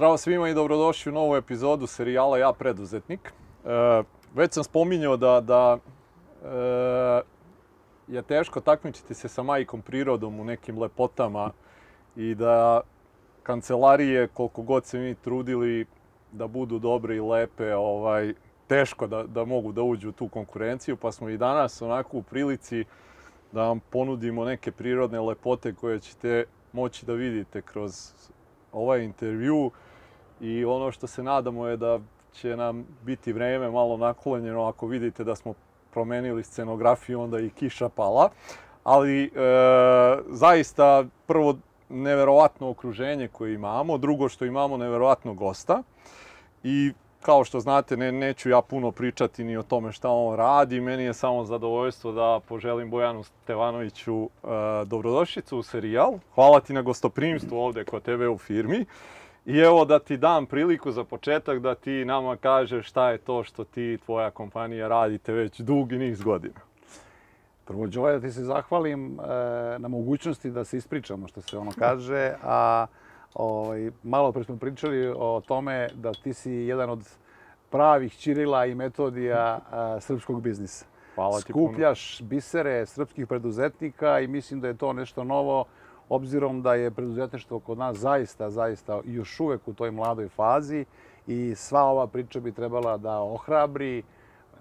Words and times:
Zdravo 0.00 0.16
svima 0.16 0.48
i 0.48 0.54
dobrodošli 0.54 1.12
u 1.12 1.14
novu 1.14 1.36
epizodu 1.36 1.86
serijala 1.86 2.38
Ja 2.38 2.52
preduzetnik. 2.52 3.32
E, 3.64 4.02
već 4.34 4.52
sam 4.52 4.64
spominjao 4.64 5.16
da, 5.16 5.40
da 5.40 5.78
e, 6.44 7.22
je 8.08 8.22
teško 8.22 8.60
takmičiti 8.60 9.14
se 9.14 9.28
sa 9.28 9.42
majkom 9.42 9.82
prirodom 9.82 10.40
u 10.40 10.44
nekim 10.44 10.78
lepotama 10.78 11.50
i 12.16 12.34
da 12.34 12.80
kancelarije, 13.42 14.28
koliko 14.28 14.62
god 14.62 14.84
se 14.84 14.98
mi 14.98 15.14
trudili 15.14 15.86
da 16.32 16.46
budu 16.46 16.78
dobre 16.78 17.16
i 17.16 17.20
lepe, 17.20 17.74
ovaj, 17.74 18.34
teško 18.66 19.06
da, 19.06 19.22
da 19.22 19.44
mogu 19.44 19.72
da 19.72 19.82
uđu 19.82 20.08
u 20.08 20.12
tu 20.12 20.28
konkurenciju, 20.28 20.96
pa 20.96 21.12
smo 21.12 21.28
i 21.28 21.38
danas 21.38 21.82
onako 21.82 22.16
u 22.16 22.22
prilici 22.22 22.84
da 23.52 23.62
vam 23.62 23.80
ponudimo 23.80 24.44
neke 24.44 24.72
prirodne 24.72 25.20
lepote 25.20 25.74
koje 25.74 26.00
ćete 26.00 26.44
moći 26.72 27.06
da 27.06 27.12
vidite 27.12 27.62
kroz 27.62 28.12
ovaj 28.72 29.04
intervju 29.04 29.70
i 30.40 30.64
ono 30.64 30.92
što 30.92 31.06
se 31.06 31.22
nadamo 31.22 31.66
je 31.66 31.76
da 31.76 31.98
će 32.32 32.56
nam 32.56 32.86
biti 33.02 33.32
vreme 33.32 33.70
malo 33.70 33.96
naklonjeno 33.96 34.64
ako 34.64 34.86
vidite 34.86 35.24
da 35.24 35.36
smo 35.36 35.54
promenili 35.92 36.44
scenografiju 36.44 37.20
onda 37.20 37.40
i 37.40 37.50
kiša 37.50 37.88
pala 37.88 38.30
ali 38.84 39.24
e, 39.24 39.30
zaista 40.28 41.04
prvo 41.26 41.56
neverovatno 41.88 42.70
okruženje 42.70 43.28
koje 43.28 43.54
imamo 43.54 43.98
drugo 43.98 44.28
što 44.28 44.44
imamo 44.44 44.76
neverovatno 44.76 45.34
gosta 45.34 45.82
i 46.62 46.92
kao 47.20 47.44
što 47.44 47.60
znate, 47.60 47.96
ne, 47.96 48.12
neću 48.12 48.50
ja 48.50 48.62
puno 48.62 48.92
pričati 48.92 49.44
ni 49.44 49.56
o 49.56 49.62
tome 49.62 49.92
šta 49.92 50.10
on 50.10 50.36
radi. 50.36 50.80
Meni 50.80 51.02
je 51.02 51.14
samo 51.14 51.44
zadovoljstvo 51.44 52.12
da 52.12 52.40
poželim 52.48 52.90
Bojanu 52.90 53.22
Stevanoviću 53.22 54.24
e, 54.24 54.28
dobrodošlicu 54.84 55.58
u 55.58 55.62
serijal. 55.62 56.18
Hvala 56.34 56.60
ti 56.60 56.72
na 56.72 56.82
gostoprimstvu 56.82 57.58
ovde 57.58 57.84
kod 57.84 58.02
tebe 58.02 58.28
u 58.28 58.38
firmi. 58.38 58.84
I 59.46 59.58
evo 59.58 59.84
da 59.84 59.98
ti 59.98 60.16
dam 60.16 60.46
priliku 60.46 60.92
za 60.92 61.04
početak 61.04 61.58
da 61.58 61.74
ti 61.74 62.04
nama 62.04 62.36
kažeš 62.36 62.86
šta 62.88 63.10
je 63.10 63.18
to 63.18 63.44
što 63.44 63.64
ti 63.64 63.82
i 63.82 63.98
tvoja 63.98 64.30
kompanija 64.30 64.88
radite 64.88 65.32
već 65.32 65.60
dugi 65.60 65.98
niz 65.98 66.22
godina. 66.22 66.60
Prvo, 67.64 67.86
Đoja, 67.86 68.12
da 68.12 68.20
ti 68.20 68.32
se 68.32 68.44
zahvalim 68.44 69.20
e, 69.20 69.22
na 69.78 69.88
mogućnosti 69.88 70.50
da 70.50 70.64
se 70.64 70.76
ispričamo, 70.76 71.28
što 71.28 71.40
se 71.40 71.58
ono 71.58 71.70
kaže, 71.78 72.34
a 72.42 72.86
ovaj, 73.34 73.90
malo 74.02 74.32
pre 74.32 74.44
smo 74.44 74.56
pričali 74.56 75.14
o 75.16 75.42
tome 75.48 75.88
da 75.94 76.12
ti 76.12 76.34
si 76.34 76.52
jedan 76.52 76.90
od 76.90 77.08
pravih 77.70 78.16
Čirila 78.16 78.66
i 78.66 78.74
metodija 78.74 79.60
a, 79.70 80.00
srpskog 80.00 80.42
biznisa. 80.42 80.86
Hvala 81.14 81.40
ti 81.40 81.52
Skupljaš 81.52 82.18
puno. 82.18 82.28
bisere 82.28 82.86
srpskih 82.86 83.26
preduzetnika 83.26 84.20
i 84.20 84.26
mislim 84.26 84.60
da 84.60 84.68
je 84.68 84.76
to 84.76 84.92
nešto 84.92 85.24
novo 85.24 85.64
obzirom 86.10 86.62
da 86.62 86.74
je 86.74 86.90
preduzetništvo 86.90 87.58
kod 87.58 87.78
nas 87.78 87.96
zaista, 87.96 88.50
zaista 88.50 89.00
još 89.04 89.40
uvek 89.40 89.68
u 89.68 89.74
toj 89.74 89.90
mladoj 89.90 90.28
fazi 90.28 90.84
i 91.26 91.54
sva 91.54 91.82
ova 91.82 92.06
priča 92.06 92.40
bi 92.40 92.52
trebala 92.52 92.96
da 92.96 93.20
ohrabri 93.20 94.02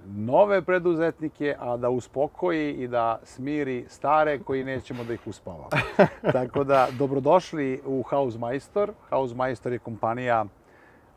nove 0.05 0.61
preduzetnike, 0.61 1.55
a 1.59 1.77
da 1.77 1.89
uspokoji 1.89 2.73
i 2.73 2.87
da 2.87 3.19
smiri 3.23 3.85
stare 3.87 4.39
koji 4.39 4.63
nećemo 4.63 5.03
da 5.03 5.13
ih 5.13 5.27
uspavamo. 5.27 5.69
Tako 6.33 6.63
da, 6.63 6.87
dobrodošli 6.97 7.81
u 7.85 8.03
Hausmeister. 8.03 8.91
Hausmeister 9.09 9.71
je 9.71 9.79
kompanija 9.79 10.45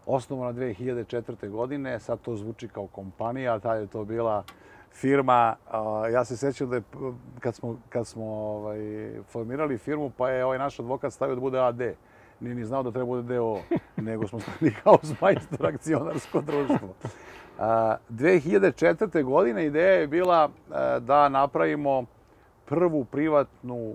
osnovana 0.07 0.53
2004. 0.53 1.51
godine, 1.51 2.01
sad 2.01 2.21
to 2.21 2.37
zvuči 2.37 2.69
kao 2.69 2.87
kompanija, 2.87 3.59
tada 3.59 3.75
je 3.75 3.87
to 3.87 4.05
bila 4.05 4.45
firma. 4.93 5.57
Ja 6.13 6.25
se 6.25 6.37
sećam 6.37 6.71
da 6.71 6.77
je, 6.77 6.83
kad 7.41 7.55
smo, 7.55 7.77
kad 7.89 8.07
smo 8.07 8.25
ovaj, 8.25 8.79
formirali 9.29 9.79
firmu, 9.79 10.11
pa 10.17 10.31
je 10.31 10.45
ovaj 10.45 10.59
naš 10.59 10.81
advokat 10.81 11.13
stavio 11.13 11.35
da 11.35 11.41
bude 11.41 11.61
AD. 11.61 11.81
Nije 12.41 12.55
ni 12.55 12.65
znao 12.65 12.83
da 12.83 12.91
treba 12.91 13.07
bude 13.07 13.35
DO, 13.35 13.61
nego 13.97 14.29
smo 14.29 14.41
stavili 14.41 14.75
Hausmeister 14.85 15.67
akcionarsko 15.67 16.41
društvo. 16.41 16.89
2004. 17.59 19.23
godine 19.23 19.67
ideja 19.67 19.93
je 19.93 20.07
bila 20.07 20.49
da 21.01 21.29
napravimo 21.29 22.05
prvu 22.65 23.05
privatnu, 23.05 23.95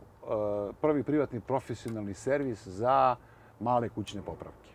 prvi 0.81 1.03
privatni 1.03 1.40
profesionalni 1.40 2.13
servis 2.13 2.68
za 2.68 3.16
male 3.59 3.90
kućne 3.90 4.22
popravke. 4.22 4.68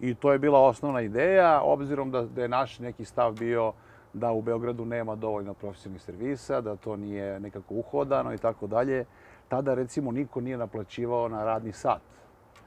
I 0.00 0.14
to 0.14 0.32
je 0.32 0.38
bila 0.38 0.60
osnovna 0.60 1.00
ideja, 1.00 1.60
obzirom 1.62 2.10
da, 2.10 2.22
da 2.22 2.42
je 2.42 2.48
naš 2.48 2.78
neki 2.78 3.04
stav 3.04 3.32
bio 3.32 3.72
da 4.12 4.32
u 4.32 4.42
Beogradu 4.42 4.84
nema 4.84 5.14
dovoljno 5.14 5.54
profesionalnih 5.54 6.02
servisa, 6.02 6.60
da 6.60 6.76
to 6.76 6.96
nije 6.96 7.40
nekako 7.40 7.74
uhodano 7.74 8.34
i 8.34 8.38
tako 8.38 8.66
dalje. 8.66 9.04
Tada 9.48 9.74
recimo 9.74 10.12
niko 10.12 10.40
nije 10.40 10.56
naplaćivao 10.56 11.28
na 11.28 11.44
radni 11.44 11.72
sat 11.72 12.00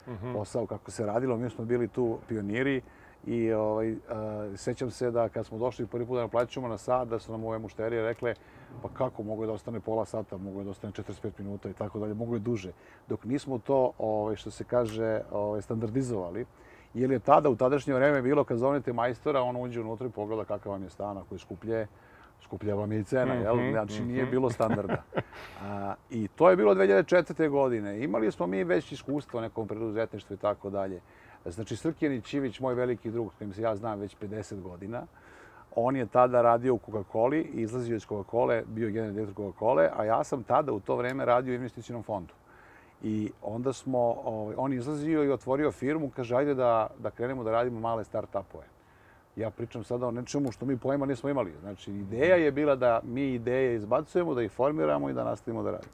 mhm. 0.08 0.32
posao 0.32 0.66
kako 0.66 0.90
se 0.90 1.06
radilo. 1.06 1.36
Mi 1.36 1.50
smo 1.50 1.64
bili 1.64 1.88
tu 1.88 2.18
pioniri 2.28 2.82
i 3.26 3.52
ovaj, 3.52 3.94
a, 4.10 4.48
sećam 4.56 4.90
se 4.90 5.10
da 5.10 5.28
kad 5.28 5.46
smo 5.46 5.58
došli 5.58 5.86
prvi 5.86 6.06
put 6.06 6.16
da 6.16 6.22
naplaćujemo 6.22 6.68
na 6.68 6.78
sat, 6.78 7.08
da 7.08 7.18
su 7.18 7.32
nam 7.32 7.44
ove 7.44 7.58
mušterije 7.58 8.02
rekle 8.02 8.34
pa 8.82 8.88
kako 8.88 9.22
mogu 9.22 9.46
da 9.46 9.52
ostane 9.52 9.80
pola 9.80 10.04
sata, 10.04 10.36
mogu 10.36 10.64
da 10.64 10.70
ostane 10.70 10.92
45 10.92 11.30
minuta 11.38 11.70
i 11.70 11.72
tako 11.72 11.98
dalje, 11.98 12.14
mogu 12.14 12.34
je 12.34 12.40
duže. 12.40 12.72
Dok 13.08 13.24
nismo 13.24 13.58
to, 13.58 13.92
ovaj, 13.98 14.36
što 14.36 14.50
se 14.50 14.64
kaže, 14.64 15.20
ovaj, 15.32 15.62
standardizovali, 15.62 16.46
jer 16.94 17.10
je 17.10 17.18
tada, 17.18 17.48
u 17.48 17.56
tadašnje 17.56 17.94
vreme 17.94 18.22
bilo 18.22 18.44
kad 18.44 18.58
zovnete 18.58 18.92
majstora, 18.92 19.42
on 19.42 19.56
uđe 19.56 19.80
unutra 19.80 20.06
i 20.06 20.10
pogleda 20.10 20.44
kakav 20.44 20.72
vam 20.72 20.82
je 20.82 20.90
stan, 20.90 21.18
ako 21.18 21.34
je 21.34 21.38
skuplje, 21.38 21.86
skuplja 22.44 22.74
vam 22.74 22.92
je 22.92 23.00
i 23.00 23.04
cena, 23.04 23.34
jel? 23.34 23.56
Mhm, 23.56 23.70
znači 23.70 24.04
nije 24.04 24.22
mhm. 24.22 24.30
bilo 24.30 24.50
standarda. 24.50 25.02
A, 25.62 25.94
I 26.10 26.28
to 26.28 26.50
je 26.50 26.56
bilo 26.56 26.74
2004. 26.74 27.48
godine. 27.48 28.04
Imali 28.04 28.32
smo 28.32 28.46
mi 28.46 28.64
već 28.64 28.92
iskustvo 28.92 29.40
nekom 29.40 29.68
preduzetništvu 29.68 30.34
i 30.34 30.38
tako 30.38 30.70
dalje. 30.70 31.00
Znači, 31.44 31.76
Srkjan 31.76 32.12
Ićivić, 32.12 32.60
moj 32.60 32.74
veliki 32.74 33.10
drug, 33.10 33.32
s 33.32 33.38
kojim 33.38 33.52
se 33.52 33.62
ja 33.62 33.76
znam 33.76 34.00
već 34.00 34.16
50 34.16 34.62
godina, 34.62 35.02
on 35.76 35.96
je 35.96 36.06
tada 36.06 36.42
radio 36.42 36.74
u 36.74 36.78
Coca-Coli, 36.78 37.44
izlazio 37.52 37.96
iz 37.96 38.06
Coca-Cole, 38.06 38.62
bio 38.66 38.90
generalni 38.90 39.14
direktor 39.14 39.44
Coca-Cole, 39.44 39.88
a 39.96 40.04
ja 40.04 40.24
sam 40.24 40.42
tada 40.42 40.72
u 40.72 40.80
to 40.80 40.96
vreme 40.96 41.24
radio 41.24 41.52
u 41.52 41.54
investicijnom 41.54 42.02
fondu. 42.02 42.34
I 43.02 43.30
onda 43.42 43.72
smo, 43.72 43.98
ovaj, 44.24 44.54
on 44.58 44.72
izlazio 44.72 45.24
i 45.24 45.30
otvorio 45.30 45.72
firmu, 45.72 46.10
kaže, 46.16 46.36
ajde 46.36 46.54
da, 46.54 46.90
da 46.98 47.10
krenemo 47.10 47.44
da 47.44 47.50
radimo 47.50 47.80
male 47.80 48.04
start-upove. 48.04 48.64
Ja 49.36 49.50
pričam 49.50 49.84
sada 49.84 50.06
o 50.06 50.10
nečemu 50.10 50.52
što 50.52 50.66
mi 50.66 50.76
pojma 50.76 51.06
nismo 51.06 51.28
imali. 51.28 51.52
Znači, 51.60 51.90
ideja 51.90 52.36
je 52.36 52.52
bila 52.52 52.76
da 52.76 53.00
mi 53.04 53.34
ideje 53.34 53.74
izbacujemo, 53.74 54.34
da 54.34 54.42
ih 54.42 54.52
formiramo 54.52 55.10
i 55.10 55.12
da 55.12 55.24
nastavimo 55.24 55.62
da 55.62 55.70
radimo. 55.70 55.92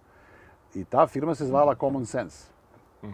I 0.75 0.85
ta 0.85 1.07
firma 1.07 1.35
se 1.35 1.47
zvala 1.47 1.75
Common 1.75 2.07
Sense. 2.07 2.59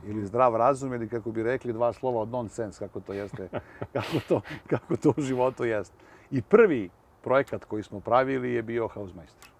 Ili 0.06 0.26
zdrav 0.26 0.56
razum 0.56 0.94
ili 0.94 1.08
kako 1.08 1.32
bi 1.32 1.42
rekli 1.42 1.72
dva 1.72 1.92
slova 1.92 2.20
od 2.20 2.28
nonsense 2.28 2.78
kako 2.78 3.00
to 3.00 3.12
jeste 3.12 3.48
kako 3.92 4.20
to 4.28 4.40
kako 4.66 4.96
to 4.96 5.14
u 5.16 5.22
životu 5.22 5.64
jeste 5.64 5.94
i 6.30 6.42
prvi 6.42 6.90
projekat 7.22 7.64
koji 7.64 7.82
smo 7.82 8.00
pravili 8.00 8.52
je 8.52 8.62
bio 8.62 8.88
Hausmeister 8.88 9.50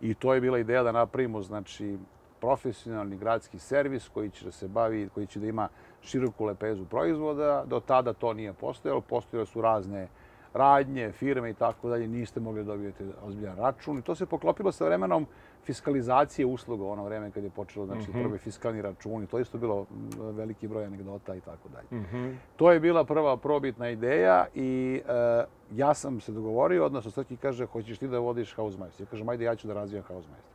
i 0.00 0.14
to 0.14 0.34
je 0.34 0.40
bila 0.40 0.58
ideja 0.58 0.82
da 0.82 0.92
napravimo 0.92 1.42
znači 1.42 1.98
profesionalni 2.42 3.16
gradski 3.16 3.58
servis 3.58 4.08
koji 4.08 4.30
će 4.30 4.44
da 4.44 4.50
se 4.50 4.68
bavi 4.68 5.08
koji 5.14 5.26
će 5.26 5.40
da 5.40 5.46
ima 5.46 5.68
široku 6.02 6.44
lepezu 6.44 6.84
proizvoda 6.84 7.64
do 7.66 7.80
tada 7.80 8.12
to 8.12 8.32
nije 8.32 8.52
postojalo 8.52 9.00
postojale 9.00 9.46
su 9.46 9.62
razne 9.62 10.08
radnje, 10.54 11.12
firme 11.12 11.50
i 11.50 11.54
tako 11.54 11.88
dalje, 11.88 12.08
niste 12.08 12.40
mogli 12.40 12.64
dobijete 12.64 13.04
ozbiljan 13.22 13.56
račun. 13.56 13.98
I 13.98 14.02
to 14.02 14.14
se 14.14 14.26
poklopilo 14.26 14.72
sa 14.72 14.84
vremenom 14.84 15.26
fiskalizacije 15.64 16.46
usluga, 16.46 16.84
ono 16.84 17.04
vreme 17.04 17.30
kad 17.30 17.44
je 17.44 17.50
počelo, 17.50 17.86
znači, 17.86 18.10
mm 18.10 18.14
-hmm. 18.14 18.22
prvi 18.22 18.38
fiskalni 18.38 18.82
računi. 18.82 19.26
To 19.26 19.38
isto 19.38 19.58
bilo 19.58 19.86
veliki 20.18 20.68
broj 20.68 20.84
anegdota 20.84 21.34
i 21.34 21.40
tako 21.40 21.68
dalje. 21.68 22.02
-hmm. 22.12 22.34
To 22.56 22.72
je 22.72 22.80
bila 22.80 23.04
prva 23.04 23.36
probitna 23.36 23.90
ideja 23.90 24.46
i 24.54 25.00
e, 25.08 25.44
ja 25.70 25.94
sam 25.94 26.20
se 26.20 26.32
dogovorio, 26.32 26.84
odnosno 26.84 27.10
Srki 27.10 27.36
kaže, 27.36 27.66
hoćeš 27.66 27.98
ti 27.98 28.08
da 28.08 28.18
vodiš 28.18 28.54
Hausmeister? 28.54 29.06
Ja 29.06 29.10
kažem, 29.10 29.28
ajde, 29.28 29.44
ja 29.44 29.56
ću 29.56 29.66
da 29.66 29.74
razvijam 29.74 30.04
Hausmeister. 30.04 30.52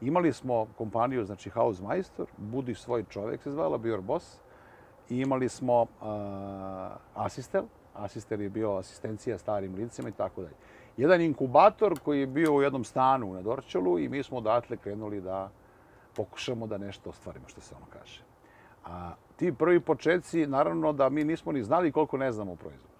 Imali 0.00 0.32
smo 0.32 0.66
kompaniju, 0.78 1.24
znači 1.24 1.50
Hausmeister, 1.50 2.26
Budi 2.36 2.74
svoj 2.74 3.04
čovjek 3.10 3.42
se 3.42 3.50
zvala, 3.50 3.78
bio 3.78 4.02
boss. 4.02 4.40
I 5.08 5.20
imali 5.20 5.48
smo 5.48 5.82
uh, 5.82 5.88
Asistel, 7.14 7.64
asister 7.94 8.40
je 8.40 8.48
bio 8.48 8.76
asistencija 8.76 9.38
starim 9.38 9.74
licima 9.74 10.08
i 10.08 10.12
tako 10.12 10.42
dalje. 10.42 10.54
Jedan 10.96 11.20
inkubator 11.20 12.00
koji 12.04 12.20
je 12.20 12.26
bio 12.26 12.54
u 12.54 12.62
jednom 12.62 12.84
stanu 12.84 13.34
na 13.34 13.42
Dorčelu 13.42 13.98
i 13.98 14.08
mi 14.08 14.22
smo 14.22 14.38
odatle 14.38 14.76
krenuli 14.76 15.20
da 15.20 15.50
pokušamo 16.16 16.66
da 16.66 16.78
nešto 16.78 17.10
ostvarimo, 17.10 17.48
što 17.48 17.60
se 17.60 17.74
ono 17.74 17.86
kaže. 17.92 18.22
A 18.84 19.12
ti 19.36 19.52
prvi 19.52 19.80
početci, 19.80 20.46
naravno 20.46 20.92
da 20.92 21.08
mi 21.08 21.24
nismo 21.24 21.52
ni 21.52 21.62
znali 21.62 21.92
koliko 21.92 22.16
ne 22.16 22.32
znamo 22.32 22.52
o 22.52 22.56
proizvodu. 22.56 22.97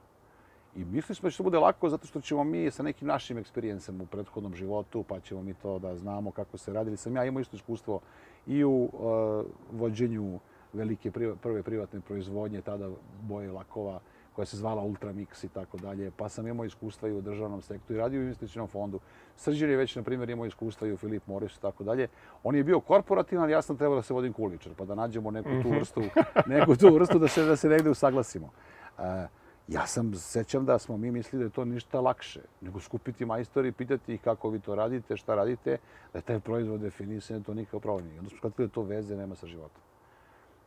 I 0.76 0.84
mislili 0.84 1.14
smo 1.14 1.26
da 1.26 1.30
će 1.30 1.36
to 1.36 1.42
bude 1.42 1.58
lako 1.58 1.88
zato 1.88 2.06
što 2.06 2.20
ćemo 2.20 2.44
mi 2.44 2.70
sa 2.70 2.82
nekim 2.82 3.08
našim 3.08 3.38
eksperijencama 3.38 4.02
u 4.02 4.06
prethodnom 4.06 4.54
životu, 4.54 5.02
pa 5.02 5.20
ćemo 5.20 5.42
mi 5.42 5.54
to 5.54 5.78
da 5.78 5.96
znamo 5.96 6.30
kako 6.30 6.58
se 6.58 6.72
radili. 6.72 6.96
Sam 6.96 7.16
ja 7.16 7.24
imao 7.24 7.40
isto 7.40 7.56
iskustvo 7.56 8.00
i 8.46 8.64
u 8.64 8.90
uh, 8.92 9.80
vođenju 9.80 10.38
velike 10.72 11.10
prve 11.42 11.62
privatne 11.62 12.00
proizvodnje, 12.00 12.60
tada 12.60 12.90
boje 13.22 13.52
lakova, 13.52 14.00
koja 14.38 14.46
se 14.46 14.56
zvala 14.56 14.82
Ultramix 14.82 15.44
i 15.44 15.48
tako 15.48 15.76
dalje. 15.78 16.10
Pa 16.16 16.28
sam 16.28 16.46
imao 16.46 16.64
iskustva 16.64 17.08
i 17.08 17.12
u 17.12 17.20
državnom 17.20 17.62
sektoru 17.62 17.98
i 17.98 18.02
radio 18.02 18.20
u 18.20 18.22
investicijnom 18.22 18.68
fondu. 18.68 19.00
Srđan 19.36 19.70
je 19.70 19.76
već, 19.76 19.96
na 19.96 20.02
primjer, 20.02 20.30
imao 20.30 20.46
iskustva 20.46 20.88
i 20.88 20.92
u 20.92 20.96
Filip 20.96 21.26
Morris 21.26 21.56
i 21.56 21.60
tako 21.60 21.84
dalje. 21.84 22.08
On 22.42 22.54
je 22.54 22.64
bio 22.64 22.80
korporativan, 22.80 23.42
ali 23.42 23.52
ja 23.52 23.62
sam 23.62 23.76
trebao 23.76 23.96
da 23.96 24.02
se 24.02 24.14
vodim 24.14 24.32
kuličar, 24.32 24.72
pa 24.76 24.84
da 24.84 24.94
nađemo 24.94 25.30
neku 25.30 25.48
tu 25.62 25.70
vrstu, 25.70 26.02
neku 26.46 26.76
tu 26.76 26.94
vrstu 26.94 27.18
da 27.18 27.28
se, 27.28 27.44
da 27.44 27.56
se 27.56 27.68
negde 27.68 27.90
usaglasimo. 27.90 28.50
E, 28.98 29.26
ja 29.68 29.86
sam 29.86 30.14
sećam 30.14 30.64
da 30.64 30.78
smo 30.78 30.96
mi 30.96 31.10
mislili 31.10 31.44
da 31.44 31.46
je 31.46 31.52
to 31.52 31.64
ništa 31.64 32.00
lakše, 32.00 32.40
nego 32.60 32.80
skupiti 32.80 33.24
majstori, 33.24 33.72
pitati 33.72 34.14
ih 34.14 34.20
kako 34.20 34.50
vi 34.50 34.60
to 34.60 34.74
radite, 34.74 35.16
šta 35.16 35.34
radite, 35.34 35.78
da 36.12 36.18
je 36.18 36.22
taj 36.22 36.40
proizvod 36.40 36.80
definisan, 36.80 37.42
to 37.42 37.54
nikakav 37.54 37.80
problem 37.80 38.08
nije. 38.08 38.18
Onda 38.18 38.30
smo 38.30 38.38
shvatili 38.38 38.68
da 38.68 38.74
to 38.74 38.82
veze 38.82 39.16
nema 39.16 39.34
sa 39.34 39.46
životom. 39.46 39.82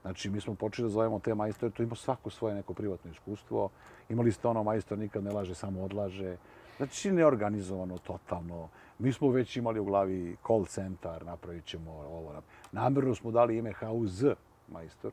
Znači, 0.02 0.30
mi 0.30 0.42
smo 0.42 0.56
počeli 0.56 0.86
da 0.86 0.94
zovemo 0.94 1.20
te 1.20 1.36
majstore, 1.36 1.72
to 1.72 1.84
ima 1.84 1.96
svako 1.96 2.30
svoje 2.30 2.56
neko 2.56 2.74
privatno 2.74 3.12
iskustvo. 3.12 3.70
Imali 4.10 4.32
ste 4.32 4.48
ono, 4.48 4.64
majstor 4.64 4.98
nikad 4.98 5.24
ne 5.24 5.32
laže, 5.32 5.56
samo 5.56 5.84
odlaže. 5.84 6.38
Znači, 6.78 7.12
neorganizovano, 7.12 7.98
totalno. 7.98 8.70
Mi 9.00 9.14
smo 9.14 9.30
već 9.30 9.58
imali 9.58 9.80
u 9.80 9.86
glavi 9.86 10.38
call 10.48 10.66
center, 10.66 11.26
napravit 11.26 11.66
ćemo 11.66 11.92
ovo. 11.92 12.42
Namerno 12.72 13.16
smo 13.16 13.32
dali 13.32 13.58
ime 13.58 13.74
HUZ, 13.74 14.26
majstor, 14.68 15.12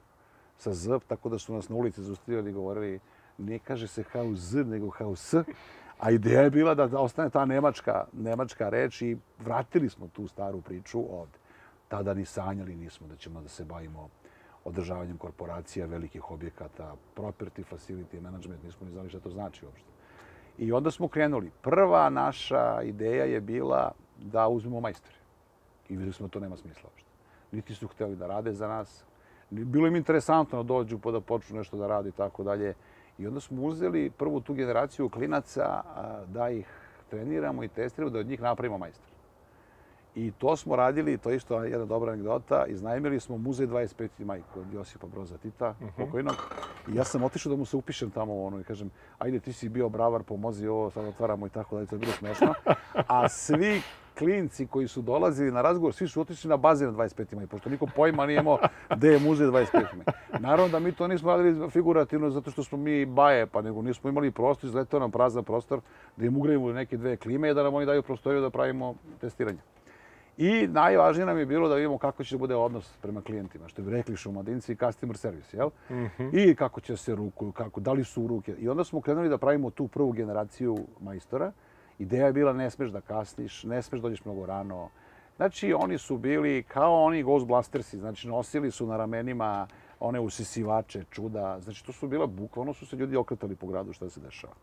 sa 0.59 0.73
Z, 0.73 0.99
tako 1.07 1.29
da 1.29 1.39
su 1.39 1.55
nas 1.55 1.69
na 1.69 1.77
ulici 1.77 2.03
zaustavljali 2.03 2.51
i 2.51 2.53
govorili 2.53 3.01
ne 3.39 3.59
kaže 3.59 3.87
se 3.87 4.03
HUZ, 4.03 4.55
nego 4.55 4.91
HUS. 4.91 5.35
A 5.99 6.11
ideja 6.11 6.41
je 6.41 6.51
bila 6.51 6.75
da, 6.75 7.01
ostane 7.01 7.31
ta 7.31 7.45
nemačka, 7.45 8.05
nemačka 8.13 8.69
reč 8.69 9.03
i 9.03 9.17
vratili 9.39 9.89
smo 9.89 10.09
tu 10.09 10.29
staru 10.29 10.61
priču 10.61 10.99
ovde. 10.99 11.39
Tada 11.89 12.15
ni 12.15 12.25
sanjali 12.25 12.77
nismo 12.77 13.07
da 13.07 13.17
ćemo 13.17 13.41
da 13.41 13.49
se 13.49 13.65
bavimo 13.65 14.09
održavanjem 14.65 15.17
korporacija, 15.17 15.87
velikih 15.87 16.31
objekata, 16.31 16.95
property 17.17 17.65
facility 17.73 18.21
management, 18.21 18.63
nismo 18.63 18.87
ni 18.87 18.93
znali 18.93 19.09
šta 19.09 19.21
to 19.21 19.31
znači 19.31 19.65
uopšte. 19.65 19.89
I 20.59 20.73
onda 20.73 20.91
smo 20.91 21.09
krenuli. 21.09 21.51
Prva 21.63 22.11
naša 22.11 22.83
ideja 22.83 23.25
je 23.25 23.41
bila 23.41 23.93
da 24.19 24.49
uzmemo 24.49 24.81
majstore. 24.81 25.17
I 25.89 25.97
videli 25.97 26.13
smo 26.13 26.27
da 26.27 26.31
to 26.31 26.41
nema 26.41 26.57
smisla 26.57 26.83
uopšte. 26.85 27.09
Niti 27.53 27.75
su 27.75 27.89
hteli 27.89 28.17
da 28.17 28.27
rade 28.27 28.53
za 28.53 28.69
nas. 28.69 29.05
Bilo 29.51 29.87
im 29.87 29.97
interesantno 29.97 30.63
da 30.63 30.67
dođu 30.67 30.99
pa 30.99 31.11
da 31.11 31.21
počnu 31.21 31.57
nešto 31.57 31.77
da 31.77 31.87
radi 31.87 32.09
i 32.09 32.13
tako 32.13 32.45
dalje. 32.45 32.75
I 33.19 33.27
onda 33.27 33.41
smo 33.41 33.63
uzeli 33.63 34.11
prvu 34.11 34.41
tu 34.41 34.55
generaciju 34.55 35.09
klinaca 35.09 35.83
da 36.27 36.51
ih 36.51 36.67
treniramo 37.11 37.65
i 37.65 37.69
testiramo, 37.69 38.11
da 38.11 38.19
od 38.19 38.27
njih 38.27 38.43
napravimo 38.43 38.79
И 40.19 40.33
тоа 40.35 40.57
смо 40.57 40.75
радили, 40.77 41.19
тоа 41.19 41.37
исто 41.39 41.61
е 41.63 41.69
една 41.71 41.87
добра 41.87 42.11
анекдота, 42.11 42.65
изнајмили 42.67 43.21
смо 43.23 43.37
музеј 43.39 43.69
25. 43.71 44.25
мај 44.27 44.41
кој 44.51 44.65
Јосипа 44.75 45.07
Броза 45.07 45.39
Тита, 45.39 45.77
mm 45.79 45.93
покојног. 45.95 46.41
И 46.89 46.97
јас 46.99 47.15
сам 47.15 47.23
отишол 47.23 47.55
да 47.55 47.59
му 47.61 47.67
се 47.67 47.77
упишем 47.77 48.11
таму, 48.11 48.41
оно, 48.47 48.59
и 48.59 48.65
кажам, 48.67 48.91
ајде 49.21 49.39
ти 49.45 49.53
си 49.53 49.69
био 49.69 49.87
бравар, 49.89 50.27
помози 50.27 50.67
ово, 50.67 50.91
сад 50.91 51.07
отварамо 51.07 51.47
и 51.47 51.51
тако, 51.51 51.79
да 51.79 51.87
тоа 51.87 51.99
било 51.99 52.13
смешно. 52.19 52.55
А 53.07 53.29
сви 53.29 53.83
клинци 54.19 54.67
кои 54.67 54.89
су 54.89 55.03
долазили 55.03 55.51
на 55.51 55.63
разговор, 55.63 55.93
сви 55.93 56.09
су 56.09 56.21
отишли 56.21 56.49
на 56.49 56.59
бази 56.59 56.85
на 56.85 56.93
25 56.93 57.39
мај, 57.39 57.47
пошто 57.47 57.71
никој 57.71 57.95
појма 57.95 58.27
не 58.27 58.43
имао 58.43 58.59
де 58.99 59.15
е 59.15 59.23
музеј 59.23 59.55
25 59.55 60.03
мај. 60.03 60.41
Наравно 60.41 60.69
да 60.69 60.81
ми 60.81 60.93
тоа 60.93 61.07
нисмо 61.09 61.39
радили 61.39 61.71
фигуративно 61.71 62.31
затоа 62.35 62.51
што 62.53 62.67
сме 62.67 62.79
ми 62.79 63.07
баје, 63.07 63.47
па 63.47 63.63
него 63.63 63.83
нисмо 63.87 64.11
имали 64.11 64.35
простор, 64.35 64.67
излетео 64.67 64.99
нам 64.99 65.15
празен 65.15 65.45
простор 65.45 65.83
да 66.19 66.27
им 66.27 66.37
угревиме 66.37 66.73
неки 66.73 66.97
две 66.97 67.17
климе 67.17 67.51
и 67.51 67.55
да 67.55 67.63
нам 67.63 67.77
они 67.77 67.87
дају 67.87 68.03
просторију 68.03 68.43
да 68.43 68.51
правиме 68.51 68.97
тестирање. 69.23 69.63
I 70.39 70.67
najvažnije 70.67 71.27
nam 71.27 71.39
je 71.39 71.47
bilo 71.47 71.69
da 71.69 71.75
vidimo 71.75 71.99
kako 71.99 72.25
će 72.25 72.35
da 72.35 72.39
bude 72.39 72.55
odnos 72.55 72.93
prema 73.03 73.23
klijentima, 73.23 73.69
što 73.69 73.83
bi 73.83 73.91
rekli 73.91 74.17
šumadinci, 74.17 74.77
customer 74.77 75.17
service, 75.17 75.57
jel? 75.57 75.69
Mm 75.91 75.95
-hmm. 75.95 76.31
I 76.33 76.55
kako 76.55 76.81
će 76.81 76.97
se 76.97 77.15
rukuju, 77.15 77.53
kako, 77.53 77.81
da 77.81 77.93
li 77.93 78.05
su 78.05 78.27
ruke. 78.27 78.55
I 78.59 78.69
onda 78.69 78.85
smo 78.85 79.01
krenuli 79.01 79.29
da 79.29 79.39
pravimo 79.39 79.71
tu 79.71 79.89
prvu 79.89 80.13
generaciju 80.13 80.79
majstora. 81.01 81.53
Ideja 81.99 82.27
je 82.27 82.33
bila 82.33 82.53
ne 82.53 82.71
smeš 82.71 82.91
da 82.91 83.01
kasniš, 83.01 83.65
ne 83.65 83.83
smeš 83.83 84.01
da 84.01 84.03
dođeš 84.03 84.25
mnogo 84.25 84.47
rano. 84.47 84.89
Znači, 85.37 85.73
oni 85.73 85.99
su 85.99 86.19
bili 86.19 86.63
kao 86.63 87.05
oni 87.05 87.23
Ghostbustersi, 87.23 87.99
znači 87.99 88.29
nosili 88.29 88.71
su 88.71 88.87
na 88.87 88.97
ramenima 88.97 89.67
one 90.01 90.21
usisivače, 90.21 91.05
čuda. 91.11 91.61
Znači, 91.61 91.87
to 91.87 91.93
su 91.93 92.09
bila, 92.09 92.27
bukvalno 92.27 92.75
su 92.75 92.87
se 92.87 92.97
ljudi 92.97 93.17
okretali 93.17 93.57
po 93.57 93.67
gradu 93.67 93.93
šta 93.93 94.11
se 94.11 94.21
dešava 94.21 94.55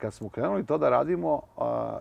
kad 0.00 0.14
smo 0.14 0.28
krenuli 0.28 0.66
to 0.66 0.78
da 0.78 0.90
radimo, 0.90 1.40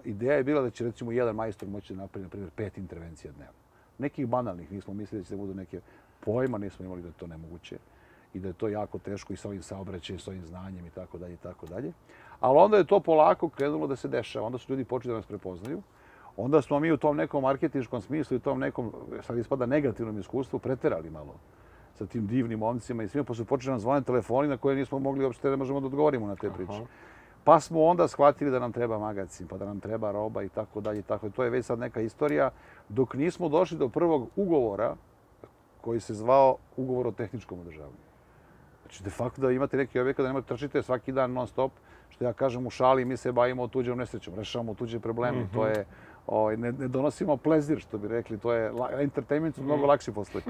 ideja 0.04 0.34
je 0.34 0.44
bila 0.44 0.62
da 0.62 0.70
će 0.70 0.84
recimo 0.84 1.12
jedan 1.12 1.36
majstor 1.36 1.70
moći 1.70 1.94
da 1.94 2.02
napravi, 2.02 2.24
na 2.24 2.30
primjer, 2.30 2.52
pet 2.56 2.78
intervencija 2.78 3.34
dnevno. 3.34 3.60
Nekih 3.98 4.28
banalnih, 4.28 4.72
nismo 4.72 4.94
mislili 4.94 5.22
da 5.22 5.28
će 5.28 5.36
da 5.36 5.42
budu 5.42 5.54
neke 5.54 5.80
pojma, 6.20 6.58
nismo 6.58 6.86
imali 6.86 7.02
da 7.02 7.08
je 7.08 7.14
to 7.14 7.28
nemoguće 7.28 7.78
i 8.34 8.40
da 8.40 8.48
je 8.48 8.54
to 8.54 8.68
jako 8.68 9.00
teško 9.00 9.34
i 9.34 9.38
sa 9.38 9.48
ovim 9.48 9.62
saobraćajem, 9.62 10.20
sa 10.20 10.32
ovim 10.32 10.46
znanjem 10.46 10.86
i 10.86 10.90
tako 10.90 11.18
dalje 11.18 11.34
i 11.34 11.38
tako 11.38 11.66
dalje. 11.66 11.94
Ali 12.40 12.58
onda 12.58 12.78
je 12.78 12.84
to 12.84 13.00
polako 13.00 13.50
krenulo 13.50 13.88
da 13.88 13.96
se 13.96 14.08
dešava. 14.08 14.46
Onda 14.46 14.58
su 14.58 14.72
ljudi 14.72 14.84
počeli 14.84 15.12
da 15.14 15.18
nas 15.18 15.26
prepoznaju. 15.26 15.82
Onda 16.38 16.62
smo 16.62 16.80
mi 16.80 16.92
u 16.92 16.98
tom 16.98 17.18
nekom 17.18 17.44
marketinškom 17.44 18.02
smislu 18.02 18.38
i 18.38 18.40
tom 18.40 18.60
nekom, 18.60 18.94
sad 19.22 19.38
ispada 19.38 19.66
negativnom 19.66 20.20
iskustvu, 20.20 20.60
preterali 20.60 21.10
malo 21.10 21.36
sa 22.00 22.06
tim 22.06 22.28
divnim 22.28 22.60
momcima 22.60 23.04
i 23.04 23.08
svima, 23.08 23.24
pa 23.24 23.34
su 23.34 23.46
počeli 23.46 23.66
da 23.68 23.72
nam 23.72 23.80
zvone 23.80 24.02
telefoni 24.02 24.48
na 24.48 24.58
koje 24.58 24.76
nismo 24.76 25.00
mogli 25.00 25.26
uopšte, 25.26 25.50
ne 25.50 25.56
možemo 25.56 25.80
da 25.80 25.86
odgovorimo 25.86 26.28
na 26.28 26.36
te 26.36 26.50
priče. 26.50 26.74
Aha. 26.74 26.86
Pa 27.44 27.60
smo 27.60 27.84
onda 27.84 28.08
shvatili 28.08 28.52
da 28.52 28.60
nam 28.60 28.72
treba 28.72 29.00
magazin, 29.00 29.48
pa 29.48 29.58
da 29.58 29.66
nam 29.66 29.80
treba 29.80 30.12
roba 30.12 30.44
i 30.44 30.50
tako 30.50 30.82
dalje. 30.82 31.02
Tako. 31.02 31.30
To 31.30 31.44
je 31.44 31.50
već 31.50 31.66
sad 31.66 31.80
neka 31.80 32.02
istorija. 32.02 32.52
Dok 32.90 33.14
nismo 33.14 33.50
došli 33.50 33.78
do 33.78 33.90
prvog 33.90 34.30
ugovora 34.36 34.96
koji 35.82 36.00
se 36.00 36.14
zvao 36.14 36.58
ugovor 36.78 37.08
o 37.08 37.12
tehničkom 37.12 37.60
održavanju. 37.60 38.10
Znači, 38.82 39.04
de 39.04 39.10
facto 39.10 39.42
da 39.42 39.52
imate 39.52 39.78
neki 39.78 40.00
objekat, 40.00 40.24
da 40.24 40.30
nemate 40.30 40.48
trčite 40.48 40.82
svaki 40.82 41.12
dan 41.12 41.34
non 41.34 41.48
stop, 41.48 41.72
što 42.10 42.26
ja 42.26 42.34
kažem 42.34 42.68
u 42.68 42.70
šali, 42.70 43.06
mi 43.06 43.18
se 43.18 43.32
bavimo 43.32 43.68
tuđom 43.68 43.98
nesrećom, 43.98 44.36
rešavamo 44.36 44.74
tuđe 44.74 45.00
probleme. 45.00 45.38
Mm 45.38 45.44
-hmm. 45.44 45.54
To 45.54 45.68
je, 45.68 45.86
ovaj, 46.32 46.58
ne, 46.58 46.72
ne 46.72 46.88
donosimo 46.88 47.38
plezir, 47.38 47.80
što 47.80 47.98
bi 47.98 48.08
rekli, 48.08 48.38
to 48.38 48.54
je, 48.54 48.72
entertainment 49.00 49.56
su 49.56 49.64
mnogo 49.64 49.82
mhm. 49.82 49.90
lakši 49.90 50.12
poslovi. 50.12 50.46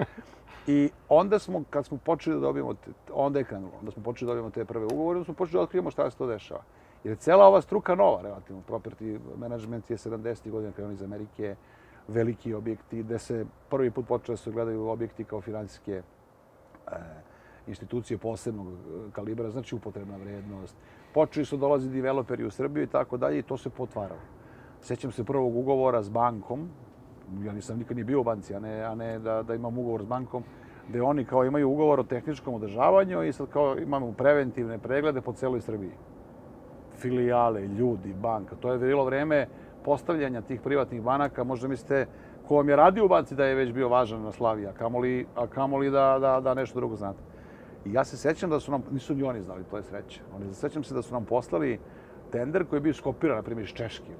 I 0.67 0.89
onda 1.09 1.39
smo, 1.39 1.63
kad 1.69 1.85
smo 1.85 1.97
počeli 1.97 2.35
da 2.35 2.41
dobijemo, 2.41 2.75
onda 3.13 3.39
je 3.39 3.45
krenulo, 3.45 3.71
onda 3.79 3.91
smo 3.91 4.03
počeli 4.03 4.27
da 4.27 4.33
dobijemo 4.33 4.49
te 4.49 4.65
prve 4.65 4.85
ugovore, 4.85 5.17
onda 5.17 5.25
smo 5.25 5.33
počeli 5.33 5.59
da 5.59 5.61
otkrivamo 5.61 5.91
šta 5.91 6.11
se 6.11 6.17
to 6.17 6.27
dešava. 6.27 6.61
Jer 7.03 7.11
je 7.11 7.15
cela 7.15 7.45
ova 7.47 7.61
struka 7.61 7.95
nova, 7.95 8.21
relativno. 8.21 8.61
Property 8.67 9.19
management 9.37 9.89
je 9.89 9.97
70. 9.97 10.51
godina 10.51 10.71
krenuli 10.71 10.93
iz 10.93 11.01
Amerike, 11.01 11.55
veliki 12.07 12.53
objekti, 12.53 13.03
gde 13.03 13.19
se 13.19 13.45
prvi 13.69 13.91
put 13.91 14.07
počeli 14.07 14.33
da 14.33 14.37
se 14.37 14.51
gledaju 14.51 14.87
objekti 14.87 15.23
kao 15.23 15.41
finansijske 15.41 16.01
e, 16.01 16.01
institucije 17.67 18.17
posebnog 18.17 18.67
e, 18.67 19.11
kalibra, 19.11 19.49
znači 19.49 19.75
upotrebna 19.75 20.17
vrednost. 20.17 20.75
Počeli 21.13 21.45
su 21.45 21.57
dolazi 21.57 21.89
developeri 21.89 22.45
u 22.45 22.51
Srbiju 22.51 22.83
i 22.83 22.87
tako 22.87 23.17
dalje 23.17 23.39
i 23.39 23.43
to 23.43 23.57
se 23.57 23.69
potvaralo. 23.69 24.38
Sećam 24.81 25.11
se 25.11 25.23
prvog 25.23 25.57
ugovora 25.57 26.03
s 26.03 26.09
bankom, 26.09 26.69
ja 27.43 27.53
nisam 27.53 27.77
nikad 27.77 27.97
ni 27.97 28.03
bio 28.03 28.21
u 28.21 28.23
banci, 28.23 28.55
a 28.55 28.59
ne, 28.59 28.81
a 28.83 28.95
ne 28.95 29.19
da, 29.19 29.43
da 29.43 29.55
imam 29.55 29.77
ugovor 29.77 30.03
s 30.03 30.05
bankom, 30.05 30.43
gde 30.89 31.01
oni 31.01 31.25
kao 31.25 31.45
imaju 31.45 31.69
ugovor 31.69 31.99
o 31.99 32.03
tehničkom 32.03 32.53
održavanju 32.53 33.23
i 33.23 33.33
sad 33.33 33.49
kao 33.49 33.77
imamo 33.77 34.11
preventivne 34.11 34.77
preglede 34.77 35.21
po 35.21 35.33
celoj 35.33 35.61
Srbiji 35.61 35.91
filijale, 36.99 37.67
ljudi, 37.67 38.13
banka. 38.13 38.55
To 38.55 38.71
je 38.71 38.79
bilo 38.79 39.05
vreme 39.05 39.47
postavljanja 39.83 40.41
tih 40.41 40.61
privatnih 40.61 41.01
banaka. 41.01 41.43
Možda 41.43 41.67
mislite, 41.67 42.05
ko 42.47 42.55
vam 42.55 42.69
je 42.69 42.75
radio 42.75 43.05
u 43.05 43.07
banci 43.07 43.35
da 43.35 43.45
je 43.45 43.55
već 43.55 43.71
bio 43.73 43.89
važan 43.89 44.21
na 44.21 44.31
Slavi, 44.31 44.67
a 44.67 44.73
kamoli, 44.73 45.25
a 45.35 45.47
kamoli 45.47 45.91
da, 45.91 46.17
da, 46.21 46.39
da 46.39 46.53
nešto 46.53 46.79
drugo 46.79 46.95
znate. 46.95 47.19
I 47.85 47.93
ja 47.93 48.03
se 48.03 48.17
sećam 48.17 48.49
da 48.49 48.59
su 48.59 48.71
nam, 48.71 48.83
nisu 48.91 49.15
ni 49.15 49.23
oni 49.23 49.41
znali, 49.41 49.63
to 49.63 49.77
je 49.77 49.83
sreće. 49.83 50.21
Oni 50.35 50.53
sećam 50.53 50.83
se 50.83 50.93
da 50.93 51.01
su 51.01 51.13
nam 51.13 51.25
poslali 51.25 51.79
tender 52.31 52.65
koji 52.65 52.77
je 52.77 52.81
bio 52.81 52.93
skopiran, 52.93 53.37
na 53.37 53.43
primjer, 53.43 53.67
iz 53.67 53.73
Češke. 53.73 54.13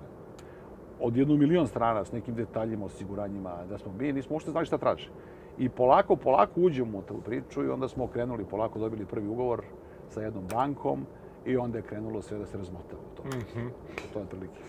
Od 1.02 1.18
jednu 1.18 1.38
milion 1.38 1.68
strana 1.68 2.06
s 2.06 2.12
nekim 2.12 2.36
detaljima, 2.36 2.86
osiguranjima, 2.86 3.58
da 3.70 3.78
smo 3.78 3.94
mi 4.00 4.14
nismo 4.14 4.34
uopšte 4.34 4.52
znali 4.52 4.66
šta 4.66 4.78
traže. 4.78 5.10
I 5.58 5.70
polako, 5.70 6.16
polako 6.16 6.62
uđemo 6.62 6.98
u 6.98 7.02
tu 7.02 7.22
priču 7.26 7.64
i 7.64 7.70
onda 7.70 7.88
smo 7.88 8.08
krenuli, 8.08 8.46
polako 8.46 8.80
dobili 8.80 9.06
prvi 9.06 9.28
ugovor 9.28 9.64
sa 10.10 10.22
jednom 10.22 10.44
bankom 10.54 11.06
i 11.46 11.58
onda 11.58 11.78
je 11.78 11.84
krenulo 11.84 12.22
sve 12.22 12.38
da 12.38 12.46
se 12.46 12.58
razmotava 12.58 13.02
u 13.14 13.18
tome. 13.18 13.30
Mm 13.30 13.60
-hmm. 13.60 13.70
To 14.14 14.20
je 14.20 14.26
prilike. 14.26 14.60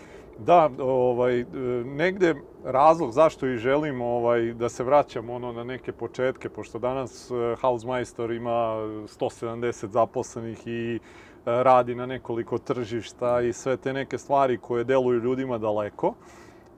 Da, 0.45 0.69
ovaj, 0.79 1.45
negde 1.85 2.35
razlog 2.63 3.11
zašto 3.11 3.47
i 3.47 3.57
želim 3.57 4.01
ovaj, 4.01 4.53
da 4.53 4.69
se 4.69 4.83
vraćam 4.83 5.29
ono 5.29 5.51
na 5.51 5.63
neke 5.63 5.91
početke, 5.91 6.49
pošto 6.49 6.79
danas 6.79 7.31
eh, 7.31 7.55
Hausmeister 7.61 8.31
ima 8.31 8.49
170 8.49 9.87
zaposlenih 9.87 10.67
i 10.67 10.99
radi 11.45 11.95
na 11.95 12.05
nekoliko 12.05 12.57
tržišta 12.57 13.41
i 13.41 13.53
sve 13.53 13.77
te 13.77 13.93
neke 13.93 14.17
stvari 14.17 14.57
koje 14.57 14.83
deluju 14.83 15.19
ljudima 15.19 15.57
daleko. 15.57 16.13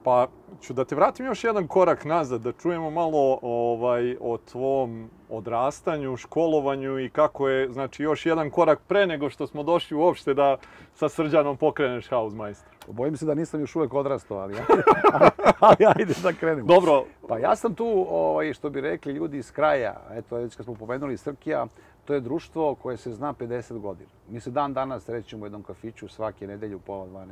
Pa 0.04 0.26
ću 0.60 0.72
da 0.72 0.84
te 0.84 0.94
vratim 0.94 1.26
još 1.26 1.44
jedan 1.44 1.66
korak 1.66 2.04
nazad, 2.04 2.40
da 2.40 2.52
čujemo 2.52 2.90
malo 2.90 3.38
ovaj, 3.42 4.16
o 4.20 4.38
tvom 4.38 5.10
odrastanju, 5.28 6.16
školovanju 6.16 6.98
i 6.98 7.10
kako 7.10 7.48
je, 7.48 7.72
znači, 7.72 8.02
još 8.02 8.26
jedan 8.26 8.50
korak 8.50 8.80
pre 8.88 9.06
nego 9.06 9.30
što 9.30 9.46
smo 9.46 9.62
došli 9.62 9.96
uopšte 9.96 10.34
da 10.34 10.56
sa 10.94 11.08
Srđanom 11.08 11.56
pokreneš 11.56 12.08
Hausmeister. 12.08 12.74
Bojim 12.88 13.16
se 13.16 13.26
da 13.26 13.34
nisam 13.34 13.60
još 13.60 13.76
uvek 13.76 13.94
odrastao, 13.94 14.38
ali, 14.38 14.54
ali, 14.54 14.82
ali 15.60 15.92
ajde 15.96 16.14
da 16.22 16.32
krenemo. 16.32 16.66
Dobro. 16.66 17.04
Pa 17.28 17.38
ja 17.38 17.56
sam 17.56 17.74
tu, 17.74 18.06
ovaj, 18.08 18.54
što 18.54 18.70
bi 18.70 18.80
rekli 18.80 19.12
ljudi 19.12 19.38
iz 19.38 19.52
kraja, 19.52 20.00
eto, 20.10 20.36
već 20.36 20.56
kad 20.56 20.64
smo 20.64 20.74
pomenuli 20.74 21.16
Srkija, 21.16 21.66
to 22.04 22.14
je 22.14 22.20
društvo 22.20 22.74
koje 22.74 22.96
se 22.96 23.12
zna 23.12 23.34
50 23.34 23.78
godina. 23.78 24.10
Mi 24.28 24.40
se 24.40 24.50
dan 24.50 24.72
danas 24.72 25.08
rećemo 25.08 25.42
u 25.42 25.46
jednom 25.46 25.62
kafiću 25.62 26.08
svake 26.08 26.46
nedelje 26.46 26.76
u 26.76 26.80
pola 26.80 27.06
12. 27.06 27.26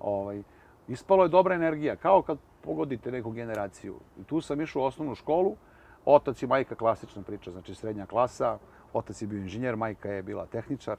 Ovaj, 0.00 0.42
ispalo 0.88 1.22
je 1.22 1.28
dobra 1.28 1.54
energija, 1.54 1.96
kao 1.96 2.22
kad 2.22 2.38
pogodite 2.60 3.12
neku 3.12 3.30
generaciju. 3.30 3.94
I 4.20 4.24
tu 4.24 4.40
sam 4.40 4.60
išao 4.60 4.82
u 4.82 4.84
osnovnu 4.84 5.14
školu, 5.14 5.56
otac 6.04 6.42
i 6.42 6.46
majka 6.46 6.74
klasična 6.74 7.22
priča, 7.22 7.50
znači 7.50 7.74
srednja 7.74 8.06
klasa, 8.06 8.58
otac 8.92 9.22
je 9.22 9.28
bio 9.28 9.38
inženjer, 9.38 9.76
majka 9.76 10.10
je 10.10 10.22
bila 10.22 10.46
tehničar, 10.46 10.96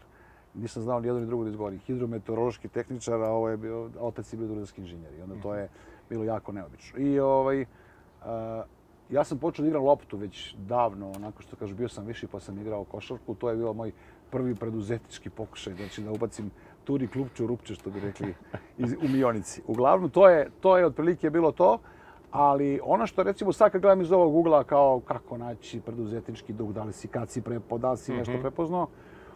nisam 0.53 0.83
znao 0.83 0.99
ni 0.99 1.07
jedno 1.07 1.21
ni 1.21 1.27
drugo 1.27 1.43
da 1.43 1.49
izgovorim, 1.49 1.79
hidrometeorološki 1.79 2.67
tehničar, 2.67 3.21
a 3.21 3.31
ovo 3.31 3.49
je 3.49 3.57
bio, 3.57 3.89
otac 3.99 4.33
je 4.33 4.37
bio 4.37 4.47
drugarski 4.47 4.81
inženjer 4.81 5.13
i 5.13 5.21
onda 5.21 5.35
to 5.41 5.55
je 5.55 5.69
bilo 6.09 6.23
jako 6.23 6.51
neobično. 6.51 6.99
I 6.99 7.19
ovaj, 7.19 7.65
a, 8.21 8.63
ja 9.09 9.23
sam 9.23 9.37
počeo 9.37 9.63
da 9.63 9.67
igram 9.67 9.83
loptu 9.83 10.17
već 10.17 10.55
davno, 10.55 11.11
onako 11.15 11.41
što 11.41 11.55
kažu, 11.55 11.75
bio 11.75 11.89
sam 11.89 12.05
viši 12.05 12.27
pa 12.27 12.39
sam 12.39 12.59
igrao 12.59 12.83
košarku, 12.83 13.35
to 13.35 13.49
je 13.49 13.55
bio 13.55 13.73
moj 13.73 13.91
prvi 14.29 14.55
preduzetnički 14.55 15.29
pokušaj, 15.29 15.73
znači 15.73 16.01
da 16.01 16.11
ubacim 16.11 16.51
turi 16.83 17.07
klupču 17.07 17.47
rupče, 17.47 17.75
što 17.75 17.89
bi 17.89 17.99
rekli 17.99 18.33
iz, 18.77 18.93
u 18.93 19.07
Mionici. 19.07 19.61
Uglavnom, 19.67 20.09
to 20.09 20.29
je, 20.29 20.49
to 20.59 20.77
je 20.77 20.85
otprilike 20.85 21.29
bilo 21.29 21.51
to, 21.51 21.79
ali 22.31 22.79
ono 22.83 23.07
što 23.07 23.23
recimo 23.23 23.53
sad 23.53 23.71
kad 23.71 23.81
gledam 23.81 24.01
iz 24.01 24.11
ovog 24.11 24.35
ugla 24.35 24.63
kao 24.63 24.99
kako 24.99 25.37
naći 25.37 25.81
preduzetnički 25.81 26.53
duh, 26.53 26.69
da 26.69 26.83
li 26.83 26.93
si 26.93 27.07
kad 27.07 27.29
si 27.29 27.41
prepo, 27.41 27.77
da 27.77 27.91
li 27.91 27.97
si 27.97 28.13
nešto 28.13 28.31
Mhm. 28.33 28.41
prepoznao, 28.41 28.87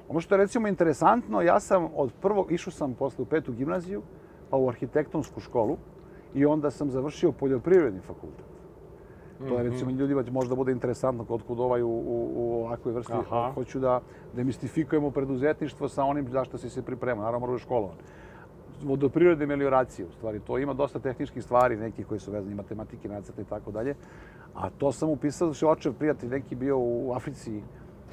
ono 0.10 0.20
što 0.20 0.36
je 0.36 0.40
recimo 0.40 0.68
interesantno, 0.68 1.42
ja 1.42 1.60
sam 1.60 1.88
od 1.96 2.12
prvog, 2.22 2.51
išao 2.51 2.72
sam 2.74 2.94
posle 2.94 3.22
u 3.22 3.25
petu 3.25 3.54
gimnaziju, 3.54 4.01
pa 4.50 4.58
u 4.58 4.70
arhitektonsku 4.70 5.40
školu 5.40 5.78
i 6.34 6.46
onda 6.46 6.72
sam 6.72 6.90
završio 6.92 7.32
poljoprivredni 7.32 8.00
fakultet. 8.00 8.46
To 9.50 9.57
je 9.57 9.63
recimo 9.63 9.91
ljudima 9.91 10.24
će 10.24 10.31
možda 10.31 10.55
bude 10.55 10.71
interesantno 10.71 11.25
kod 11.25 11.43
kud 11.43 11.60
ovaj 11.60 11.81
u, 11.81 11.88
u, 11.89 12.31
u 12.36 12.63
ovakvoj 12.63 12.93
vrsti. 12.93 13.13
Aha. 13.13 13.51
Hoću 13.53 13.79
da 13.79 14.01
demistifikujemo 14.36 15.12
preduzetništvo 15.12 15.88
sa 15.89 16.03
onim 16.03 16.29
zašto 16.29 16.57
si 16.57 16.69
se 16.69 16.81
pripremao. 16.81 17.24
Naravno, 17.25 17.48
moraš 17.48 17.62
školovan. 17.62 17.95
Vodoprivrede 18.83 19.43
i 19.43 19.48
melioracije, 19.48 20.07
u 20.07 20.12
stvari. 20.12 20.39
To 20.39 20.57
ima 20.57 20.74
dosta 20.74 21.00
tehničkih 21.00 21.43
stvari, 21.43 21.77
neki 21.77 22.03
koji 22.03 22.19
su 22.19 22.31
vezani 22.31 22.55
matematike, 22.55 23.10
nacrte 23.10 23.41
i 23.41 23.45
tako 23.45 23.71
dalje. 23.71 23.95
A 24.55 24.69
to 24.69 24.91
sam 24.91 25.10
upisao 25.10 25.48
da 25.48 25.53
se 25.53 25.67
očev 25.67 25.93
prijatelj 25.93 26.29
neki 26.29 26.55
bio 26.55 26.77
u 26.79 27.13
Africi 27.15 27.62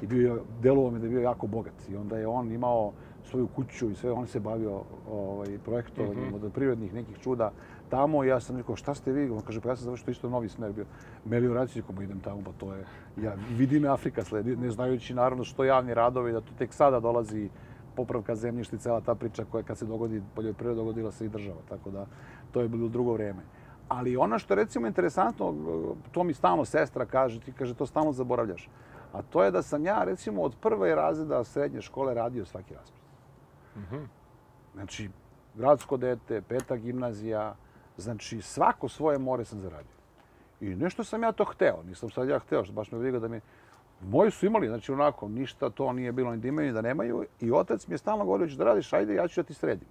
i 0.01 0.07
bio 0.07 0.33
je, 0.33 0.41
delovao 0.61 0.91
mi 0.91 0.99
da 0.99 1.05
je 1.05 1.09
bio 1.09 1.21
jako 1.21 1.47
bogat. 1.47 1.89
I 1.89 1.95
onda 1.95 2.17
je 2.17 2.27
on 2.27 2.51
imao 2.51 2.91
svoju 3.23 3.47
kuću 3.47 3.89
i 3.89 3.95
sve, 3.95 4.11
on 4.11 4.27
se 4.27 4.39
bavio 4.39 4.81
ovaj, 5.11 5.57
projektovanjem 5.65 6.23
Mhm. 6.23 6.33
vodoprivrednih 6.33 6.93
nekih 6.93 7.17
čuda 7.19 7.51
tamo. 7.89 8.23
Ja 8.23 8.39
sam 8.39 8.57
rekao, 8.57 8.75
šta 8.75 8.93
ste 8.93 9.11
vi? 9.11 9.29
On 9.29 9.41
kaže, 9.41 9.61
pa 9.61 9.69
ja 9.69 9.75
sam 9.75 9.83
završio 9.83 10.11
isto 10.11 10.29
novi 10.29 10.49
smer 10.49 10.71
bio. 10.73 10.85
Melioraciju, 11.25 11.83
kako 11.83 12.01
idem 12.01 12.19
tamo, 12.19 12.41
pa 12.45 12.51
to 12.51 12.73
je, 12.73 12.85
ja, 13.17 13.33
vidi 13.57 13.79
me 13.79 13.87
Afrika 13.87 14.23
sledi, 14.23 14.55
ne 14.55 14.71
znajući 14.71 15.13
naravno 15.13 15.43
što 15.43 15.63
javni 15.63 15.93
radovi, 15.93 16.31
da 16.31 16.41
to 16.41 16.51
tek 16.57 16.73
sada 16.73 16.99
dolazi 16.99 17.49
popravka 17.95 18.35
zemljišta 18.35 18.75
i 18.75 18.79
cela 18.79 19.01
ta 19.01 19.15
priča 19.15 19.45
koja 19.51 19.63
kad 19.63 19.77
se 19.77 19.85
dogodi 19.85 20.21
poljoprivreda, 20.35 20.75
dogodila 20.75 21.11
se 21.11 21.25
i 21.25 21.29
država. 21.29 21.61
Tako 21.69 21.91
da, 21.91 22.05
to 22.51 22.61
je 22.61 22.67
bilo 22.67 22.87
drugo 22.87 23.13
vreme. 23.13 23.41
Ali 23.87 24.17
ono 24.17 24.39
što 24.39 24.53
je 24.53 24.55
recimo 24.55 24.87
interesantno, 24.87 25.55
to 26.11 26.23
mi 26.23 26.33
stalno 26.33 26.65
sestra 26.65 27.05
kaže, 27.05 27.39
ti 27.39 27.51
kaže, 27.51 27.73
to 27.73 27.85
stalno 27.85 28.11
zaboravljaš. 28.11 28.69
A 29.13 29.21
to 29.21 29.43
je 29.43 29.51
da 29.51 29.61
sam 29.61 29.85
ja 29.85 30.03
recimo 30.03 30.41
od 30.41 30.55
prve 30.61 30.95
razreda 30.95 31.43
srednje 31.43 31.81
škole 31.81 32.13
radio 32.13 32.45
svaki 32.45 32.73
raspred. 32.73 33.01
Znači, 34.73 35.09
gradsko 35.55 35.97
dete, 35.97 36.41
peta 36.41 36.75
gimnazija, 36.75 37.55
znači 37.99 38.41
svako 38.41 38.89
svoje 38.89 39.17
more 39.17 39.45
sam 39.45 39.59
zaradio. 39.59 39.99
I 40.61 40.75
nešto 40.75 41.03
sam 41.03 41.23
ja 41.23 41.31
to 41.31 41.45
hteo, 41.45 41.83
nisam 41.87 42.09
sad 42.09 42.29
ja 42.29 42.39
hteo, 42.39 42.63
što 42.63 42.73
baš 42.73 42.91
me 42.91 42.99
briga 42.99 43.19
da 43.19 43.27
mi... 43.27 43.41
Moji 44.01 44.31
su 44.31 44.45
imali, 44.45 44.67
znači 44.67 44.91
onako, 44.91 45.27
ništa 45.27 45.69
to 45.69 45.93
nije 45.93 46.11
bilo 46.11 46.31
ni 46.31 46.37
da 46.37 46.47
imaju 46.47 46.67
ni 46.67 46.73
da 46.73 46.81
nemaju. 46.81 47.25
I 47.39 47.51
otac 47.51 47.87
mi 47.87 47.93
je 47.93 47.97
stalno 47.97 48.25
govorio, 48.25 48.47
ćeš 48.47 48.55
da 48.55 48.63
radiš, 48.63 48.93
ajde, 48.93 49.13
ja 49.13 49.27
ću 49.27 49.41
da 49.41 49.47
ti 49.47 49.53
sredim. 49.53 49.87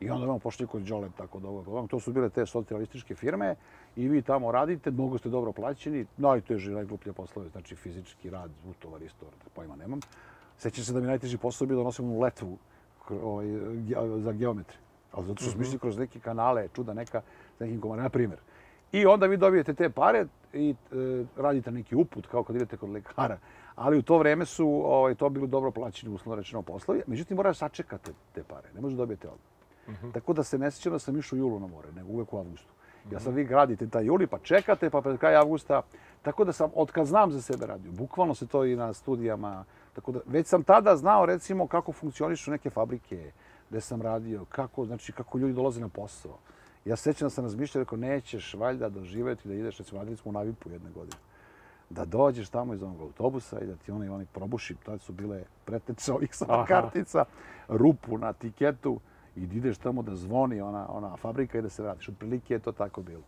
I 0.00 0.10
onda 0.10 0.24
imamo 0.24 0.38
pošli 0.38 0.66
kod 0.66 0.82
Đoleb, 0.82 1.12
tako 1.16 1.40
da 1.40 1.48
ovo. 1.48 1.86
To 1.86 2.00
su 2.00 2.12
bile 2.12 2.28
te 2.30 2.46
socijalističke 2.46 3.14
firme 3.14 3.56
i 3.96 4.08
vi 4.08 4.22
tamo 4.22 4.52
radite, 4.52 4.90
mnogo 4.90 5.18
ste 5.18 5.28
dobro 5.28 5.52
plaćeni, 5.52 6.06
najteži, 6.16 6.70
najgluplje 6.70 7.12
poslove, 7.12 7.48
znači 7.48 7.76
fizički 7.76 8.30
rad, 8.30 8.50
utovar, 8.70 9.02
istovar, 9.02 9.34
pojma 9.54 9.76
nemam. 9.76 10.00
Sećam 10.58 10.84
se 10.84 10.92
da 10.92 11.00
mi 11.00 11.06
najteži 11.06 11.38
posao 11.38 11.66
bio 11.66 11.76
da 11.76 11.82
nosim 11.82 12.10
onu 12.10 12.20
letvu 12.20 12.58
ovaj, 13.10 13.46
za 14.18 14.32
geometri. 14.32 14.76
Ali 15.12 15.26
zato 15.26 15.42
što 15.42 15.50
smo 15.50 15.62
išli 15.62 15.78
kroz 15.78 15.98
neke 15.98 16.20
kanale, 16.20 16.68
čuda 16.74 16.94
neka, 16.94 17.22
s 17.56 17.60
nekim 17.60 17.80
komarima, 17.80 18.02
na 18.02 18.08
primjer. 18.08 18.38
I 18.92 19.06
onda 19.06 19.26
vi 19.26 19.36
dobijete 19.36 19.74
te 19.74 19.90
pare 19.90 20.26
i 20.52 20.70
e, 20.70 21.24
radite 21.36 21.70
neki 21.70 21.94
uput, 21.94 22.26
kao 22.26 22.42
kad 22.42 22.56
idete 22.56 22.76
kod 22.76 22.90
lekara. 22.90 23.38
Ali 23.74 23.98
u 23.98 24.02
to 24.02 24.18
vreme 24.18 24.44
su 24.44 24.68
ovaj, 24.84 25.14
to 25.14 25.28
bili 25.28 25.48
dobro 25.48 25.70
plaćeni, 25.70 26.14
uslovno 26.14 26.36
rečeno, 26.36 26.62
poslovi. 26.62 27.02
Međutim, 27.06 27.36
morate 27.36 27.58
sačekate 27.58 28.12
te 28.32 28.42
pare, 28.42 28.68
ne 28.74 28.80
možete 28.80 28.96
dobijete 28.96 29.28
odmah. 29.28 30.12
Tako 30.14 30.32
da 30.32 30.42
se 30.42 30.58
ne 30.58 30.70
sjećam 30.70 30.92
da 30.92 30.98
sam 30.98 31.18
išao 31.18 31.36
u 31.36 31.38
julu 31.38 31.60
na 31.60 31.66
more, 31.66 31.92
nego 31.92 32.08
uvek 32.12 32.32
u 32.32 32.38
avgustu. 32.38 32.72
Ja 33.12 33.20
sad 33.20 33.34
vi 33.34 33.44
gradite 33.44 33.86
taj 33.86 34.04
juli, 34.04 34.26
pa 34.26 34.38
čekate, 34.38 34.90
pa 34.90 35.00
pred 35.00 35.18
kraj 35.18 35.36
avgusta. 35.36 35.82
Tako 36.22 36.44
da 36.44 36.52
sam, 36.52 36.70
od 36.74 36.92
kad 36.92 37.06
znam 37.06 37.32
za 37.32 37.42
sebe 37.42 37.66
radio, 37.66 37.92
bukvalno 37.92 38.34
se 38.34 38.46
to 38.46 38.64
i 38.64 38.76
na 38.76 38.92
studijama, 38.92 39.64
tako 39.92 40.12
da 40.12 40.20
već 40.26 40.46
sam 40.46 40.62
tada 40.62 40.96
znao 40.96 41.26
recimo 41.26 41.66
kako 41.66 41.92
funkcionišu 41.92 42.50
neke 42.50 42.70
fabrike, 42.70 43.32
gde 43.70 43.80
sam 43.80 44.02
radio, 44.02 44.44
kako, 44.44 44.86
znači, 44.86 45.12
kako 45.12 45.38
ljudi 45.38 45.54
dolaze 45.54 45.80
na 45.80 45.88
posao. 45.88 46.38
Ja 46.84 46.96
se 46.96 47.02
sjećam 47.02 47.26
da 47.26 47.30
sam 47.30 47.44
razmišljao, 47.44 47.84
rekao, 47.84 47.98
nećeš 47.98 48.54
valjda 48.54 48.88
doživjeti 48.88 49.48
da 49.48 49.54
ideš, 49.54 49.78
recimo, 49.78 49.98
radili 49.98 50.16
smo 50.16 50.28
u 50.28 50.32
Navipu 50.32 50.70
jedne 50.70 50.90
godine 50.90 51.16
da 51.90 52.04
dođeš 52.04 52.48
tamo 52.48 52.74
iz 52.74 52.82
onog 52.82 53.00
autobusa 53.00 53.60
i 53.60 53.66
da 53.66 53.76
ti 53.76 53.92
oni, 53.92 54.08
oni 54.08 54.26
probuši, 54.32 54.74
tad 54.84 55.00
su 55.00 55.12
bile 55.12 55.42
preteče 55.64 56.12
ovih 56.12 56.30
Aha. 56.48 56.64
kartica, 56.66 57.24
rupu 57.68 58.18
na 58.18 58.32
tiketu 58.32 59.00
i 59.36 59.46
da 59.46 59.56
ideš 59.56 59.78
tamo 59.78 60.02
da 60.02 60.16
zvoni 60.16 60.60
ona, 60.60 60.86
ona 60.88 61.16
fabrika 61.16 61.58
i 61.58 61.62
da 61.62 61.68
se 61.68 61.82
vratiš. 61.82 62.08
Otprilike 62.08 62.54
je 62.54 62.58
to 62.58 62.72
tako 62.72 63.02
bilo. 63.02 63.22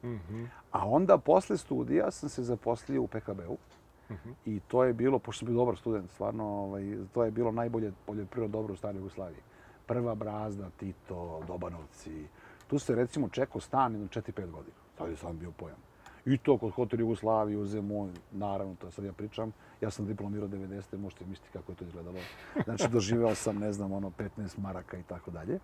A 0.72 0.88
onda 0.88 1.18
posle 1.18 1.56
studija 1.56 2.10
sam 2.10 2.28
se 2.28 2.42
zaposlio 2.42 3.02
u 3.02 3.06
PKB-u 3.06 3.56
i 4.46 4.60
to 4.68 4.84
je 4.84 4.92
bilo, 4.92 5.18
pošto 5.18 5.38
sam 5.38 5.46
bio 5.46 5.56
dobar 5.56 5.76
student, 5.76 6.10
stvarno, 6.10 6.44
ovaj, 6.44 6.96
to 7.12 7.24
je 7.24 7.30
bilo 7.30 7.52
najbolje 7.52 7.92
poljoprivredno 8.06 8.58
dobro 8.58 8.74
u 8.74 8.76
staroj 8.76 8.98
Jugoslaviji. 8.98 9.40
Prva 9.90 10.14
brazda, 10.14 10.70
Tito, 10.76 11.42
Dobanovci. 11.46 12.26
Tu 12.66 12.78
se 12.78 12.94
recimo 12.94 13.28
čekao 13.28 13.60
stan 13.60 13.92
jedno 13.92 14.06
4-5 14.06 14.32
godina. 14.50 14.76
Tad 14.98 15.10
je 15.10 15.16
sam 15.16 15.38
bio 15.38 15.50
pojam. 15.50 15.76
I 16.24 16.38
to 16.38 16.58
kod 16.58 16.72
Hotel 16.72 17.00
Jugoslavije, 17.00 17.58
u 17.58 17.66
Zemun, 17.66 18.12
naravno, 18.32 18.74
to 18.74 18.90
sad 18.90 19.04
ja 19.04 19.12
pričam. 19.12 19.52
Ja 19.80 19.90
sam 19.90 20.06
diplomirao 20.06 20.48
90. 20.48 20.98
možete 20.98 21.24
misliti 21.24 21.52
kako 21.52 21.72
je 21.72 21.76
to 21.76 21.84
izgledalo. 21.84 22.18
Znači, 22.64 22.88
doživeo 22.88 23.34
sam, 23.34 23.58
ne 23.58 23.72
znam, 23.72 23.92
ono, 23.92 24.10
15 24.10 24.58
maraka 24.58 24.96
i 24.96 25.02
tako 25.02 25.30
dalje. 25.30 25.58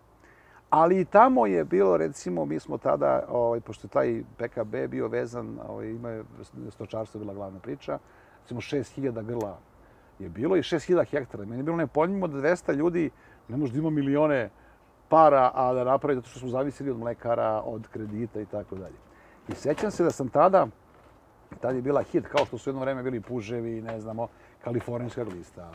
Ali 0.71 1.01
i 1.01 1.05
tamo 1.05 1.47
je 1.47 1.65
bilo, 1.65 1.97
recimo, 1.97 2.45
mi 2.45 2.61
smo 2.61 2.79
tada, 2.79 3.27
ovaj, 3.29 3.61
pošto 3.61 3.89
taj 3.89 4.23
PKB 4.37 4.75
bio 4.89 5.09
vezan, 5.09 5.59
ovaj, 5.69 5.91
ima 5.91 6.11
je 6.11 6.25
stočarstvo 6.71 7.21
bila 7.21 7.35
glavna 7.35 7.59
priča, 7.59 7.99
recimo 8.43 8.61
6000 8.61 9.25
grla 9.25 9.59
je 10.19 10.29
bilo 10.29 10.57
i 10.57 10.63
6000 10.63 11.05
hektara. 11.05 11.45
Meni 11.45 11.57
je 11.59 11.63
bilo 11.63 11.77
nepojmljivo 11.77 12.27
da 12.27 12.39
200 12.39 12.75
ljudi 12.75 13.11
ne 13.49 13.57
može 13.57 13.73
da 13.73 13.79
ima 13.79 13.91
milione 13.91 14.49
para, 15.09 15.51
a 15.55 15.73
da 15.73 15.85
napravi 15.85 16.17
zato 16.17 16.29
što 16.29 16.39
smo 16.39 16.49
zavisili 16.49 16.91
od 16.91 16.99
mlekara, 16.99 17.63
od 17.65 17.89
kredita 17.89 18.41
i 18.41 18.47
tako 18.47 18.75
dalje. 18.75 18.97
I 19.49 19.55
sećam 19.55 19.91
se 19.91 20.05
da 20.05 20.11
sam 20.11 20.29
tada, 20.29 20.67
tad 21.61 21.77
je 21.77 21.83
bila 21.83 22.03
hit, 22.03 22.27
kao 22.27 22.47
što 22.47 22.59
su 22.59 22.71
jedno 22.71 22.81
vreme 22.81 23.03
bili 23.03 23.21
puževi, 23.21 23.83
ne 23.83 24.01
znamo, 24.01 24.29
kalifornijska 24.65 25.25
glista. 25.25 25.71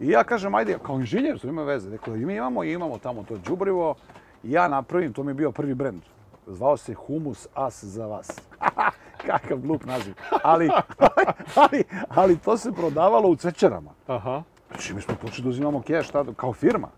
I 0.00 0.08
ja 0.08 0.24
kažem, 0.24 0.54
ajde, 0.54 0.78
kao 0.82 0.96
inženjer, 0.96 1.38
to 1.38 1.48
ima 1.48 1.62
veze. 1.62 1.90
Rekao, 1.90 2.14
mi 2.14 2.34
imamo, 2.34 2.64
i 2.64 2.72
imamo 2.72 2.98
tamo 2.98 3.22
to 3.22 3.36
đubrivo. 3.36 3.94
I 4.42 4.52
ja 4.52 4.68
napravim, 4.68 5.12
to 5.12 5.22
mi 5.22 5.30
je 5.30 5.34
bio 5.34 5.52
prvi 5.52 5.74
brend. 5.74 6.02
Zvao 6.46 6.76
se 6.76 6.94
Humus 6.94 7.48
As 7.54 7.84
za 7.84 8.06
vas. 8.06 8.40
Kakav 9.26 9.58
glup 9.58 9.84
naziv. 9.84 10.14
Ali, 10.42 10.70
ali, 11.62 11.84
ali 12.08 12.38
to 12.38 12.56
se 12.56 12.72
prodavalo 12.72 13.28
u 13.28 13.36
cvećarama. 13.36 13.90
Aha. 14.06 14.42
Znači, 14.74 14.94
mi 14.94 15.00
smo 15.00 15.14
počeli 15.22 15.42
da 15.42 15.48
uzimamo 15.48 15.82
keš 15.82 16.08
tada, 16.08 16.32
kao 16.36 16.52
firma. 16.52 16.88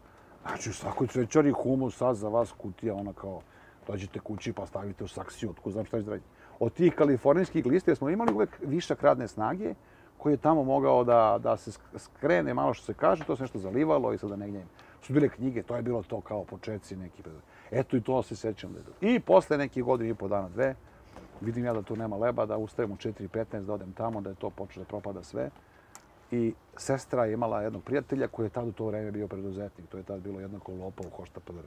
Znači, 0.47 0.71
u 0.71 0.73
svakoj 0.73 1.07
cvećari 1.07 1.51
humus, 1.51 1.97
sad 1.97 2.17
za 2.17 2.29
vas 2.29 2.53
kutija, 2.53 2.95
ona 2.95 3.13
kao, 3.13 3.41
dođete 3.87 4.21
kući 4.21 4.53
pa 4.53 4.67
stavite 4.67 5.05
u 5.05 5.09
saksiju, 5.09 5.51
otko 5.51 5.71
znam 5.71 5.85
šta 5.85 5.99
ćete 5.99 6.11
raditi. 6.11 6.29
Od 6.61 6.73
tih 6.73 6.95
kalifornijskih 6.95 7.67
lista 7.67 7.95
smo 7.95 8.11
imali 8.11 8.33
uvek 8.33 8.59
višak 8.63 9.03
radne 9.03 9.29
snage, 9.29 9.75
koji 10.19 10.33
je 10.33 10.37
tamo 10.37 10.65
mogao 10.65 11.05
da, 11.05 11.39
da 11.43 11.57
se 11.57 11.71
sk- 11.71 11.99
skrene 11.99 12.55
malo 12.55 12.75
što 12.75 12.85
se 12.85 12.95
kaže, 12.95 13.25
to 13.25 13.37
se 13.37 13.43
nešto 13.43 13.59
zalivalo 13.59 14.13
i 14.13 14.19
sada 14.19 14.37
negdje 14.37 14.67
su 15.03 15.13
bile 15.13 15.29
knjige, 15.29 15.63
to 15.63 15.77
je 15.77 15.83
bilo 15.83 16.03
to 16.03 16.21
kao 16.21 16.45
početci 16.45 16.97
neki. 16.97 17.23
Eto 17.71 17.97
i 17.97 18.01
to 18.01 18.23
se 18.23 18.37
sećam 18.37 18.73
da. 18.73 19.07
I 19.07 19.21
posle 19.21 19.59
nekih 19.59 19.85
godina 19.85 20.11
i 20.11 20.15
po 20.15 20.29
dana, 20.29 20.49
dve, 20.49 20.75
vidim 21.41 21.65
ja 21.65 21.73
da 21.73 21.83
tu 21.83 21.97
nema 21.97 22.17
leba, 22.17 22.47
da 22.47 22.57
ustajem 22.57 22.93
u 22.93 22.97
4.15, 22.97 23.65
da 23.65 23.73
odem 23.73 23.93
tamo, 23.93 24.21
da 24.21 24.31
je 24.31 24.37
to 24.37 24.51
počelo 24.51 24.85
da 24.85 24.89
propada 24.89 25.23
sve. 25.23 25.51
I 26.31 26.55
sestra 26.77 27.25
je 27.25 27.33
imala 27.33 27.63
jednog 27.63 27.83
prijatelja 27.83 28.29
koji 28.29 28.47
je 28.47 28.51
tad 28.51 28.69
u 28.69 28.73
to 28.73 28.87
vreme 28.87 29.11
bio 29.11 29.29
preduzetnik. 29.29 29.89
To 29.89 29.97
je 29.97 30.03
tad 30.03 30.21
bilo 30.21 30.41
jednako 30.41 30.73
lopov, 30.73 31.07
hošta 31.17 31.41
PDR 31.41 31.67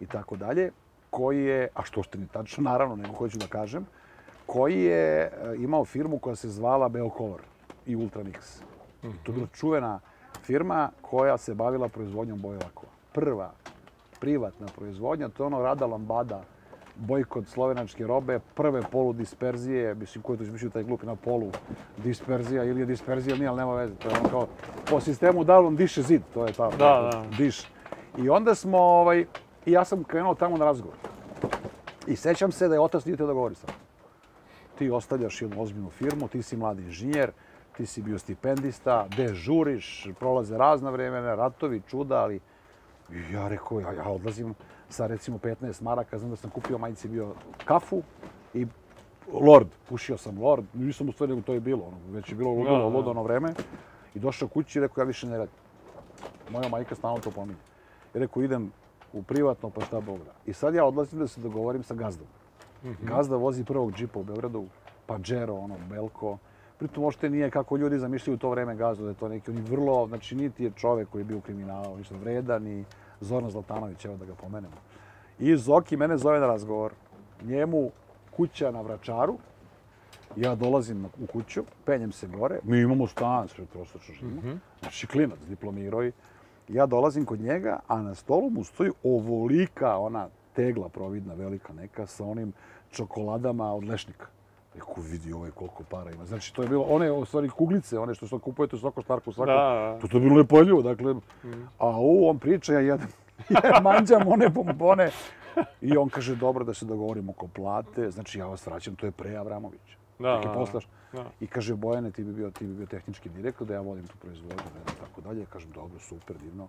i 0.00 0.06
tako 0.06 0.36
dalje. 0.36 0.70
Koji 1.10 1.44
je, 1.44 1.68
a 1.74 1.82
što 1.82 2.02
ste 2.02 2.18
ni 2.18 2.26
tačno, 2.26 2.62
naravno, 2.62 2.96
nego 2.96 3.14
hoću 3.14 3.38
da 3.38 3.46
kažem, 3.46 3.86
koji 4.46 4.82
je 4.82 5.22
e, 5.22 5.30
imao 5.56 5.84
firmu 5.84 6.18
koja 6.18 6.36
se 6.36 6.48
zvala 6.48 6.88
Beocolor 6.88 7.40
i 7.86 7.96
Ultramix. 7.96 8.62
To 9.02 9.32
je 9.32 9.34
bila 9.34 9.46
čuvena 9.52 10.00
firma 10.42 10.90
koja 11.00 11.38
se 11.38 11.54
bavila 11.54 11.88
proizvodnjom 11.88 12.40
boje 12.40 12.58
lakova. 12.58 12.92
Prva 13.12 13.52
privatna 14.20 14.66
proizvodnja, 14.76 15.28
to 15.28 15.42
je 15.42 15.46
ono 15.46 15.62
Rada 15.62 15.86
Lambada, 15.86 16.44
bojkot 17.06 17.48
slovenačke 17.48 18.06
robe, 18.06 18.40
prve 18.54 18.82
polu 18.82 19.12
disperzije, 19.12 19.94
mislim, 19.94 20.22
ko 20.22 20.32
je 20.32 20.38
to 20.38 20.52
mislio 20.52 20.70
taj 20.70 20.82
glup 20.82 21.02
na 21.02 21.16
polu 21.16 21.50
disperzija 21.96 22.64
ili 22.64 22.80
je 22.80 22.86
disperzija, 22.86 23.36
nije, 23.36 23.48
ali 23.48 23.58
nema 23.58 23.74
veze, 23.74 23.94
to 23.94 24.08
je 24.08 24.14
ono 24.20 24.28
kao, 24.28 24.46
po 24.90 25.00
sistemu 25.00 25.44
da 25.44 25.58
on 25.60 25.76
diše 25.76 26.02
zid, 26.02 26.22
to 26.34 26.46
je 26.46 26.52
ta, 26.52 26.70
Da, 26.70 27.10
da. 27.12 27.24
diš. 27.38 27.62
I 28.18 28.28
onda 28.28 28.54
smo, 28.54 28.78
ovaj, 28.78 29.26
i 29.66 29.72
ja 29.72 29.84
sam 29.84 30.04
krenuo 30.04 30.34
tamo 30.34 30.56
na 30.56 30.64
razgovor. 30.64 30.96
I 32.06 32.16
sećam 32.16 32.52
se 32.52 32.68
da 32.68 32.74
je 32.74 32.80
otac 32.80 33.04
nije 33.04 33.16
teo 33.16 33.26
da 33.26 33.32
govori 33.32 33.54
sa 33.54 33.66
mnom. 33.66 33.76
Ti 34.78 34.90
ostavljaš 34.90 35.42
jednu 35.42 35.62
ozbiljnu 35.62 35.90
firmu, 35.90 36.28
ti 36.28 36.42
si 36.42 36.56
mladi 36.56 36.82
inženjer, 36.82 37.30
ti 37.76 37.86
si 37.86 38.02
bio 38.02 38.18
stipendista, 38.18 39.06
dežuriš, 39.16 40.08
prolaze 40.18 40.58
razna 40.58 40.90
vremena, 40.90 41.34
ratovi, 41.34 41.82
čuda, 41.88 42.16
ali 42.16 42.40
ja 43.32 43.48
rekao, 43.48 43.80
ja, 43.80 43.92
ja 43.92 44.08
odlazim 44.08 44.54
sa 44.92 45.06
recimo 45.06 45.38
15 45.38 45.82
maraka, 45.82 46.18
znam 46.18 46.30
da 46.30 46.36
sam 46.36 46.50
kupio 46.50 46.78
majici 46.78 47.08
bio 47.08 47.34
kafu 47.64 48.02
i 48.54 48.66
Lord, 49.32 49.68
pušio 49.88 50.16
sam 50.18 50.42
Lord, 50.42 50.64
nisam 50.74 51.08
u 51.08 51.12
stvari 51.12 51.32
nego 51.32 51.46
to 51.46 51.52
je 51.52 51.60
bilo, 51.60 51.84
ono, 51.84 51.96
već 52.10 52.28
je 52.32 52.36
bilo 52.36 52.50
ludilo, 52.50 52.76
Da, 52.76 52.82
da. 52.82 52.96
ludo 52.96 53.10
ono 53.10 53.22
vreme. 53.22 53.54
I 54.14 54.18
došao 54.18 54.48
kući 54.48 54.78
i 54.78 54.82
rekao, 54.82 55.02
ja 55.02 55.06
više 55.06 55.26
ne 55.26 55.38
radim. 55.38 55.54
Moja 56.50 56.68
majka 56.68 56.94
stalno 56.94 57.18
to 57.18 57.30
pominje. 57.30 57.58
I 58.14 58.18
rekao, 58.18 58.42
idem 58.42 58.72
u 59.12 59.22
privatno, 59.22 59.70
pa 59.70 59.80
šta 59.80 60.00
Bog 60.00 60.18
da. 60.18 60.32
I 60.46 60.52
sad 60.52 60.74
ja 60.74 60.84
odlazim 60.84 61.18
da 61.18 61.26
se 61.26 61.40
dogovorim 61.40 61.82
sa 61.82 61.94
gazdom. 61.94 62.26
Gazda 63.02 63.36
vozi 63.36 63.64
prvog 63.64 63.92
džipa 63.92 64.18
u 64.18 64.24
Beogradu, 64.24 64.64
Pajero, 65.06 65.54
ono, 65.54 65.74
Belko. 65.90 66.38
Pritom 66.78 67.04
uopšte 67.04 67.30
nije 67.30 67.50
kako 67.50 67.76
ljudi 67.76 67.98
zamišljaju 67.98 68.34
u 68.34 68.38
to 68.38 68.50
vreme 68.50 68.76
gazdu, 68.76 69.04
da 69.04 69.08
je 69.10 69.14
to 69.14 69.28
neki, 69.28 69.50
on 69.50 69.56
vrlo, 69.56 70.06
znači 70.06 70.34
niti 70.34 70.64
je 70.64 70.70
čovek 70.76 71.08
koji 71.08 71.20
je 71.20 71.24
bio 71.24 71.38
u 71.38 71.40
kriminalu, 71.40 71.96
ništa 71.98 72.14
vredan, 72.16 72.62
ni 72.62 72.84
Zoran 73.22 73.50
Zlatanović, 73.50 74.04
evo 74.04 74.16
da 74.16 74.24
ga 74.24 74.34
pomenemo. 74.34 74.74
I 75.38 75.56
Zoki 75.56 75.96
mene 75.96 76.16
zove 76.18 76.40
na 76.40 76.46
razgovor. 76.46 76.92
Njemu 77.42 77.90
kuća 78.30 78.70
na 78.70 78.80
Vračaru, 78.80 79.38
ja 80.36 80.54
dolazim 80.54 81.02
na- 81.02 81.08
u 81.18 81.26
kuću, 81.26 81.62
penjem 81.84 82.12
se 82.12 82.26
gore, 82.28 82.58
mi 82.64 82.80
imamo 82.80 83.06
stan, 83.06 83.48
sve 83.48 83.64
prostočno 83.66 84.14
živimo, 84.14 84.40
znači 84.80 85.06
klinac, 85.06 85.38
diplomirao 85.40 86.04
i 86.04 86.12
ja 86.68 86.86
dolazim 86.86 87.24
kod 87.24 87.40
njega, 87.40 87.80
a 87.88 88.02
na 88.02 88.14
stolu 88.14 88.50
mu 88.50 88.64
stoji 88.64 88.90
ovolika 89.04 89.96
ona 89.96 90.28
tegla 90.52 90.88
providna, 90.88 91.34
velika 91.34 91.72
neka, 91.72 92.06
sa 92.06 92.24
onim 92.24 92.52
čokoladama 92.90 93.72
od 93.74 93.84
lešnika. 93.84 94.26
Rekao, 94.74 94.94
vidi 95.10 95.32
ovaj 95.32 95.50
koliko 95.50 95.82
para 95.84 96.10
ima. 96.10 96.24
Znači, 96.26 96.54
to 96.54 96.62
je 96.62 96.68
bilo, 96.68 96.84
one, 96.84 97.12
u 97.12 97.24
stvari, 97.24 97.48
kuglice, 97.48 97.98
one 97.98 98.14
što 98.14 98.26
što 98.26 98.38
kupujete 98.38 98.76
u 98.76 98.78
svako 98.78 99.02
štarku, 99.02 99.32
svako. 99.32 99.52
Da, 99.52 99.56
da. 99.56 99.98
To, 100.00 100.08
to 100.08 100.16
je 100.16 100.20
bilo 100.20 100.36
nepojljivo, 100.36 100.82
dakle. 100.82 101.14
A 101.78 102.00
u 102.00 102.28
on 102.28 102.38
priča, 102.38 102.72
ja 102.72 102.80
jedem, 102.80 103.08
ja 103.64 103.80
manđam 103.80 104.28
one 104.28 104.48
bombone. 104.48 105.10
I 105.80 105.96
on 105.96 106.08
kaže, 106.08 106.36
dobro 106.36 106.64
da 106.64 106.74
se 106.74 106.84
dogovorimo 106.86 107.32
oko 107.32 107.48
plate. 107.48 108.10
Znači, 108.10 108.38
ja 108.38 108.46
vas 108.46 108.66
vraćam, 108.66 108.94
to 108.94 109.06
je 109.06 109.12
pre 109.12 109.36
Avramović. 109.36 109.96
Da, 110.18 110.36
Neki 110.36 110.48
da, 110.48 110.54
poslaš. 110.54 110.88
da. 111.12 111.24
I 111.40 111.46
kaže, 111.46 111.74
Bojane, 111.74 112.10
ti 112.10 112.24
bi 112.24 112.32
bio, 112.32 112.50
ti 112.50 112.66
bi 112.66 112.74
bio 112.74 112.86
tehnički 112.86 113.28
direktor, 113.28 113.66
da 113.66 113.74
ja 113.74 113.80
vodim 113.80 114.06
tu 114.06 114.16
proizvodnju, 114.18 114.62
znam, 114.72 114.96
tako 115.00 115.20
dalje. 115.20 115.40
Ja 115.40 115.46
kažem, 115.46 115.70
dobro, 115.70 115.98
super, 115.98 116.36
divno. 116.38 116.68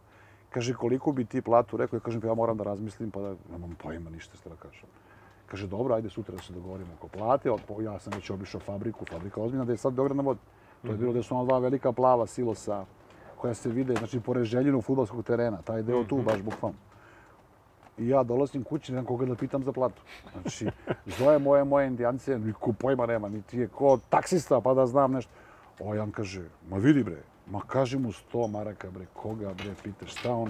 Kaže, 0.50 0.74
koliko 0.74 1.12
bi 1.12 1.26
ti 1.26 1.42
platu 1.42 1.78
rekao? 1.78 1.98
Ja 1.98 2.02
kažem, 2.02 2.22
pa 2.22 2.28
ja 2.28 2.34
moram 2.34 2.58
da 2.58 2.64
razmislim, 2.64 3.12
pa 3.12 3.22
da 3.22 3.36
nemam 3.52 3.76
pojma 3.84 4.10
ništa 4.10 4.38
što 4.38 4.50
da 4.50 4.56
kažem. 4.56 4.86
Kaže, 5.54 5.68
dobro, 5.68 5.96
ajde 5.96 6.10
sutra 6.10 6.36
da 6.36 6.42
se 6.42 6.54
dogovorimo 6.54 6.94
oko 6.98 7.08
plate. 7.08 7.50
Ja 7.84 8.00
sam 8.00 8.14
već 8.16 8.30
obišao 8.30 8.62
fabriku, 8.62 9.06
fabrika 9.06 9.42
ozbiljna, 9.42 9.66
da 9.66 9.72
je 9.72 9.78
sad 9.78 9.94
Beograd 9.94 10.18
na 10.18 10.24
vodi. 10.24 10.40
To 10.82 10.88
je 10.88 10.98
bilo 10.98 11.14
da 11.14 11.24
su 11.24 11.36
ona 11.36 11.46
dva 11.46 11.60
velika 11.60 11.92
plava 11.92 12.28
silosa 12.28 12.86
koja 13.38 13.54
se 13.54 13.70
vide, 13.70 13.94
znači, 13.96 14.20
pored 14.20 14.44
željenog 14.44 14.84
futbolskog 14.84 15.24
terena. 15.24 15.62
Taj 15.62 15.84
deo 15.84 16.04
tu, 16.04 16.18
baš 16.18 16.42
bukvalno. 16.42 16.78
I 17.98 18.08
ja 18.08 18.24
dolazim 18.24 18.64
kući, 18.64 18.92
nemam 18.92 19.06
koga 19.06 19.26
da 19.26 19.36
pitam 19.36 19.64
za 19.64 19.72
platu. 19.72 20.02
Znači, 20.32 20.68
zove 21.18 21.40
moje, 21.40 21.64
moje 21.64 21.88
indijance, 21.88 22.40
niko 22.40 22.74
pojma 22.74 23.06
nema, 23.06 23.30
niti 23.30 23.60
je 23.60 23.68
ko 23.68 24.00
taksista, 24.10 24.62
pa 24.62 24.74
da 24.74 24.86
znam 24.86 25.12
nešto. 25.12 25.32
O, 25.80 25.94
Jan 25.94 26.12
kaže, 26.12 26.50
ma 26.70 26.78
vidi 26.78 27.04
bre, 27.04 27.22
ma 27.52 27.62
kaži 27.68 28.00
mu 28.00 28.12
100 28.12 28.48
maraka 28.52 28.92
bre, 28.92 29.06
koga 29.14 29.54
bre, 29.54 29.76
pitaš, 29.84 30.16
šta 30.16 30.34
on? 30.34 30.50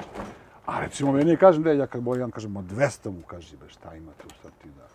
A 0.66 0.80
recimo 0.80 1.12
meni 1.12 1.38
kažem, 1.38 1.64
da 1.64 1.72
ja 1.72 1.88
kad 1.88 2.02
Bojan 2.02 2.32
kaže, 2.32 2.48
ma 2.48 2.62
200 2.62 3.12
mu 3.12 3.22
kaži 3.28 3.58
bre, 3.58 3.70
šta 3.70 3.96
ima 3.96 4.12
tu 4.12 4.28
sad 4.42 4.52
ti 4.62 4.70
da... 4.78 4.88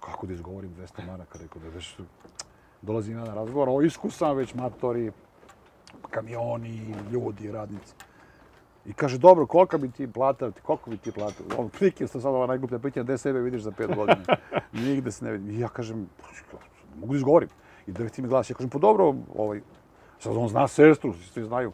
Kako 0.00 0.26
da 0.26 0.32
izgovorim 0.32 0.74
200 0.74 1.06
maraka, 1.06 1.38
rekao 1.42 1.62
da 1.62 1.68
već 1.68 1.96
dolazim 2.82 3.18
ja 3.18 3.24
na 3.24 3.34
razgovor, 3.34 3.68
o 3.68 3.82
iskusan 3.82 4.36
već 4.36 4.54
matori, 4.54 5.12
kamioni, 6.10 6.94
ljudi, 7.10 7.52
radnici. 7.52 7.94
I 8.86 8.92
kaže, 8.92 9.18
dobro, 9.18 9.46
kolika 9.46 9.78
bi 9.78 9.90
ti 9.90 10.12
plata, 10.12 10.50
koliko 10.62 10.90
bi 10.90 10.96
ti 10.96 11.12
plata? 11.12 11.44
On 11.58 11.68
prike, 11.68 12.06
sad 12.06 12.24
ova 12.24 12.46
najgluplja 12.46 12.78
pitanja, 12.78 13.04
gde 13.04 13.18
sebe 13.18 13.40
vidiš 13.40 13.62
za 13.62 13.70
pet 13.70 13.94
godina? 13.94 14.36
Nigde 14.72 15.10
se 15.10 15.24
ne 15.24 15.32
vidim. 15.32 15.50
I 15.50 15.60
ja 15.60 15.68
kažem, 15.68 16.08
mogu 16.96 17.12
da 17.12 17.16
izgovorim. 17.16 17.48
I 17.86 17.92
da 17.92 18.08
ti 18.08 18.22
mi 18.22 18.28
glas, 18.28 18.50
ja 18.50 18.54
kažem, 18.54 18.70
pa 18.70 18.78
dobro, 18.78 19.14
ovaj, 19.34 19.60
sad 20.18 20.36
on 20.36 20.48
zna 20.48 20.68
sestru, 20.68 21.12
svi 21.12 21.44
znaju. 21.44 21.72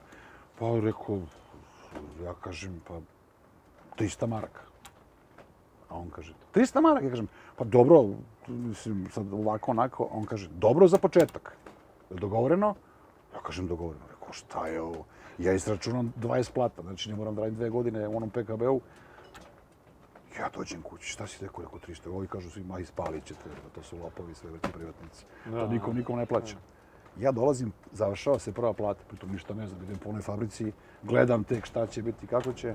Pa 0.58 0.66
rekao, 0.80 1.20
ja 2.24 2.34
kažem, 2.34 2.80
pa 2.88 3.00
300 3.98 4.26
maraka. 4.26 4.60
A 5.88 5.98
on 5.98 6.10
kaže, 6.10 6.34
300 6.54 6.80
maraka? 6.80 7.04
Ja 7.04 7.10
kažem, 7.10 7.28
pa 7.56 7.64
dobro, 7.64 8.04
mislim, 8.48 9.08
sad 9.12 9.32
ovako, 9.32 9.70
onako. 9.70 10.08
On 10.12 10.24
kaže, 10.24 10.48
dobro 10.48 10.88
za 10.88 10.98
početak. 10.98 11.56
Je 12.10 12.16
dogovoreno? 12.16 12.74
Ja 13.34 13.40
kažem, 13.42 13.66
dogovoreno. 13.66 14.04
Rekao, 14.10 14.32
šta 14.32 14.66
je 14.66 14.80
ovo? 14.80 15.04
Ja 15.38 15.52
izračunam 15.52 16.12
20 16.20 16.52
plata, 16.52 16.82
znači 16.82 17.10
ne 17.10 17.16
moram 17.16 17.34
da 17.34 17.40
radim 17.40 17.56
dve 17.56 17.70
godine 17.70 18.08
u 18.08 18.16
onom 18.16 18.30
PKB-u. 18.30 18.80
Ja 20.38 20.48
dođem 20.56 20.82
kući, 20.82 21.08
šta 21.12 21.26
si 21.26 21.44
rekao, 21.44 21.64
rekao 21.64 21.78
300, 21.78 22.14
ovi 22.14 22.26
kažu 22.26 22.50
svi, 22.50 22.64
ma 22.64 22.78
ispalit 22.78 23.24
ćete, 23.24 23.40
to 23.74 23.82
su 23.82 23.98
lopovi, 23.98 24.34
sve 24.34 24.50
vrti 24.50 24.72
privatnici. 24.72 25.24
Da. 25.44 25.60
To 25.60 25.68
nikom, 25.68 25.96
nikom 25.96 26.18
ne 26.18 26.26
plaća. 26.26 26.56
Ja 27.18 27.32
dolazim, 27.32 27.72
završava 27.92 28.38
se 28.38 28.52
prva 28.52 28.72
plata, 28.72 29.00
pritom 29.08 29.32
ništa 29.32 29.54
ne 29.54 29.66
znam, 29.66 29.82
idem 29.82 29.96
po 29.96 30.08
onoj 30.08 30.22
fabrici, 30.22 30.72
gledam 31.02 31.44
tek 31.44 31.66
šta 31.66 31.86
će 31.86 32.02
biti, 32.02 32.26
kako 32.26 32.52
će. 32.52 32.74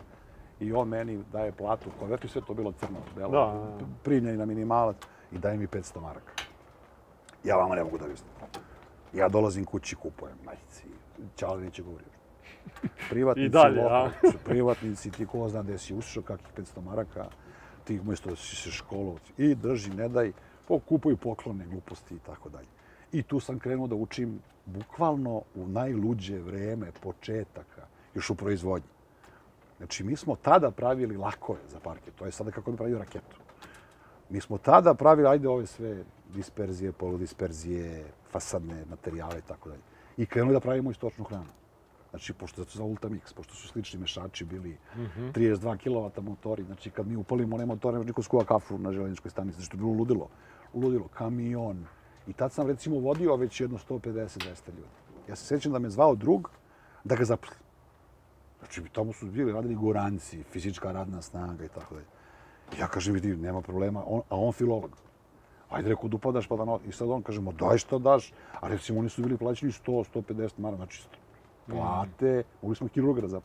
I 0.59 0.73
on 0.73 0.87
meni 0.87 1.23
daje 1.31 1.51
platu, 1.51 1.89
konvertu, 1.99 2.27
sve 2.27 2.41
to 2.47 2.53
bilo 2.53 2.71
crno, 2.71 2.99
belo, 3.15 3.31
Da, 3.31 3.59
da, 3.59 3.77
da. 3.77 3.85
primljeni 4.03 4.37
na 4.37 4.45
minimalac 4.45 4.95
i 5.31 5.37
daje 5.37 5.57
mi 5.57 5.67
500 5.67 6.01
maraka. 6.01 6.33
Ja 7.43 7.55
vama 7.55 7.75
ne 7.75 7.83
mogu 7.83 7.97
da 7.97 8.05
vistim. 8.05 8.29
Ja 9.13 9.29
dolazim 9.29 9.65
kući, 9.65 9.95
kupujem 9.95 10.35
majici. 10.45 10.83
Ćao, 11.35 11.57
neće 11.59 11.83
govorio. 11.83 12.07
Privatnici, 13.09 13.45
I 13.45 13.49
dalje, 13.49 13.81
a? 13.81 14.11
su 14.31 14.37
privatnici, 14.45 15.11
ti 15.11 15.25
ko 15.25 15.49
zna 15.49 15.61
gde 15.63 15.77
si 15.77 15.95
ušao, 15.95 16.23
kakvih 16.23 16.53
500 16.57 16.81
maraka, 16.81 17.25
ti 17.83 17.99
umjesto 17.99 18.29
da 18.29 18.35
si 18.35 18.55
se 18.55 18.71
školovao. 18.71 19.15
I 19.37 19.55
drži, 19.55 19.89
ne 19.93 20.09
daj, 20.09 20.31
po, 20.67 20.79
kupuju 20.79 21.17
poklone, 21.17 21.65
gluposti 21.65 22.15
i 22.15 22.19
tako 22.19 22.49
dalje. 22.49 22.67
I 23.11 23.23
tu 23.23 23.39
sam 23.39 23.59
krenuo 23.59 23.87
da 23.87 23.95
učim 23.95 24.39
bukvalno 24.65 25.41
u 25.55 25.67
najluđe 25.67 26.39
vreme 26.39 26.91
početaka, 27.01 27.81
još 28.15 28.29
u 28.29 28.35
proizvodnji. 28.35 28.87
Znači, 29.83 30.03
mi 30.03 30.15
smo 30.15 30.35
tada 30.35 30.71
pravili 30.71 31.17
lakove 31.17 31.59
za 31.69 31.79
parket. 31.79 32.15
To 32.15 32.25
je 32.25 32.31
sada 32.31 32.51
kako 32.51 32.71
bi 32.71 32.77
pravio 32.77 32.97
raketu. 32.97 33.37
Mi 34.29 34.41
smo 34.41 34.57
tada 34.57 34.93
pravili, 34.93 35.27
ajde, 35.27 35.47
ove 35.47 35.65
sve 35.65 36.03
disperzije, 36.33 36.91
poludisperzije, 36.91 38.05
fasadne 38.31 38.85
materijale 38.89 39.39
i 39.39 39.41
tako 39.41 39.69
dalje. 39.69 39.81
I 40.17 40.25
krenuli 40.25 40.53
da 40.53 40.59
pravimo 40.59 40.91
i 40.91 40.93
stočnu 40.93 41.23
hranu. 41.23 41.51
Znači, 42.09 42.33
pošto 42.33 42.61
je 42.61 42.65
to 42.65 42.77
za 42.77 42.83
Ultamix, 42.83 43.33
pošto 43.35 43.55
su 43.55 43.67
slični 43.67 43.99
mešači 43.99 44.45
bili 44.45 44.77
32 45.17 45.77
kW 45.77 46.21
motori, 46.21 46.63
znači 46.63 46.89
kad 46.89 47.07
mi 47.07 47.15
upalimo 47.15 47.55
one 47.55 47.65
motore, 47.65 47.99
niko 47.99 48.23
skuva 48.23 48.45
kafu 48.45 48.77
na 48.77 48.91
željezničkoj 48.91 49.31
stanici, 49.31 49.55
znači 49.55 49.69
to 49.69 49.77
je 49.77 49.79
bilo 49.79 49.91
ludilo. 49.91 50.29
Ludilo, 50.73 51.07
kamion. 51.07 51.85
I 52.27 52.33
tad 52.33 52.51
sam 52.51 52.67
recimo 52.67 52.99
vodio 52.99 53.35
već 53.35 53.61
jedno 53.61 53.77
150-200 53.77 54.39
ljudi. 54.67 54.95
Ja 55.29 55.35
se 55.35 55.45
sjećam 55.45 55.71
da 55.71 55.79
me 55.79 55.89
zvao 55.89 56.15
drug 56.15 56.49
da 57.03 57.15
ga 57.15 57.25
zaposlim. 57.25 57.62
Znači, 58.63 58.89
tamo 58.91 59.13
su 59.13 59.25
bili 59.25 59.51
radili 59.51 59.75
goranci, 59.75 60.43
fizička 60.43 60.91
radna 60.91 61.21
snaga 61.21 61.65
i 61.65 61.67
tako 61.67 61.95
dalje. 61.95 62.07
Ja 62.79 62.87
kažem, 62.87 63.13
vidi, 63.13 63.35
nema 63.35 63.61
problema, 63.61 64.03
on, 64.07 64.21
a 64.29 64.35
on 64.35 64.51
filolog. 64.51 64.97
Ajde, 65.69 65.89
rekao, 65.89 66.09
da 66.09 66.15
upadaš 66.15 66.47
pa 66.47 66.55
da 66.55 66.65
no... 66.65 66.79
I 66.87 66.91
sad 66.91 67.09
on 67.09 67.21
kaže, 67.21 67.41
ma 67.41 67.51
daj 67.51 67.77
šta 67.77 67.97
daš. 67.97 68.31
A 68.61 68.67
recimo, 68.67 68.99
oni 68.99 69.09
su 69.09 69.21
bili 69.21 69.37
plaćeni 69.37 69.71
100, 69.71 70.03
150 70.13 70.51
mara, 70.57 70.75
znači 70.75 71.03
plate, 71.67 72.43
mogli 72.61 72.75
smo 72.75 72.87
hirurga 72.87 73.27
da. 73.27 73.41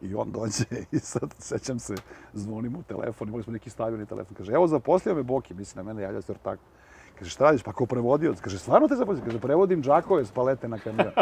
I 0.00 0.14
on 0.14 0.32
dođe 0.32 0.64
i 0.92 0.98
sad, 0.98 1.34
sećam 1.38 1.78
se, 1.78 1.94
zvonim 2.32 2.76
u 2.76 2.82
telefon, 2.82 3.28
imali 3.28 3.42
smo 3.42 3.52
neki 3.52 3.70
stavljeni 3.70 4.06
telefon. 4.06 4.36
Kaže, 4.36 4.52
evo, 4.52 4.66
zaposlio 4.66 5.14
me 5.14 5.22
Boki, 5.22 5.54
misli 5.54 5.76
na 5.76 5.82
mene, 5.82 6.02
javlja 6.02 6.22
se 6.22 6.34
tako. 6.42 6.62
Kaže, 7.22 7.30
šta 7.30 7.44
radiš? 7.44 7.62
Pa 7.62 7.72
kao 7.72 7.86
prevodioc. 7.86 8.40
Kaže, 8.40 8.58
stvarno 8.58 8.88
te 8.88 8.96
zaposlio? 8.96 9.24
Kaže, 9.24 9.38
prevodim 9.38 9.82
džakove 9.82 10.24
s 10.24 10.30
palete 10.30 10.68
na 10.68 10.78
kamion. 10.78 11.06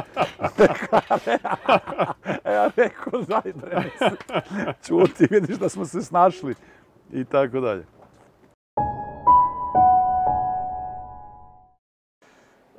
e, 2.45 2.53
ja 2.53 2.71
rekao, 2.77 3.23
daj 3.23 3.53
bre, 3.55 3.91
čuti, 4.87 5.27
vidiš 5.31 5.59
da 5.59 5.69
smo 5.69 5.85
se 5.85 6.03
snašli 6.03 6.55
i 7.13 7.25
tako 7.25 7.61
dalje. 7.61 7.85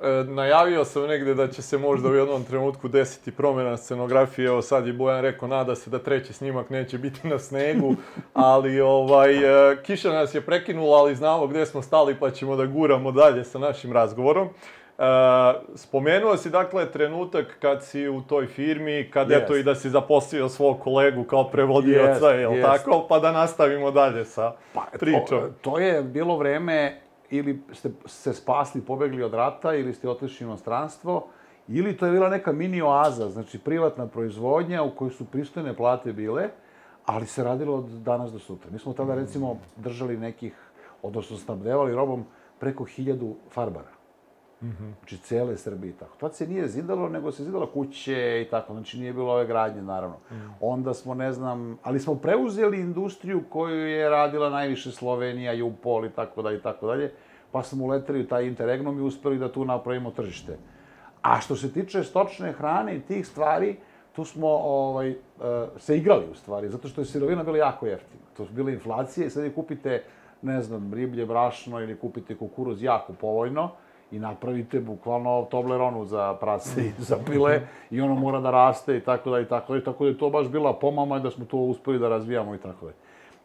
E, 0.02 0.24
najavio 0.24 0.84
sam 0.84 1.06
negde 1.06 1.34
da 1.34 1.48
će 1.48 1.62
se 1.62 1.78
možda 1.78 2.08
u 2.08 2.14
jednom 2.14 2.44
trenutku 2.44 2.88
desiti 2.88 3.32
promjena 3.32 3.76
scenografije. 3.76 4.46
Evo 4.46 4.62
sad 4.62 4.86
je 4.86 4.92
Bojan 4.92 5.20
rekao, 5.20 5.48
nada 5.48 5.74
se 5.74 5.90
da 5.90 5.98
treći 5.98 6.32
snimak 6.32 6.70
neće 6.70 6.98
biti 6.98 7.28
na 7.28 7.38
snegu, 7.38 7.94
ali 8.34 8.80
ovaj, 8.80 9.34
e, 9.72 9.76
kiša 9.82 10.12
nas 10.12 10.34
je 10.34 10.40
prekinula, 10.40 10.98
ali 10.98 11.14
znamo 11.14 11.46
gde 11.46 11.66
smo 11.66 11.82
stali 11.82 12.16
pa 12.20 12.30
ćemo 12.30 12.56
da 12.56 12.66
guramo 12.66 13.12
dalje 13.12 13.44
sa 13.44 13.58
našim 13.58 13.92
razgovorom. 13.92 14.48
E, 14.48 15.02
spomenuo 15.74 16.36
si 16.36 16.50
dakle 16.50 16.90
trenutak 16.90 17.56
kad 17.60 17.84
si 17.84 18.08
u 18.08 18.22
toj 18.22 18.46
firmi, 18.46 19.10
kad 19.10 19.30
Jest. 19.30 19.42
eto 19.42 19.56
i 19.56 19.62
da 19.62 19.74
si 19.74 19.90
zaposlio 19.90 20.48
svog 20.48 20.80
kolegu 20.80 21.24
kao 21.24 21.50
prevodioca, 21.50 22.30
Jest, 22.30 22.40
jel 22.40 22.52
jest. 22.52 22.66
tako? 22.66 23.06
Pa 23.08 23.18
da 23.18 23.32
nastavimo 23.32 23.90
dalje 23.90 24.24
sa 24.24 24.52
Pa, 24.74 24.86
pričom. 25.00 25.40
To, 25.40 25.50
to 25.60 25.78
je 25.78 26.02
bilo 26.02 26.36
vreme 26.36 27.02
ili 27.32 27.62
ste 27.72 27.90
se 28.06 28.34
spasli, 28.34 28.80
pobegli 28.80 29.22
od 29.22 29.34
rata, 29.34 29.74
ili 29.74 29.94
ste 29.94 30.08
otišli 30.08 30.46
u 30.46 30.48
inostranstvo, 30.48 31.26
ili 31.68 31.96
to 31.96 32.06
je 32.06 32.12
bila 32.12 32.28
neka 32.28 32.52
mini 32.52 32.82
oaza, 32.82 33.30
znači 33.30 33.58
privatna 33.58 34.06
proizvodnja 34.06 34.82
u 34.82 34.90
kojoj 34.90 35.10
su 35.10 35.24
pristojne 35.24 35.76
plate 35.76 36.12
bile, 36.12 36.48
ali 37.06 37.26
se 37.26 37.44
radilo 37.44 37.76
od 37.76 37.84
danas 37.84 38.32
do 38.32 38.38
sutra. 38.38 38.70
Mi 38.70 38.78
smo 38.78 38.92
tada, 38.92 39.14
recimo, 39.14 39.56
držali 39.76 40.16
nekih, 40.16 40.54
odnosno 41.02 41.36
snabdevali 41.36 41.94
robom 41.94 42.24
preko 42.60 42.84
hiljadu 42.84 43.34
farbara. 43.50 44.01
Znači, 44.98 45.18
cele 45.18 45.56
Srbije 45.56 45.90
i 45.90 45.94
tako. 45.94 46.16
Tad 46.20 46.34
se 46.34 46.46
nije 46.46 46.68
zidalo, 46.68 47.08
nego 47.08 47.32
se 47.32 47.44
zidalo 47.44 47.66
kuće 47.66 48.42
i 48.46 48.50
tako. 48.50 48.72
Znači, 48.72 48.98
nije 48.98 49.12
bilo 49.12 49.32
ove 49.32 49.46
gradnje, 49.46 49.82
naravno. 49.82 50.16
Onda 50.60 50.94
smo, 50.94 51.14
ne 51.14 51.32
znam, 51.32 51.78
ali 51.82 52.00
smo 52.00 52.14
preuzeli 52.14 52.80
industriju 52.80 53.42
koju 53.50 53.86
je 53.86 54.10
radila 54.10 54.50
najviše 54.50 54.92
Slovenija, 54.92 55.52
Jupol 55.52 56.04
i 56.06 56.10
tako 56.10 56.42
dalje 56.42 56.58
i 56.58 56.62
tako 56.62 56.86
dalje. 56.86 57.12
Pa 57.52 57.62
smo 57.62 57.84
uleteli 57.84 58.20
u 58.20 58.26
taj 58.26 58.46
interregnum 58.46 58.98
i 58.98 59.02
uspeli 59.02 59.38
da 59.38 59.52
tu 59.52 59.64
napravimo 59.64 60.10
tržište. 60.10 60.58
A 61.22 61.40
što 61.40 61.56
se 61.56 61.72
tiče 61.72 62.04
stočne 62.04 62.52
hrane 62.52 62.96
i 62.96 63.00
tih 63.00 63.26
stvari, 63.26 63.76
tu 64.12 64.24
smo 64.24 64.48
ovaj, 64.48 65.10
e, 65.10 65.16
se 65.78 65.96
igrali 65.96 66.24
u 66.30 66.34
stvari, 66.34 66.68
zato 66.68 66.88
što 66.88 67.00
je 67.00 67.04
sirovina 67.04 67.42
bila 67.42 67.58
jako 67.58 67.86
jeftina. 67.86 68.22
To 68.36 68.46
su 68.46 68.52
bile 68.52 68.72
inflacije 68.72 69.26
i 69.26 69.30
sad 69.30 69.44
je 69.44 69.52
kupite, 69.52 70.02
ne 70.42 70.62
znam, 70.62 70.94
riblje, 70.94 71.26
brašno 71.26 71.80
ili 71.80 71.98
kupite 71.98 72.36
kukuruz 72.36 72.82
jako 72.82 73.12
povoljno 73.12 73.70
i 74.12 74.18
napravite 74.18 74.80
bukvalno 74.80 75.46
Tobleronu 75.50 76.04
za 76.04 76.34
prase 76.34 76.84
i 76.86 76.92
za 76.98 77.16
pile 77.26 77.60
i 77.90 78.00
ono 78.00 78.14
mora 78.14 78.40
da 78.40 78.50
raste 78.50 78.96
i 78.96 79.00
tako 79.00 79.30
da 79.30 79.40
i 79.40 79.44
tako 79.44 79.74
da 79.74 79.84
tako 79.84 80.04
da 80.04 80.10
je 80.10 80.18
to 80.18 80.30
baš 80.30 80.48
bila 80.48 80.72
pomama 80.72 81.16
i 81.16 81.20
da 81.20 81.30
smo 81.30 81.44
to 81.44 81.56
uspeli 81.56 81.98
da 81.98 82.08
razvijamo 82.08 82.54
i 82.54 82.58
tako 82.58 82.86
da. 82.86 82.92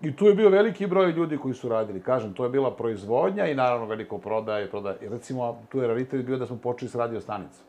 I 0.01 0.15
tu 0.15 0.25
je 0.25 0.35
bio 0.35 0.49
veliki 0.49 0.87
broj 0.87 1.11
ljudi 1.11 1.37
koji 1.37 1.53
su 1.53 1.69
radili. 1.69 2.01
Kažem, 2.01 2.33
to 2.33 2.43
je 2.43 2.49
bila 2.49 2.71
proizvodnja 2.71 3.47
i 3.47 3.55
naravno 3.55 3.85
veliko 3.85 4.17
prodaje 4.17 4.69
prodaje. 4.69 4.97
I 5.01 5.09
recimo, 5.09 5.57
tu 5.69 5.79
je 5.79 5.87
raritet 5.87 6.25
bio 6.25 6.37
da 6.37 6.45
smo 6.45 6.57
počeli 6.57 6.89
s 6.89 6.95
radio 6.95 7.21
stanicom. 7.21 7.65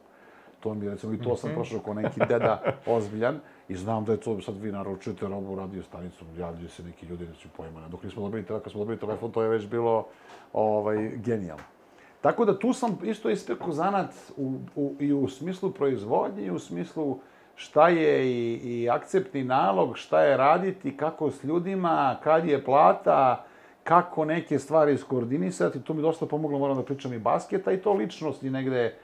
To 0.61 0.75
mi, 0.75 0.89
recimo, 0.89 1.13
i 1.13 1.19
to 1.19 1.37
sam 1.37 1.51
prošao 1.55 1.81
kao 1.81 1.95
neki 1.95 2.21
deda 2.29 2.63
ozbiljan 2.87 3.41
i 3.69 3.77
znam 3.77 4.05
da 4.05 4.13
je 4.13 4.21
to, 4.21 4.41
sad 4.41 4.57
vi 4.61 4.73
naručujete 4.73 5.29
robu 5.29 5.55
radio 5.55 5.83
stanicu, 5.83 6.25
javljaju 6.39 6.69
se 6.69 6.83
neki 6.83 7.07
ljudi, 7.07 7.27
neću 7.27 7.49
pojma, 7.57 7.89
dok 7.89 8.03
nismo 8.03 8.23
dobili, 8.23 8.45
kad 8.45 8.71
smo 8.71 8.79
dobili 8.79 8.99
telefon, 8.99 9.33
to 9.33 9.43
je 9.43 9.49
već 9.49 9.67
bilo 9.67 10.07
ovaj, 10.53 11.11
genijalno. 11.17 11.78
Tako 12.21 12.45
da 12.45 12.59
tu 12.59 12.73
sam 12.73 12.99
isto 13.03 13.31
ispekao 13.31 13.73
zanat 13.73 14.11
u, 14.37 14.59
u, 14.77 14.95
i 15.01 15.13
u 15.13 15.29
smislu 15.29 15.71
proizvodnje 15.71 16.47
i 16.47 16.51
u 16.51 16.59
smislu 16.59 17.19
šta 17.55 17.89
je 17.89 18.27
i, 18.27 18.55
i 18.55 18.91
akceptni 18.91 19.45
nalog, 19.45 19.97
šta 19.97 20.23
je 20.23 20.37
raditi, 20.37 20.97
kako 20.97 21.31
s 21.31 21.45
ljudima, 21.45 22.17
kad 22.23 22.47
je 22.47 22.65
plata, 22.65 23.45
kako 23.85 24.25
neke 24.25 24.59
stvari 24.59 24.95
iskoordinisati. 24.95 25.83
Tu 25.83 25.95
mi 25.95 26.03
dosta 26.03 26.27
pomoglo, 26.27 26.59
moram 26.59 26.77
da 26.77 26.83
pričam 26.83 27.13
i 27.13 27.19
basketa 27.19 27.73
i 27.73 27.81
to 27.83 27.93
ličnosti 27.93 28.51
negde 28.51 28.95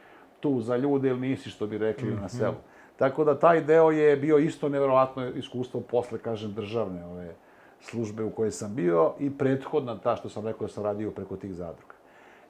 tu 0.40 0.61
za 0.61 0.77
ljude 0.77 1.09
ili 1.09 1.20
nisi, 1.20 1.50
što 1.50 1.66
bi 1.66 1.79
rekli 1.79 2.11
na 2.11 2.29
selu. 2.29 2.55
Tako 2.96 3.24
da 3.24 3.38
taj 3.38 3.61
deo 3.61 3.90
je 3.90 4.16
bio 4.16 4.38
isto 4.38 4.68
nevjerovatno 4.68 5.29
iskustvo 5.29 5.81
posle, 5.81 6.18
kažem, 6.18 6.53
državne 6.53 7.05
ove 7.07 7.35
službe 7.81 8.24
u 8.24 8.31
kojoj 8.31 8.50
sam 8.50 8.74
bio 8.74 9.12
i 9.18 9.31
prethodna 9.38 9.98
ta 9.98 10.16
što 10.16 10.29
sam 10.29 10.46
rekao 10.46 10.66
da 10.66 10.72
sam 10.72 10.85
radio 10.85 11.11
preko 11.11 11.37
tih 11.37 11.55
zadruga. 11.55 11.93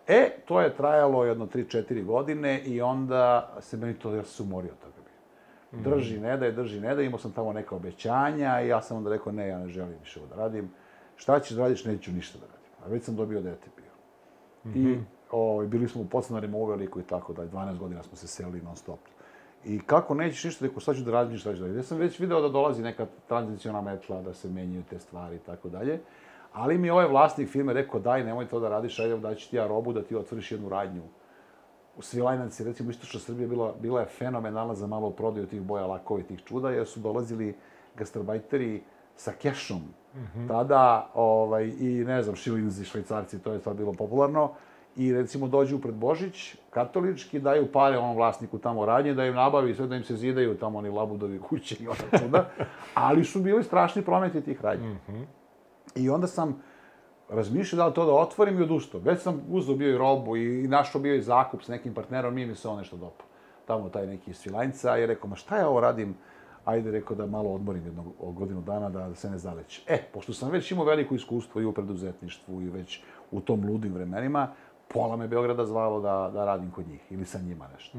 E, 0.09 0.31
to 0.45 0.61
je 0.61 0.77
trajalo 0.77 1.25
jedno 1.25 1.47
3-4 1.47 2.05
godine 2.05 2.61
i 2.65 2.83
onda 2.83 3.55
se 3.61 3.77
meni 3.77 3.95
to, 3.95 4.15
ja 4.15 4.25
sam 4.25 4.47
umorio 4.47 4.73
toga. 4.83 4.95
Drži, 5.83 6.21
ne 6.21 6.37
da 6.37 6.47
je, 6.47 6.53
drži, 6.53 6.81
ne 6.81 6.95
da, 6.95 7.03
imao 7.03 7.19
sam 7.19 7.33
tamo 7.33 7.53
neka 7.53 7.77
obećanja 7.77 8.61
i 8.61 8.69
ja 8.69 8.83
sam 8.83 8.97
onda 8.97 9.11
rekao, 9.11 9.33
ne, 9.33 9.49
ja 9.49 9.59
ne 9.59 9.69
želim 9.69 9.97
više 10.01 10.21
ovo 10.21 10.29
da 10.29 10.37
radim. 10.37 10.71
Šta 11.17 11.41
ćeš 11.41 11.57
da 11.57 11.63
radiš? 11.63 11.85
Neću 11.85 12.13
ništa 12.13 12.39
da 12.39 12.47
radim. 12.47 12.85
A 12.85 12.89
već 12.89 13.05
sam 13.05 13.17
dobio 13.17 13.41
dete 13.41 13.69
bio. 13.77 13.85
I 14.75 14.99
ovaj, 15.31 15.67
bili 15.67 15.89
smo 15.89 16.03
u 16.03 16.07
podstanarima 16.07 16.57
uveliku 16.57 17.01
i 17.01 17.03
tako 17.03 17.33
dalje. 17.33 17.51
12 17.51 17.79
godina 17.79 18.03
smo 18.03 18.17
se 18.17 18.27
selili 18.27 18.63
non 18.63 18.77
stop. 18.77 18.99
I 19.65 19.81
kako 19.81 20.15
nećeš 20.15 20.45
ništa, 20.45 20.67
rekao, 20.67 20.81
šta 20.81 20.95
ću 20.95 21.03
da 21.03 21.11
radim, 21.11 21.39
šta 21.39 21.53
ću 21.55 21.59
da 21.59 21.65
radim. 21.65 21.77
Ja 21.77 21.83
sam 21.83 21.99
već 21.99 22.21
video 22.21 22.41
da 22.41 22.49
dolazi 22.49 22.83
neka 22.83 23.07
tranziciona 23.29 23.81
metla, 23.81 24.23
da 24.23 24.35
se 24.35 24.49
menjaju 24.49 24.83
te 24.91 24.99
stvari 24.99 25.37
i 25.37 25.39
tako 25.39 25.69
dalje. 25.69 26.01
Ali 26.55 26.79
mi 26.79 26.89
je 26.89 26.93
ovaj 26.93 27.07
vlasnik 27.07 27.49
firme 27.49 27.73
rekao, 27.73 28.01
daj, 28.01 28.25
nemoj 28.25 28.47
to 28.47 28.61
da 28.61 28.69
radiš, 28.69 28.99
ajde, 28.99 29.19
da 29.19 29.35
ću 29.35 29.51
ti 29.51 29.57
ja 29.57 29.67
robu 29.67 29.93
da 29.93 30.03
ti 30.03 30.17
otvoriš 30.17 30.53
jednu 30.53 30.69
radnju. 30.69 31.03
U 31.97 32.03
Svilajnaci, 32.03 32.65
recimo, 32.65 32.91
istočna 32.91 33.21
Srbija 33.21 33.49
bila, 33.49 33.75
bila 33.81 34.01
je 34.01 34.07
fenomenalna 34.07 34.75
za 34.75 34.87
malo 34.87 35.11
prodaju 35.11 35.47
tih 35.47 35.63
boja 35.63 35.87
lakova 35.87 36.21
i 36.21 36.23
tih 36.23 36.43
čuda, 36.45 36.71
jer 36.71 36.87
su 36.87 37.01
dolazili 37.01 37.55
gastarbajteri 37.97 38.83
sa 39.17 39.33
kešom. 39.33 39.83
Tada, 40.49 41.11
ovaj, 41.15 41.65
i 41.81 42.05
ne 42.07 42.23
znam, 42.23 42.37
šilinzi, 42.37 42.85
švajcarci, 42.85 43.43
to 43.43 43.53
je 43.53 43.61
sad 43.61 43.77
bilo 43.77 43.93
popularno. 43.93 44.53
I 44.97 45.13
recimo 45.13 45.49
dođu 45.49 45.79
pred 45.79 45.95
Božić, 45.95 46.57
katolički, 46.71 47.41
daju 47.41 47.73
pare 47.73 47.99
onom 47.99 48.17
vlasniku 48.17 48.59
tamo 48.59 48.87
radnje, 48.87 49.15
da 49.15 49.27
im 49.27 49.35
nabavi 49.35 49.75
sve, 49.75 49.87
da 49.87 49.97
im 49.97 50.05
se 50.05 50.17
zidaju 50.17 50.59
tamo 50.59 50.79
oni 50.79 50.89
labudovi 50.89 51.39
kuće 51.39 51.77
i 51.81 51.89
ona 51.89 52.19
čuda. 52.19 52.51
Ali 52.95 53.25
su 53.25 53.41
bili 53.41 53.65
strašni 53.65 54.03
prometi 54.03 54.41
tih 54.41 54.63
radnji. 54.63 54.97
I 55.97 56.11
onda 56.11 56.27
sam 56.27 56.63
razmišljao 57.29 57.77
da 57.77 57.87
li 57.87 57.95
to 57.95 58.07
da 58.07 58.13
otvorim 58.13 58.59
i 58.59 58.63
odustao. 58.63 59.01
Već 59.01 59.23
sam 59.23 59.43
uzeo 59.51 59.75
bio 59.75 59.95
i 59.95 59.99
robu 59.99 60.37
i 60.37 60.69
našao 60.69 61.01
bio 61.01 61.15
i 61.15 61.23
zakup 61.23 61.63
s 61.63 61.69
nekim 61.69 61.95
partnerom, 61.95 62.35
nije 62.35 62.47
mi 62.47 62.55
se 62.55 62.69
on 62.69 62.79
nešto 62.79 62.97
dopao. 62.97 63.27
Tamo 63.67 63.89
taj 63.89 64.07
neki 64.07 64.35
Svilajnca 64.35 64.99
i 64.99 65.07
rekao, 65.07 65.31
ma 65.31 65.37
šta 65.37 65.57
ja 65.57 65.69
ovo 65.69 65.81
radim? 65.81 66.15
Ajde, 66.65 66.91
rekao 66.91 67.17
da 67.17 67.27
malo 67.27 67.51
odmorim 67.51 67.85
jednog 67.85 68.07
godinu 68.19 68.61
dana 68.61 68.91
da 68.91 69.15
se 69.15 69.31
ne 69.31 69.39
zaleće. 69.39 69.83
E, 69.87 70.03
pošto 70.15 70.33
sam 70.33 70.51
već 70.51 70.71
imao 70.71 70.85
veliko 70.85 71.15
iskustvo 71.15 71.61
i 71.61 71.65
u 71.65 71.73
preduzetništvu 71.73 72.63
i 72.63 72.71
već 72.71 73.03
u 73.31 73.41
tom 73.41 73.65
ludim 73.69 73.95
vremenima, 73.95 74.49
pola 74.89 75.17
me 75.17 75.29
Beograda 75.29 75.67
zvalo 75.67 76.01
da, 76.01 76.31
da 76.35 76.45
radim 76.45 76.71
kod 76.71 76.89
njih 76.89 77.01
ili 77.11 77.25
sa 77.25 77.39
njima 77.39 77.69
nešto. 77.75 77.99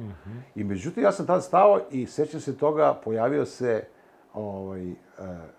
I 0.55 0.63
međutim, 0.63 1.03
ja 1.03 1.12
sam 1.12 1.27
tad 1.27 1.43
stao 1.43 1.79
i 1.91 2.05
sećam 2.05 2.39
se 2.39 2.58
toga, 2.58 2.93
pojavio 3.03 3.45
se 3.45 3.88
ovaj, 4.36 4.91
e, 4.91 4.95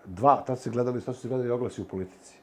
dva, 0.05 0.43
tad 0.47 0.59
se 0.59 0.69
gledali, 0.69 1.01
tad 1.01 1.15
su 1.15 1.21
se 1.21 1.27
gledali 1.27 1.49
oglasi 1.49 1.81
u 1.81 1.85
politici. 1.85 2.37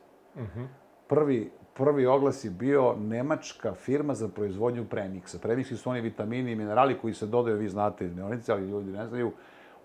Prvi, 1.07 1.51
prvi 1.75 2.07
oglas 2.07 2.44
je 2.44 2.51
bio 2.51 2.94
nemačka 2.97 3.75
firma 3.75 4.14
za 4.14 4.29
proizvodnju 4.29 4.85
premiksa. 4.85 5.38
Premiksi 5.38 5.77
su 5.77 5.90
oni 5.90 6.01
vitamini 6.01 6.53
i 6.53 6.57
minerali 6.57 6.99
koji 6.99 7.14
se 7.14 7.27
dodaju, 7.27 7.57
vi 7.57 7.68
znate 7.68 8.07
iz 8.07 8.16
neonice, 8.16 8.53
ali 8.53 8.68
ljudi 8.68 8.92
ne 8.92 9.07
znaju, 9.07 9.33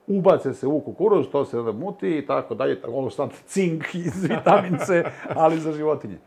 ubace 0.08 0.54
se 0.54 0.68
u 0.68 0.80
kukuruz, 0.80 1.28
to 1.32 1.46
se 1.46 1.60
onda 1.60 1.72
muti 1.72 2.18
i 2.18 2.26
tako 2.26 2.56
dalje, 2.56 2.82
ovo 2.88 3.10
sad 3.10 3.30
cink 3.46 3.96
iz 3.96 4.24
vitaminice, 4.30 5.04
ali 5.36 5.60
za 5.60 5.72
životinje. 5.72 6.18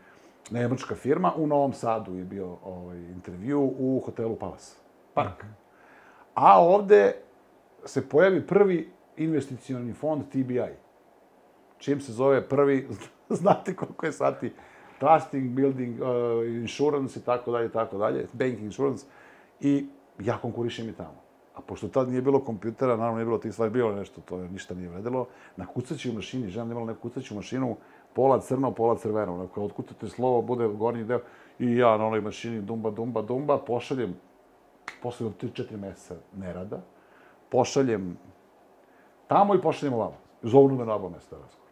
Nemačka 0.51 0.95
firma, 0.95 1.33
u 1.35 1.47
Novom 1.47 1.73
Sadu 1.73 2.15
je 2.15 2.23
bio 2.23 2.57
ovaj, 2.63 2.97
intervju 2.97 3.73
u 3.79 4.01
hotelu 4.05 4.35
Palace, 4.35 4.75
park. 5.13 5.43
A 6.33 6.61
ovde 6.61 7.15
se 7.85 8.09
pojavi 8.09 8.47
prvi 8.47 8.91
investicioni 9.17 9.93
fond 9.93 10.23
TBI, 10.29 10.75
čim 11.77 12.01
se 12.01 12.11
zove 12.11 12.49
prvi, 12.49 12.87
znate 13.29 13.75
koliko 13.75 14.05
je 14.05 14.11
sati, 14.11 14.53
trusting, 14.99 15.49
building, 15.49 16.01
uh, 16.01 16.07
insurance 16.47 17.19
i 17.19 17.23
tako 17.23 17.51
dalje, 17.51 17.71
tako 17.71 17.97
dalje, 17.97 18.27
banking 18.33 18.63
insurance, 18.63 19.05
i 19.61 19.85
ja 20.19 20.37
konkurišem 20.37 20.89
i 20.89 20.93
tamo. 20.93 21.23
A 21.55 21.61
pošto 21.61 21.87
tad 21.87 22.09
nije 22.09 22.21
bilo 22.21 22.39
kompjutera, 22.39 22.97
naravno 22.97 23.15
nije 23.15 23.25
bilo 23.25 23.37
tih 23.37 23.53
stvari, 23.53 23.71
bilo 23.71 23.95
nešto, 23.95 24.21
to 24.21 24.39
je, 24.39 24.49
ništa 24.49 24.73
nije 24.73 24.89
vredilo, 24.89 25.27
na 25.57 25.65
kucaćoj 25.65 26.11
mašini, 26.11 26.49
žena 26.49 26.71
imala 26.71 26.85
neku 26.85 27.01
kucaću 27.01 27.35
mašinu, 27.35 27.75
pola 28.13 28.39
crno, 28.39 28.71
pola 28.71 28.97
crveno, 28.97 29.33
onako, 29.33 29.53
kad 29.53 29.63
otkucate 29.63 30.09
slovo, 30.09 30.41
bude 30.41 30.67
gornji 30.67 31.03
deo, 31.03 31.19
i 31.59 31.75
ja 31.75 31.97
na 31.97 32.05
onoj 32.05 32.21
mašini 32.21 32.61
dumba, 32.61 32.91
dumba, 32.91 33.21
dumba, 33.21 33.57
pošaljem, 33.57 34.15
posle 35.01 35.29
3-4 35.41 35.77
meseca 35.77 36.15
nerada, 36.37 36.81
pošaljem 37.49 38.17
tamo 39.27 39.55
i 39.55 39.61
pošaljem 39.61 39.93
ovamo. 39.93 40.17
Zovu 40.41 40.69
me 40.69 40.85
na 40.85 40.95
oba 40.95 41.09
mesta 41.09 41.35
razgovor. 41.35 41.63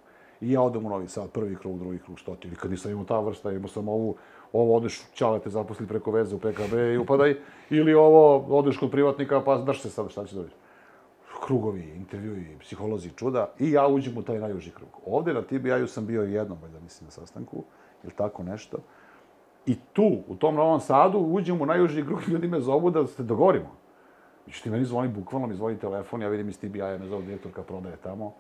I 0.41 0.51
ja 0.51 0.61
odem 0.61 0.85
u 0.85 0.89
Novi 0.89 1.07
Sad, 1.07 1.31
prvi 1.31 1.55
krug, 1.55 1.79
drugi 1.79 1.99
krug, 1.99 2.19
što 2.19 2.35
ti, 2.35 2.47
ili 2.47 2.57
kad 2.57 2.71
nisam 2.71 2.91
imao 2.91 3.05
ta 3.05 3.19
vrsta, 3.19 3.51
imao 3.51 3.67
sam 3.67 3.87
ovu, 3.87 4.15
ovo 4.53 4.75
odeš, 4.75 5.01
čale 5.13 5.39
te 5.39 5.49
zaposli 5.49 5.87
preko 5.87 6.11
veze 6.11 6.35
u 6.35 6.39
PKB 6.39 6.73
i 6.93 6.97
upadaj, 6.97 7.35
ili 7.69 7.93
ovo, 7.93 8.37
odeš 8.57 8.77
kod 8.77 8.91
privatnika, 8.91 9.41
pa 9.41 9.57
drž 9.57 9.79
se 9.79 9.89
sad, 9.89 10.09
šta 10.09 10.25
će 10.25 10.35
doći. 10.35 10.55
Krugovi, 11.45 11.93
intervjui, 11.95 12.57
psiholozi, 12.59 13.09
čuda, 13.15 13.53
i 13.59 13.71
ja 13.71 13.87
uđem 13.87 14.17
u 14.17 14.21
taj 14.21 14.39
najuži 14.39 14.71
krug. 14.71 14.89
Ovde 15.05 15.33
na 15.33 15.41
TBI-u 15.41 15.87
sam 15.87 16.05
bio 16.05 16.21
jednom, 16.23 16.57
valjda 16.61 16.79
mislim, 16.79 17.07
na 17.07 17.11
sastanku, 17.11 17.63
ili 18.03 18.13
tako 18.13 18.43
nešto. 18.43 18.77
I 19.65 19.75
tu, 19.93 20.17
u 20.27 20.35
tom 20.35 20.55
Novom 20.55 20.79
Sadu, 20.79 21.19
uđemo 21.19 21.63
u 21.63 21.67
najuži 21.67 22.01
grup, 22.01 22.19
ljudi 22.31 22.47
me 22.47 22.59
zovu 22.59 22.89
da 22.89 23.07
se 23.07 23.23
dogovorimo. 23.23 23.80
Ti 24.59 24.69
meni 24.69 24.85
zvoni, 24.85 25.07
bukvalno 25.07 25.47
mi 25.47 25.55
zvoni 25.55 25.77
telefon, 25.77 26.21
ja 26.21 26.29
vidim 26.29 26.49
iz 26.49 26.59
TBI, 26.59 26.99
me 26.99 27.07
zove 27.07 27.25
direktorka 27.25 27.63
prodaje 27.63 27.95
tamo, 27.97 28.33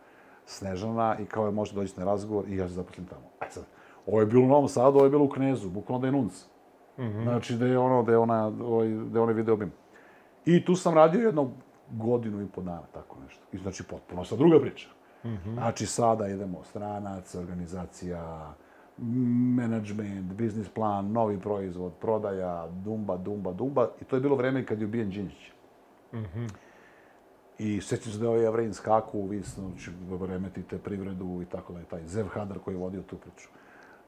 Snežana, 0.45 1.17
i 1.19 1.25
kao 1.25 1.45
je 1.45 1.51
možete 1.51 1.75
doći 1.75 1.99
na 1.99 2.05
razgovor 2.05 2.45
i 2.47 2.57
ja 2.57 2.67
se 2.67 2.73
zaposlim 2.73 3.07
tamo. 3.07 3.21
Aj 3.39 3.49
sad, 3.49 3.63
ovo 4.07 4.19
je 4.19 4.25
bilo 4.25 4.45
u 4.45 4.47
Novom 4.47 4.67
Sadu, 4.67 4.97
ovo 4.97 5.05
je 5.05 5.09
bilo 5.09 5.23
u 5.23 5.29
Knezu, 5.29 5.69
bukvalno 5.69 6.01
da 6.01 6.07
je 6.07 6.11
Nunc. 6.11 6.45
Mm 6.97 7.01
-hmm. 7.01 7.23
Znači, 7.23 7.55
da 7.55 7.65
je 7.65 7.77
ono, 7.77 8.03
da 8.03 8.11
je 8.11 8.17
ona, 8.17 8.45
ovaj, 8.45 8.87
da 8.87 9.19
je 9.19 9.23
onaj 9.23 9.33
video 9.35 9.53
obim. 9.53 9.71
I 10.45 10.65
tu 10.65 10.75
sam 10.75 10.93
radio 10.93 11.21
jedno 11.21 11.51
godinu 11.91 12.41
i 12.41 12.47
po 12.47 12.61
dana, 12.61 12.83
tako 12.93 13.17
nešto. 13.23 13.43
I 13.51 13.57
znači, 13.57 13.83
potpuno 13.83 14.25
sa 14.25 14.35
druga 14.35 14.59
priča. 14.59 14.89
Mm 15.23 15.29
-hmm. 15.29 15.53
Znači, 15.53 15.85
sada 15.85 16.27
idemo 16.27 16.63
stranac, 16.63 17.35
organizacija, 17.35 18.53
management, 19.55 20.33
biznis 20.33 20.69
plan, 20.69 21.11
novi 21.11 21.39
proizvod, 21.39 21.93
prodaja, 22.01 22.67
dumba, 22.67 23.17
dumba, 23.17 23.53
dumba. 23.53 23.89
I 24.01 24.03
to 24.05 24.15
je 24.15 24.21
bilo 24.21 24.35
vreme 24.35 24.65
kad 24.65 24.79
je 24.79 24.85
ubijen 24.85 25.09
Đinđić. 25.09 25.51
Mm 25.51 25.60
-hmm. 26.11 26.47
I 27.57 27.81
sećam 27.81 28.11
se 28.11 28.19
da 28.19 28.25
je 28.25 28.29
ovaj 28.29 28.41
Jevrein 28.41 28.73
skaku, 28.73 29.27
vi 29.27 29.41
znači, 29.41 29.91
remetite 30.27 30.77
privredu 30.77 31.41
i 31.41 31.45
tako 31.45 31.73
da 31.73 31.79
je 31.79 31.85
taj 31.85 32.07
Zev 32.07 32.25
Hadar 32.27 32.59
koji 32.59 32.73
je 32.73 32.79
vodio 32.79 33.01
tu 33.01 33.17
priču. 33.17 33.49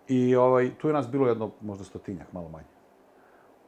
I 0.08 0.36
ovaj, 0.36 0.72
tu 0.78 0.88
je 0.88 0.94
nas 0.94 1.08
bilo 1.08 1.28
jedno, 1.28 1.52
možda 1.62 1.84
stotinjak, 1.84 2.34
malo 2.34 2.50
manje. 2.50 2.74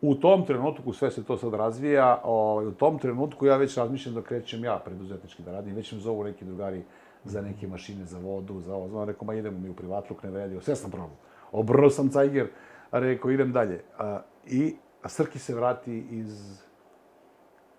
U 0.02 0.15
tom 0.15 0.45
trenutku, 0.45 0.93
sve 0.93 1.12
se 1.12 1.24
to 1.24 1.38
sad 1.38 1.54
razvija, 1.54 2.21
ovaj, 2.24 2.67
u 2.67 2.71
tom 2.71 3.00
trenutku 3.00 3.45
ja 3.45 3.58
već 3.58 3.78
razmišljam 3.78 4.15
da 4.15 4.21
krećem 4.21 4.63
ja 4.63 4.82
preduzetnički 4.86 5.43
da 5.43 5.52
radim, 5.52 5.76
već 5.76 5.91
me 5.91 6.00
zovu 6.00 6.24
neki 6.24 6.45
drugari 6.45 6.84
za 7.24 7.41
neke 7.41 7.67
mašine 7.67 8.06
za 8.06 8.19
vodu, 8.19 8.62
za 8.62 8.76
ovo, 8.76 8.89
znam, 8.89 9.04
rekao, 9.04 9.26
ma 9.26 9.34
idemo 9.34 9.60
mi 9.60 9.69
u 9.69 9.74
privatluk, 9.74 10.24
ne 10.24 10.32
vredi, 10.32 10.62
sve 10.62 10.76
sam 10.76 10.91
probao. 10.91 11.17
Obrnuo 11.52 11.89
sam 11.89 12.10
cajger, 12.10 12.48
rekao, 12.91 13.32
idem 13.32 13.52
dalje. 13.52 13.84
A, 13.98 14.21
I 14.45 14.76
Srki 15.06 15.39
se 15.39 15.56
vrati 15.56 16.08
iz 16.12 16.62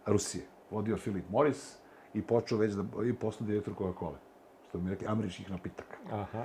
Rusije. 0.06 0.44
Vodio 0.70 0.96
Filip 0.96 1.24
Morris 1.30 1.76
i 2.14 2.22
počeo 2.22 2.58
već 2.58 2.72
da, 2.72 3.04
i 3.04 3.12
postao 3.12 3.46
direktor 3.46 3.74
Coca-Cola. 3.74 4.16
Što 4.68 4.78
mi 4.78 4.90
rekli, 4.90 5.06
američkih 5.06 5.50
napitaka. 5.50 5.96
Aha. 6.12 6.44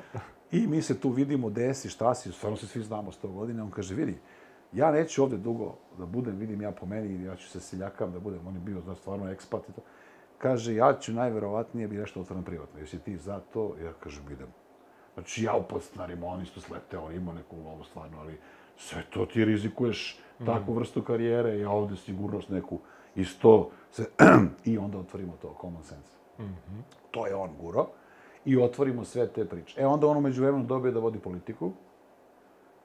I 0.51 0.67
mi 0.67 0.81
se 0.81 0.99
tu 0.99 1.09
vidimo, 1.09 1.49
desi, 1.49 1.89
šta 1.89 2.15
si, 2.15 2.31
stvarno 2.31 2.57
se 2.57 2.67
svi 2.67 2.83
znamo 2.83 3.11
100 3.11 3.33
godine. 3.33 3.63
On 3.63 3.71
kaže, 3.71 3.95
vidi, 3.95 4.17
ja 4.73 4.91
neću 4.91 5.23
ovde 5.23 5.37
dugo 5.37 5.75
da 5.97 6.05
budem, 6.05 6.37
vidim 6.37 6.61
ja 6.61 6.71
po 6.71 6.85
meni, 6.85 7.23
ja 7.23 7.35
ću 7.35 7.49
se 7.49 7.59
seljakam 7.59 8.11
da 8.11 8.19
budem, 8.19 8.47
on 8.47 8.55
je 8.55 8.59
bio 8.59 8.81
da, 8.81 8.95
stvarno 8.95 9.29
ekspat 9.29 9.69
i 9.69 9.73
to. 9.73 9.81
Kaže, 10.37 10.75
ja 10.75 10.97
ću 10.99 11.13
najverovatnije 11.13 11.87
bi 11.87 11.97
nešto 11.97 12.21
otvoren 12.21 12.43
privatno. 12.43 12.79
Jesi 12.79 12.99
ti 12.99 13.17
za 13.17 13.39
to? 13.39 13.75
Ja 13.83 13.93
kažem, 13.93 14.23
idem. 14.31 14.47
Znači, 15.13 15.43
ja 15.43 15.55
u 15.55 15.63
podstanarima, 15.63 16.27
on 16.27 16.41
isto 16.41 16.61
slete, 16.61 16.97
on 16.97 17.13
ima 17.13 17.33
neku 17.33 17.55
lovu 17.55 17.83
stvarno, 17.83 18.19
ali 18.19 18.37
sve 18.77 19.03
to 19.09 19.25
ti 19.25 19.45
rizikuješ 19.45 20.19
mm. 20.39 20.45
takvu 20.45 20.73
vrstu 20.73 21.01
karijere, 21.01 21.59
ja 21.59 21.69
ovde 21.69 21.95
sigurnost 21.95 22.49
neku 22.49 22.79
isto 23.15 23.69
se, 23.91 24.05
i 24.71 24.77
onda 24.77 24.97
otvorimo 24.97 25.33
to, 25.41 25.57
common 25.61 25.83
sense. 25.83 26.17
Mm 26.39 26.43
-hmm. 26.43 26.81
To 27.11 27.27
je 27.27 27.35
on 27.35 27.49
guro. 27.61 27.87
I 28.45 28.57
otvorimo 28.57 29.05
sve 29.05 29.27
te 29.27 29.45
priče. 29.45 29.81
E 29.81 29.85
onda 29.85 30.07
on 30.07 30.17
umeđu 30.17 30.41
vremenu 30.41 30.65
dobije 30.65 30.91
da 30.91 30.99
vodi 30.99 31.19
politiku, 31.19 31.71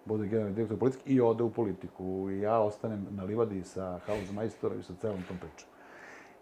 bude 0.04 0.26
generalni 0.26 0.54
direktor 0.54 0.78
politike 0.78 1.02
i 1.06 1.20
ode 1.20 1.42
u 1.42 1.50
politiku. 1.50 2.30
I 2.30 2.40
ja 2.40 2.58
ostanem 2.58 3.06
na 3.10 3.24
livadi 3.24 3.62
sa 3.62 3.98
Hausmeisterom 4.06 4.80
i 4.80 4.82
sa 4.82 4.94
celom 5.00 5.22
tom 5.28 5.36
pričom. 5.38 5.68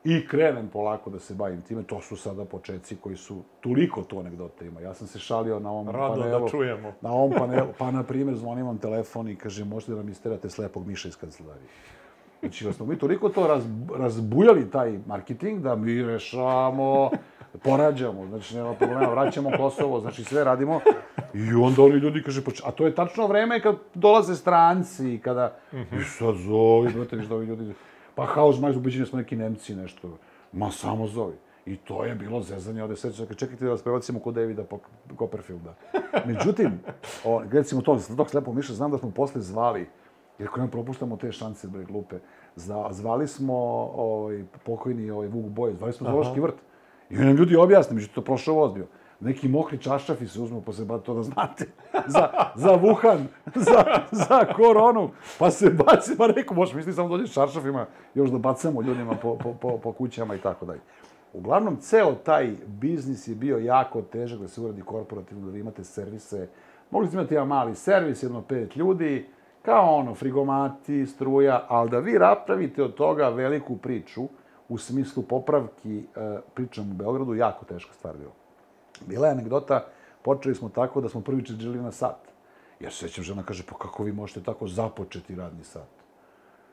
I 0.04 0.28
krenem 0.28 0.68
polako 0.68 1.10
da 1.10 1.18
se 1.18 1.34
bavim 1.34 1.62
time. 1.62 1.82
To 1.82 2.00
su 2.00 2.16
sada 2.16 2.44
početci 2.44 2.96
koji 2.96 3.16
su, 3.16 3.42
toliko 3.60 4.02
to 4.02 4.18
anegdote 4.18 4.66
ima. 4.66 4.80
Ja 4.80 4.94
sam 4.94 5.06
se 5.06 5.18
šalio 5.18 5.58
na 5.58 5.70
ovom 5.70 5.88
Rado 5.88 6.14
da 6.14 6.22
panelu. 6.22 6.44
da 6.44 6.50
čujemo. 6.50 6.92
Na 7.00 7.12
ovom 7.12 7.32
panelu. 7.38 7.68
Pa, 7.78 7.90
na 7.90 8.02
primjer, 8.02 8.36
zvonim 8.36 8.66
vam 8.66 8.78
telefon 8.78 9.28
i 9.28 9.36
kaže, 9.36 9.64
možete 9.64 9.92
da 9.92 9.98
nam 9.98 10.08
isterate 10.08 10.50
slepog 10.50 10.86
miša 10.86 11.08
iz 11.08 11.16
kancelarije. 11.16 11.68
Znači, 12.44 12.64
da 12.64 12.72
smo 12.72 12.86
mi 12.86 12.98
toliko 12.98 13.28
to 13.28 13.46
raz, 13.46 13.64
razbujali, 13.96 14.70
taj 14.70 14.98
marketing, 15.06 15.62
da 15.62 15.76
mi 15.76 16.02
rešavamo, 16.02 17.10
porađamo, 17.62 18.26
znači 18.26 18.56
nema 18.56 18.74
problema, 18.74 19.06
vraćamo 19.06 19.50
Kosovo, 19.56 20.00
znači 20.00 20.24
sve 20.24 20.44
radimo. 20.44 20.80
I 21.34 21.54
onda 21.54 21.82
oni 21.82 21.94
ljudi 21.94 22.22
kaže, 22.22 22.42
a 22.64 22.70
to 22.70 22.86
je 22.86 22.94
tačno 22.94 23.26
vreme 23.26 23.62
kad 23.62 23.76
dolaze 23.94 24.34
stranci, 24.34 25.20
kada, 25.24 25.56
mm 25.72 25.76
i 26.00 26.04
sad 26.04 26.34
zovi, 26.34 26.92
brate, 26.92 27.16
viš 27.16 27.26
da 27.26 27.34
ovi 27.34 27.46
ljudi, 27.46 27.72
pa 28.14 28.26
haos 28.26 28.60
majs, 28.60 28.76
ubiđeni 28.76 29.06
smo 29.06 29.18
neki 29.18 29.36
Nemci, 29.36 29.74
nešto, 29.74 30.18
ma 30.52 30.70
samo 30.70 31.06
zovi. 31.06 31.34
I 31.66 31.76
to 31.76 32.04
je 32.04 32.14
bilo 32.14 32.42
zezanje, 32.42 32.82
ovde 32.82 32.96
sećam, 32.96 33.26
čekajte 33.36 33.64
da 33.64 33.70
vas 33.70 33.82
prebacimo 33.82 34.20
kod 34.20 34.34
Davida 34.34 34.64
Copperfielda. 35.18 35.74
Međutim, 36.26 36.80
o, 37.24 37.42
recimo 37.52 37.82
to, 37.82 38.00
dok 38.08 38.30
slepo 38.30 38.52
miša, 38.52 38.72
znam 38.72 38.90
da 38.90 38.98
smo 38.98 39.10
posle 39.10 39.40
zvali, 39.40 39.86
jer 40.38 40.48
ako 40.48 40.60
ne 40.60 40.70
propuštamo 40.70 41.16
te 41.16 41.32
šanse, 41.32 41.68
bre, 41.68 41.84
glupe, 41.84 42.16
zvali 42.90 43.28
smo 43.28 43.54
ovaj, 43.94 44.44
pokojni 44.64 45.10
ovaj, 45.10 45.28
Vuk 45.28 45.46
Boje, 45.46 45.74
zvali 45.74 45.92
smo 45.92 46.10
Zološki 46.10 46.40
vrt. 46.40 46.54
I 47.10 47.16
nam 47.16 47.36
ljudi 47.36 47.56
objasne, 47.56 47.94
međutim, 47.94 48.14
to 48.14 48.24
prošao 48.24 48.54
voz 48.54 48.72
bio 48.72 48.86
neki 49.24 49.48
mokri 49.48 49.78
čašafi 49.78 50.28
se 50.28 50.40
uzmu, 50.40 50.62
se 50.72 50.84
ba 50.84 50.98
to 50.98 51.14
da 51.14 51.22
znate, 51.22 51.66
za, 52.14 52.28
za 52.54 52.68
Wuhan, 52.68 53.24
za, 53.68 53.84
za 54.10 54.44
koronu, 54.56 55.10
pa 55.38 55.50
se 55.50 55.70
baci, 55.70 56.16
pa 56.18 56.26
rekao, 56.26 56.56
možeš 56.56 56.74
misliti 56.74 56.96
samo 56.96 57.08
dođe 57.08 57.32
čaršafima, 57.32 57.86
još 58.14 58.30
da 58.30 58.38
bacamo 58.38 58.82
ljudima 58.82 59.14
po, 59.22 59.38
po, 59.38 59.54
po, 59.60 59.78
po 59.78 59.92
kućama 59.92 60.34
i 60.34 60.38
tako 60.38 60.66
dalje. 60.66 60.80
Uglavnom, 61.32 61.76
ceo 61.76 62.14
taj 62.14 62.54
biznis 62.66 63.28
je 63.28 63.34
bio 63.34 63.58
jako 63.58 64.02
težak 64.02 64.40
da 64.40 64.48
se 64.48 64.60
uradi 64.60 64.82
korporativno, 64.82 65.46
da 65.46 65.52
vi 65.52 65.60
imate 65.60 65.84
servise. 65.84 66.48
Mogli 66.90 67.08
ste 67.08 67.16
imati 67.16 67.34
jedan 67.34 67.48
mali 67.48 67.74
servis, 67.74 68.22
jedno 68.22 68.42
pet 68.42 68.76
ljudi, 68.76 69.26
kao 69.64 69.94
ono, 69.94 70.14
frigomati, 70.14 71.06
struja, 71.06 71.66
ali 71.68 71.90
da 71.90 71.98
vi 71.98 72.12
napravite 72.12 72.82
od 72.82 72.94
toga 72.94 73.28
veliku 73.28 73.76
priču, 73.76 74.28
u 74.68 74.78
smislu 74.78 75.22
popravki, 75.22 75.98
e, 75.98 76.38
pričam 76.54 76.90
u 76.90 76.94
Beogradu, 76.94 77.34
jako 77.34 77.64
teška 77.64 77.92
stvar 77.92 78.16
bila. 78.16 78.32
Bila 79.06 79.26
je 79.26 79.32
anegdota, 79.32 79.86
počeli 80.22 80.54
smo 80.54 80.68
tako 80.68 81.00
da 81.00 81.08
smo 81.08 81.20
prvi 81.20 81.44
čeđeli 81.44 81.82
na 81.82 81.92
sat. 81.92 82.28
Ja 82.80 82.90
se 82.90 82.96
sećam, 82.96 83.24
žena 83.24 83.42
kaže, 83.42 83.62
pa 83.70 83.78
kako 83.78 84.02
vi 84.02 84.12
možete 84.12 84.42
tako 84.42 84.68
započeti 84.68 85.34
radni 85.34 85.64
sat? 85.64 86.04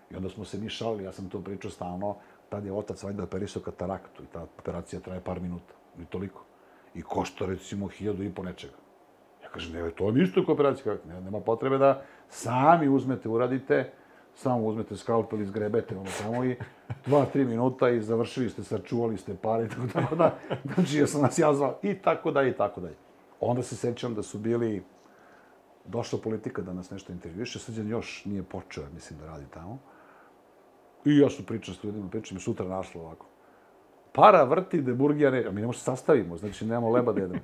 I 0.09 0.15
onda 0.15 0.29
smo 0.29 0.45
se 0.45 0.57
mi 0.57 0.69
šalili, 0.69 1.03
ja 1.03 1.11
sam 1.11 1.29
to 1.29 1.41
pričao 1.41 1.71
stalno, 1.71 2.15
tad 2.49 2.65
je 2.65 2.73
otac 2.73 3.03
valjda 3.03 3.23
operisao 3.23 3.61
kataraktu 3.61 4.23
i 4.23 4.27
ta 4.33 4.43
operacija 4.43 4.99
traje 4.99 5.21
par 5.21 5.41
minuta, 5.41 5.73
ni 5.97 6.05
toliko. 6.05 6.43
I 6.95 7.01
košta 7.01 7.45
recimo 7.45 7.87
hiljadu 7.87 8.23
i 8.23 8.33
po 8.33 8.43
nečega. 8.43 8.73
Ja 9.43 9.49
kažem, 9.49 9.73
ne, 9.73 9.91
to 9.91 10.09
je 10.09 10.23
isto 10.23 10.45
kao 10.45 10.53
operacija, 10.53 10.97
ne, 11.07 11.21
nema 11.21 11.39
potrebe 11.39 11.77
da 11.77 12.01
sami 12.31 12.87
uzmete, 12.89 13.29
uradite, 13.29 13.91
samo 14.35 14.65
uzmete 14.67 14.97
skalpel, 14.97 15.41
izgrebete 15.41 15.97
ono 15.97 16.09
tamo 16.21 16.45
i 16.45 16.55
dva, 17.05 17.25
tri 17.25 17.45
minuta 17.45 17.89
i 17.89 18.01
završili 18.01 18.49
ste, 18.49 18.63
sačuvali 18.63 19.17
ste 19.17 19.35
pare, 19.35 19.67
tako, 19.69 19.87
tako 19.93 20.15
da, 20.15 20.37
znači 20.75 20.97
ja 20.97 21.07
sam 21.07 21.21
nas 21.21 21.39
ja 21.39 21.53
zvao 21.53 21.79
i 21.83 21.93
tako 21.93 22.31
da 22.31 22.43
i 22.43 22.53
tako 22.53 22.81
dalje. 22.81 22.95
Onda 23.39 23.63
se 23.63 23.75
sećam 23.75 24.15
da 24.15 24.23
su 24.23 24.37
bili, 24.37 24.83
došla 25.85 26.19
politika 26.23 26.61
da 26.61 26.73
nas 26.73 26.91
nešto 26.91 27.11
intervjuše, 27.11 27.59
Srđan 27.59 27.87
još 27.87 28.25
nije 28.25 28.43
počeo, 28.43 28.83
mislim, 28.93 29.19
da 29.19 29.25
radi 29.25 29.45
tamo. 29.53 29.79
I 31.05 31.17
ja 31.17 31.29
su 31.29 31.45
pričam 31.45 31.75
s 31.75 31.83
ljudima, 31.83 32.09
pričam 32.09 32.37
i 32.37 32.39
sutra 32.39 32.67
našlo 32.67 33.01
ovako. 33.01 33.25
Para 34.13 34.43
vrti 34.43 34.81
de 34.81 34.93
burgija 34.93 35.31
ne... 35.31 35.45
A 35.47 35.51
mi 35.51 35.61
ne 35.61 35.67
možemo 35.67 35.83
sastavimo, 35.83 36.37
znači 36.37 36.65
nemamo 36.65 36.89
leba 36.89 37.13
da 37.13 37.21
jedemo. 37.21 37.41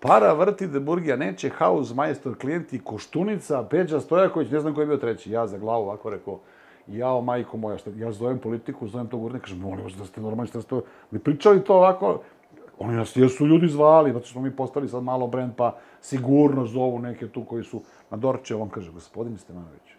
Para 0.00 0.32
vrti 0.32 0.66
de 0.66 0.80
burgija 0.80 1.16
neće, 1.16 1.48
haus, 1.48 1.94
majstor, 1.94 2.38
klijenti, 2.38 2.80
Koštunica, 2.84 3.66
Peđa 3.70 4.00
Stojaković, 4.00 4.50
ne 4.50 4.60
znam 4.60 4.74
ko 4.74 4.80
je 4.80 4.86
bio 4.86 4.96
treći. 4.96 5.30
Ja 5.30 5.46
za 5.46 5.58
glavu 5.58 5.84
ovako 5.84 6.10
rekao, 6.10 6.40
jao 6.86 7.20
majko 7.20 7.56
moja, 7.56 7.78
šta, 7.78 7.90
ja 7.96 8.12
zovem 8.12 8.38
politiku, 8.38 8.88
zovem 8.88 9.06
tog 9.06 9.22
urednika, 9.22 9.44
kažem, 9.44 9.58
molim 9.58 9.84
vas 9.84 9.92
da 9.92 10.04
ste 10.04 10.20
normalni, 10.20 10.48
šta 10.48 10.60
ste 10.60 10.80
mi 11.10 11.18
pričali 11.18 11.64
to 11.64 11.74
ovako, 11.74 12.20
oni 12.78 12.96
nas 12.96 13.16
jesu 13.16 13.46
ljudi 13.46 13.68
zvali, 13.68 14.12
zato 14.12 14.26
smo 14.26 14.40
mi 14.40 14.56
postali 14.56 14.88
sad 14.88 15.02
malo 15.02 15.26
brend, 15.26 15.52
pa 15.56 15.76
sigurno 16.00 16.66
zovu 16.66 16.98
neke 16.98 17.28
tu 17.28 17.44
koji 17.44 17.64
su 17.64 17.82
na 18.10 18.16
Dorče, 18.16 18.54
on 18.54 18.68
kaže, 18.68 18.92
gospodin 18.92 19.38
Stevanović, 19.38 19.96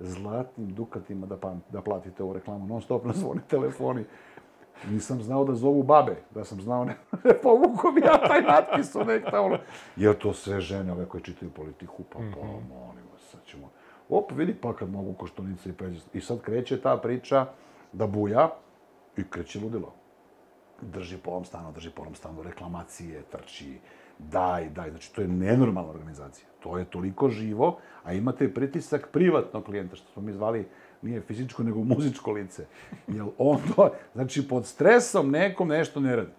zlatnim 0.00 0.74
dukatima 0.74 1.26
da, 1.26 1.36
pa, 1.36 1.54
da 1.72 1.80
platite 1.80 2.22
ovu 2.22 2.32
reklamu, 2.32 2.66
non 2.66 2.82
stop 2.82 3.04
na 3.04 3.12
zvoni 3.12 3.40
telefoni, 3.50 4.04
Nisam 4.90 5.22
znao 5.22 5.44
da 5.44 5.54
zovu 5.54 5.82
babe, 5.82 6.16
da 6.30 6.44
sam 6.44 6.60
znao 6.60 6.84
ne, 6.84 6.96
povuko 7.42 7.90
bi 7.90 8.00
ja 8.00 8.28
taj 8.28 8.42
natpis 8.42 8.94
u 8.94 9.04
nek 9.04 9.24
tamo. 9.30 9.58
Jer 9.96 10.18
to 10.18 10.32
sve 10.32 10.60
žene 10.60 10.92
ove 10.92 11.08
koje 11.08 11.22
čitaju 11.22 11.50
politiku, 11.50 12.02
pa, 12.02 12.18
pa, 12.18 12.24
mhm. 12.24 12.68
molim 12.68 13.04
vas, 13.12 13.22
sad 13.30 13.40
ćemo... 13.44 13.70
Op, 14.08 14.32
vidi 14.32 14.54
pa 14.54 14.76
kad 14.76 14.90
mogu 14.90 15.12
koštonica 15.12 15.68
i 15.68 15.72
peđe. 15.72 16.00
I 16.12 16.20
sad 16.20 16.40
kreće 16.40 16.80
ta 16.80 16.96
priča 16.96 17.46
da 17.92 18.06
buja 18.06 18.50
i 19.16 19.24
kreće 19.30 19.60
ludilo. 19.60 19.94
Drži 20.80 21.16
po 21.18 21.30
ovom 21.30 21.44
stanu, 21.44 21.72
drži 21.72 21.90
po 21.90 22.02
ovom 22.02 22.14
stanu, 22.14 22.42
reklamacije, 22.42 23.22
trči, 23.22 23.78
daj, 24.18 24.68
daj. 24.70 24.90
Znači, 24.90 25.14
to 25.14 25.20
je 25.20 25.28
nenormalna 25.28 25.90
organizacija. 25.90 26.48
To 26.60 26.78
je 26.78 26.84
toliko 26.84 27.28
živo, 27.28 27.78
a 28.04 28.12
imate 28.12 28.54
pritisak 28.54 29.08
privatnog 29.12 29.64
klijenta, 29.64 29.96
što 29.96 30.12
smo 30.12 30.22
mi 30.22 30.32
zvali 30.32 30.68
nije 31.04 31.20
fizičko, 31.20 31.62
nego 31.62 31.84
muzičko 31.84 32.32
lice. 32.32 32.66
Jel 33.06 33.26
on 33.38 33.58
to, 33.76 33.90
znači 34.14 34.48
pod 34.48 34.66
stresom 34.66 35.30
nekom 35.30 35.68
nešto 35.68 36.00
ne 36.00 36.16
radi. 36.16 36.30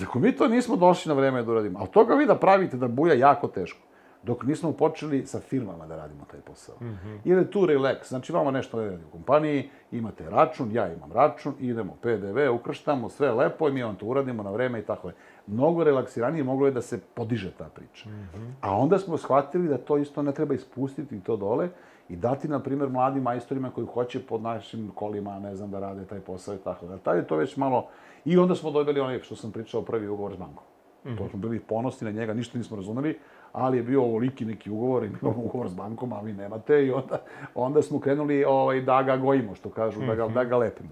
I 0.00 0.04
ako 0.04 0.18
mi 0.18 0.36
to 0.36 0.48
nismo 0.48 0.76
došli 0.76 1.08
na 1.08 1.14
vreme 1.14 1.42
da 1.42 1.52
uradimo, 1.52 1.78
a 1.78 1.86
toga 1.86 2.14
vi 2.14 2.26
da 2.26 2.38
pravite 2.38 2.76
da 2.76 2.88
buja 2.88 3.14
jako 3.14 3.48
teško. 3.48 3.90
dok 4.22 4.42
nismo 4.44 4.72
počeli 4.72 5.26
sa 5.26 5.40
firmama 5.40 5.86
da 5.86 5.96
radimo 5.96 6.24
taj 6.30 6.40
posao. 6.40 6.74
Mm 6.80 6.98
-hmm. 7.04 7.18
Je 7.24 7.50
tu 7.50 7.60
relax. 7.60 8.08
Znači, 8.08 8.32
vama 8.32 8.50
nešto 8.50 8.80
ne 8.80 8.90
radi 8.90 9.04
u 9.04 9.10
kompaniji, 9.10 9.68
imate 9.92 10.30
račun, 10.30 10.72
ja 10.72 10.92
imam 10.92 11.12
račun, 11.12 11.54
idemo 11.60 11.96
PDV, 12.02 12.54
ukrštamo, 12.54 13.08
sve 13.08 13.32
lepo 13.32 13.68
i 13.68 13.72
mi 13.72 13.82
vam 13.82 13.96
to 13.96 14.06
uradimo 14.06 14.42
na 14.42 14.50
vreme 14.50 14.78
i 14.78 14.82
tako 14.82 15.08
je. 15.08 15.14
Mnogo 15.46 15.84
relaksiranije 15.84 16.44
moglo 16.44 16.66
je 16.66 16.72
da 16.72 16.82
se 16.82 17.00
podiže 17.14 17.50
ta 17.58 17.68
priča. 17.74 18.08
Mm 18.08 18.28
-hmm. 18.34 18.52
A 18.60 18.76
onda 18.76 18.98
smo 18.98 19.16
shvatili 19.16 19.68
da 19.68 19.78
to 19.78 19.98
isto 19.98 20.22
ne 20.22 20.32
treba 20.32 20.54
ispustiti 20.54 21.20
to 21.20 21.36
dole 21.36 21.68
i 22.10 22.16
dati, 22.16 22.48
na 22.48 22.58
primjer, 22.58 22.88
mladim 22.88 23.22
majstorima 23.22 23.70
koji 23.70 23.86
hoće 23.86 24.26
pod 24.26 24.42
našim 24.42 24.90
kolima, 24.94 25.38
ne 25.38 25.54
znam, 25.54 25.70
da 25.70 25.80
rade 25.80 26.04
taj 26.04 26.20
posao 26.20 26.54
i 26.54 26.58
tako 26.58 26.86
da. 26.86 26.98
Tad 26.98 27.16
je 27.16 27.26
to 27.26 27.36
već 27.36 27.56
malo... 27.56 27.88
I 28.24 28.38
onda 28.38 28.54
smo 28.54 28.70
dobili 28.70 29.00
onaj, 29.00 29.22
što 29.22 29.36
sam 29.36 29.52
pričao, 29.52 29.82
prvi 29.82 30.08
ugovor 30.08 30.34
s 30.34 30.36
bankom. 30.36 30.64
Mm 31.04 31.08
-hmm. 31.08 31.18
To 31.18 31.28
smo 31.28 31.38
bili 31.38 31.60
ponosni 31.60 32.04
na 32.04 32.20
njega, 32.20 32.34
ništa 32.34 32.58
nismo 32.58 32.76
razumeli, 32.76 33.18
ali 33.52 33.76
je 33.76 33.82
bio 33.82 34.02
ovoliki 34.02 34.44
neki 34.44 34.70
ugovor, 34.70 35.04
imamo 35.22 35.42
ugovor 35.42 35.68
s 35.68 35.74
bankom, 35.74 36.12
a 36.12 36.20
vi 36.20 36.32
nemate, 36.32 36.86
i 36.86 36.90
onda, 36.90 37.18
onda 37.54 37.82
smo 37.82 38.00
krenuli 38.00 38.44
ovaj, 38.44 38.80
da 38.80 39.02
ga 39.02 39.16
gojimo, 39.16 39.54
što 39.54 39.70
kažu, 39.70 40.00
mm 40.00 40.02
-hmm. 40.02 40.06
da, 40.06 40.14
ga, 40.14 40.28
da 40.28 40.44
ga 40.44 40.56
lepimo. 40.56 40.90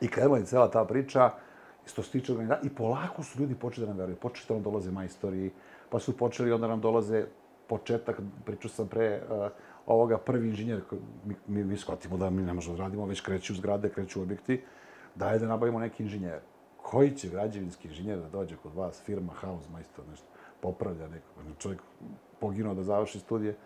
I 0.00 0.08
krenula 0.08 0.38
je 0.38 0.44
cela 0.44 0.70
ta 0.70 0.84
priča, 0.84 1.30
isto 1.86 2.02
se 2.02 2.10
tiče 2.10 2.32
i 2.62 2.68
polako 2.68 3.22
su 3.22 3.40
ljudi 3.40 3.54
počeli 3.54 3.86
da 3.86 3.92
nam 3.92 3.98
veruju. 3.98 4.16
Počeli 4.16 4.48
da 4.48 4.54
nam 4.54 4.62
dolaze 4.62 4.90
majstori, 4.90 5.50
pa 5.90 5.98
su 5.98 6.16
počeli 6.16 6.52
onda 6.52 6.68
nam 6.68 6.80
dolaze 6.80 7.26
početak, 7.66 8.20
pričao 8.44 8.70
sam 8.70 8.88
pre, 8.88 9.22
uh, 9.30 9.50
ovoga 9.86 10.18
prvi 10.18 10.48
inženjer, 10.48 10.82
mi, 11.24 11.34
mi, 11.46 11.64
mi 11.64 11.76
shvatimo 11.76 12.16
da 12.16 12.30
mi 12.30 12.42
ne 12.42 12.52
možemo 12.52 12.76
da 12.76 12.82
radimo, 12.82 13.06
već 13.06 13.20
kreću 13.20 13.54
zgrade, 13.54 13.88
kreću 13.88 14.22
objekti, 14.22 14.60
daj 15.14 15.38
da 15.38 15.46
nabavimo 15.46 15.78
neki 15.78 16.02
inženjer. 16.02 16.40
Koji 16.76 17.10
će 17.10 17.28
građevinski 17.28 17.88
inženjer 17.88 18.18
da 18.18 18.28
dođe 18.28 18.56
kod 18.56 18.74
vas, 18.74 19.02
firma, 19.02 19.32
house, 19.32 19.70
majstor, 19.72 20.04
nešto, 20.10 20.26
popravlja 20.60 21.08
neko. 21.08 21.58
Čovjek 21.58 21.80
poginuo 22.40 22.74
da 22.74 22.82
završi 22.82 23.20
studije. 23.20 23.56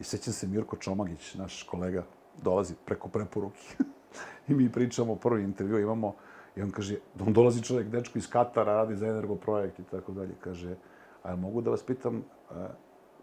I 0.00 0.04
sećam 0.04 0.32
se 0.32 0.46
Mirko 0.46 0.76
Čomagić, 0.76 1.34
naš 1.34 1.62
kolega, 1.62 2.04
dolazi 2.42 2.74
preko 2.84 3.08
preporuke. 3.08 3.60
I 4.48 4.54
mi 4.54 4.72
pričamo, 4.72 5.16
prvi 5.16 5.42
intervju 5.42 5.78
imamo, 5.78 6.14
i 6.56 6.62
on 6.62 6.70
kaže, 6.70 6.96
on 7.20 7.32
dolazi 7.32 7.62
čovjek, 7.62 7.88
dečko 7.88 8.18
iz 8.18 8.30
Katara, 8.30 8.74
radi 8.74 8.96
za 8.96 9.06
energoprojekt 9.06 9.78
i 9.78 9.84
tako 9.90 10.12
dalje. 10.12 10.34
Kaže, 10.40 10.76
a 11.22 11.36
mogu 11.36 11.60
da 11.60 11.70
vas 11.70 11.82
pitam, 11.82 12.22
a, 12.50 12.68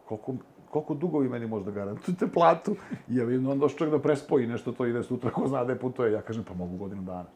koliko 0.06 0.36
koliko 0.76 0.94
dugo 0.94 1.20
vi 1.20 1.30
meni 1.30 1.48
možda 1.48 1.72
garantujete 1.72 2.28
platu? 2.28 2.76
I 3.10 3.16
ja 3.16 3.26
vidim, 3.26 3.48
on 3.48 3.60
došao 3.60 3.78
čovjek 3.78 3.92
da 3.92 4.02
prespoji 4.02 4.48
nešto, 4.48 4.72
to 4.72 4.86
ide 4.86 5.04
sutra, 5.04 5.32
ko 5.32 5.48
zna 5.48 5.64
da 5.64 5.76
putuje. 5.76 6.12
Ja 6.12 6.22
kažem, 6.22 6.44
pa 6.44 6.54
mogu 6.54 6.78
godinu 6.78 7.02
dana. 7.02 7.30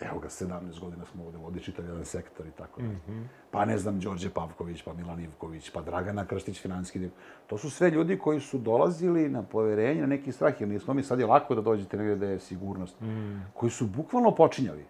Evo 0.00 0.18
ga, 0.18 0.28
17 0.28 0.80
godina 0.80 1.04
smo 1.04 1.24
ovde 1.24 1.38
vodi 1.38 1.60
čitav 1.60 1.84
jedan 1.84 2.04
sektor 2.04 2.46
i 2.46 2.50
tako 2.50 2.80
dalje. 2.80 2.92
Mm 2.92 3.00
-hmm. 3.08 3.24
Pa 3.50 3.64
ne 3.64 3.78
znam, 3.78 4.00
Đorđe 4.00 4.30
Pavković, 4.30 4.82
pa 4.82 4.92
Milan 4.92 5.20
Ivković, 5.20 5.70
pa 5.70 5.82
Dragana 5.82 6.26
Krstić, 6.26 6.62
finanski. 6.62 7.08
To 7.46 7.58
su 7.58 7.70
sve 7.70 7.90
ljudi 7.90 8.18
koji 8.18 8.40
su 8.40 8.58
dolazili 8.58 9.28
na 9.28 9.42
poverenje, 9.42 10.00
na 10.00 10.06
neki 10.06 10.32
strah, 10.32 10.60
jer 10.60 10.68
nismo 10.68 10.94
mi 10.94 11.02
sad 11.02 11.20
je 11.20 11.26
lako 11.26 11.54
da 11.54 11.60
dođete 11.60 11.96
negdje 11.96 12.16
da 12.16 12.26
je 12.26 12.38
sigurnost. 12.38 13.00
Mm. 13.00 13.40
Koji 13.54 13.70
su 13.70 13.86
bukvalno 13.86 14.34
počinjali 14.34 14.84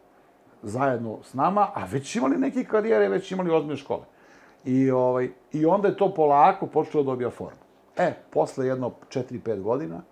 zajedno 0.63 1.19
s 1.23 1.35
nama, 1.35 1.69
a 1.75 1.85
već 1.85 2.17
imali 2.17 2.37
neke 2.37 2.65
karijere, 2.65 3.09
već 3.09 3.33
imali 3.33 3.51
ozbiljne 3.51 3.77
škole. 3.77 4.05
I, 4.65 4.91
ovaj, 4.91 5.31
I 5.53 5.67
onda 5.67 5.89
je 5.89 5.97
to 5.97 6.15
polako 6.15 6.67
počelo 6.67 7.05
da 7.05 7.11
dobija 7.11 7.31
formu. 7.31 7.65
E, 7.97 8.15
posle 8.31 8.67
jedno 8.67 8.93
4-5 9.09 9.63
godina, 9.63 10.03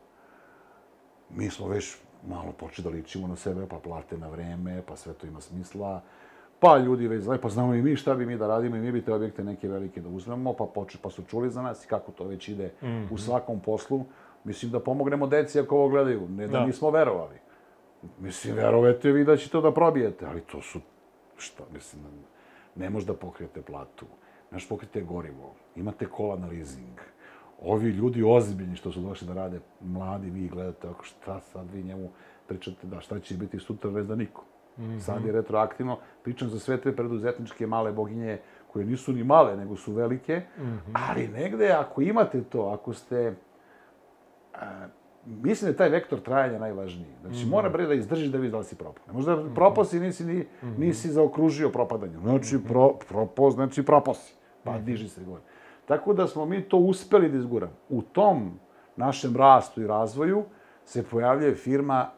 mi 1.30 1.50
smo 1.50 1.68
već 1.68 1.96
malo 2.28 2.52
počeli 2.52 2.84
da 2.84 2.90
ličimo 2.96 3.28
na 3.28 3.36
sebe, 3.36 3.66
pa 3.70 3.78
plate 3.78 4.18
na 4.18 4.28
vreme, 4.28 4.82
pa 4.88 4.96
sve 4.96 5.12
to 5.12 5.26
ima 5.26 5.40
smisla. 5.40 6.00
Pa 6.60 6.78
ljudi 6.78 7.08
već 7.08 7.22
znaju, 7.22 7.40
pa 7.40 7.48
znamo 7.48 7.74
i 7.74 7.82
mi 7.82 7.96
šta 7.96 8.14
bi 8.14 8.26
mi 8.26 8.36
da 8.36 8.46
radimo 8.46 8.76
i 8.76 8.80
mi 8.80 8.92
bi 8.92 9.04
te 9.04 9.12
objekte 9.12 9.44
neke 9.44 9.68
velike 9.68 10.00
da 10.00 10.08
uzmemo, 10.08 10.52
pa 10.52 10.64
poče, 10.74 10.98
pa 11.02 11.10
su 11.10 11.22
čuli 11.22 11.50
za 11.50 11.62
nas 11.62 11.84
i 11.84 11.88
kako 11.88 12.12
to 12.12 12.24
već 12.24 12.48
ide 12.48 12.70
mm 12.82 12.86
-hmm. 12.86 13.06
u 13.10 13.18
svakom 13.18 13.60
poslu. 13.60 14.04
Mislim 14.44 14.72
da 14.72 14.80
pomognemo 14.80 15.26
deci 15.26 15.60
ako 15.60 15.76
ovo 15.76 15.88
gledaju, 15.88 16.28
ne 16.28 16.46
da, 16.46 16.58
da. 16.58 16.66
nismo 16.66 16.90
verovali. 16.90 17.36
Mislim, 18.18 18.56
verovete 18.56 19.12
vi 19.12 19.24
da 19.24 19.36
ćete 19.36 19.52
to 19.52 19.60
da 19.60 19.72
probijete, 19.72 20.26
ali 20.26 20.40
to 20.40 20.62
su, 20.62 20.80
šta, 21.36 21.64
mislim, 21.72 22.02
ne 22.76 22.90
može 22.90 23.06
da 23.06 23.14
pokrijete 23.14 23.62
platu 23.62 24.06
Znaš, 24.52 24.68
pokrijete 24.68 25.00
gorivo, 25.00 25.54
imate 25.76 26.06
kola 26.06 26.36
na 26.36 26.46
leasing. 26.46 27.00
Ovi 27.62 27.90
ljudi 27.90 28.22
ozbiljni 28.22 28.76
što 28.76 28.92
su 28.92 29.00
došli 29.00 29.28
da 29.28 29.34
rade, 29.34 29.60
mladi, 29.80 30.30
vi 30.30 30.48
gledate, 30.48 30.88
ako 30.88 31.04
šta 31.04 31.40
sad 31.40 31.70
vi 31.70 31.82
njemu 31.82 32.10
pričate, 32.46 32.86
da 32.86 33.00
šta 33.00 33.20
će 33.20 33.34
biti 33.34 33.58
sutra, 33.58 33.90
već 33.90 34.06
da 34.06 34.14
niko. 34.14 34.44
Mm 34.78 34.82
-hmm. 34.82 35.00
Sad 35.00 35.24
je 35.24 35.32
retroaktivno, 35.32 35.98
pričam 36.22 36.48
za 36.48 36.58
sve 36.58 36.80
te 36.80 36.96
preduzetničke 36.96 37.66
male 37.66 37.92
boginje 37.92 38.38
koje 38.72 38.84
nisu 38.84 39.12
ni 39.12 39.24
male, 39.24 39.56
nego 39.56 39.76
su 39.76 39.92
velike, 39.92 40.42
mm 40.58 40.62
-hmm. 40.62 41.00
ali 41.10 41.28
negde 41.28 41.70
ako 41.70 42.02
imate 42.02 42.42
to, 42.42 42.62
ako 42.62 42.94
ste... 42.94 43.34
A, 44.54 44.86
mislim 45.26 45.66
da 45.66 45.72
je 45.72 45.76
taj 45.76 45.88
vektor 45.88 46.20
trajanja 46.20 46.58
najvažniji. 46.58 47.14
Znači, 47.20 47.36
mm 47.36 47.38
-hmm. 47.38 47.50
mora 47.50 47.68
bre 47.68 47.86
da 47.86 47.94
izdržiš 47.94 48.28
da 48.28 48.38
vidiš 48.38 48.52
da 48.52 48.58
li 48.58 48.64
si 48.64 48.76
propao. 48.76 49.04
Ne 49.06 49.12
možda 49.12 49.36
mm 49.36 49.54
-hmm. 49.54 50.00
nisi, 50.00 50.24
ni, 50.24 50.46
mhm. 50.62 50.80
nisi 50.80 51.08
zaokružio 51.08 51.70
propadanje. 51.70 52.18
Znači, 52.18 52.58
pro, 52.68 52.94
propao, 53.08 53.50
znači 53.50 53.82
proposi 53.82 54.41
pa 54.64 54.78
diži 54.78 55.08
se 55.08 55.24
gore. 55.24 55.42
Tako 55.84 56.12
da 56.12 56.26
smo 56.26 56.46
mi 56.46 56.62
to 56.62 56.76
uspeli 56.76 57.28
da 57.28 57.36
izguramo. 57.36 57.72
U 57.88 58.02
tom 58.02 58.58
našem 58.96 59.36
rastu 59.36 59.82
i 59.82 59.86
razvoju 59.86 60.44
se 60.84 61.02
pojavljuje 61.02 61.54
firma 61.54 62.10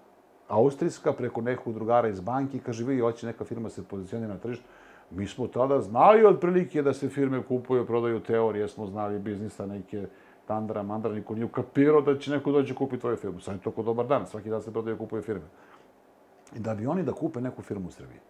austrijska 0.49 1.13
preko 1.13 1.41
nekog 1.41 1.75
drugara 1.75 2.09
iz 2.09 2.21
banki, 2.21 2.59
kaže, 2.59 2.85
vi 2.85 3.01
hoće 3.01 3.27
neka 3.27 3.45
firma 3.45 3.69
se 3.69 3.85
pozicionira 3.85 4.33
na 4.33 4.39
tržištu. 4.39 4.65
Mi 5.11 5.27
smo 5.27 5.47
tada 5.47 5.81
znali 5.81 6.25
otprilike 6.25 6.83
da 6.83 6.93
se 6.93 7.09
firme 7.09 7.43
kupuju, 7.43 7.87
prodaju 7.87 8.21
teorije, 8.21 8.69
smo 8.69 8.87
znali 8.87 9.19
biznisa 9.19 9.67
neke 9.67 10.07
tandra, 10.47 10.83
mandra, 10.83 11.13
niko 11.13 11.35
nije 11.35 11.45
ukapirao 11.45 12.01
da 12.01 12.19
će 12.19 12.31
neko 12.31 12.53
dođe 12.53 12.75
kupiti 12.75 13.01
tvoju 13.01 13.17
firmu. 13.17 13.41
Sad 13.41 13.55
je 13.55 13.61
to 13.61 13.71
kod 13.71 13.85
dobar 13.85 14.07
dan, 14.07 14.27
svaki 14.27 14.51
dan 14.51 14.63
se 14.63 14.73
prodaju 14.73 14.99
kupuje 14.99 15.23
firme. 15.23 15.47
I 16.57 16.59
da 16.59 16.75
bi 16.75 16.87
oni 16.87 17.03
da 17.03 17.13
kupe 17.13 17.41
neku 17.41 17.63
firmu 17.63 17.89
u 17.89 17.91
Srbiji. 17.91 18.21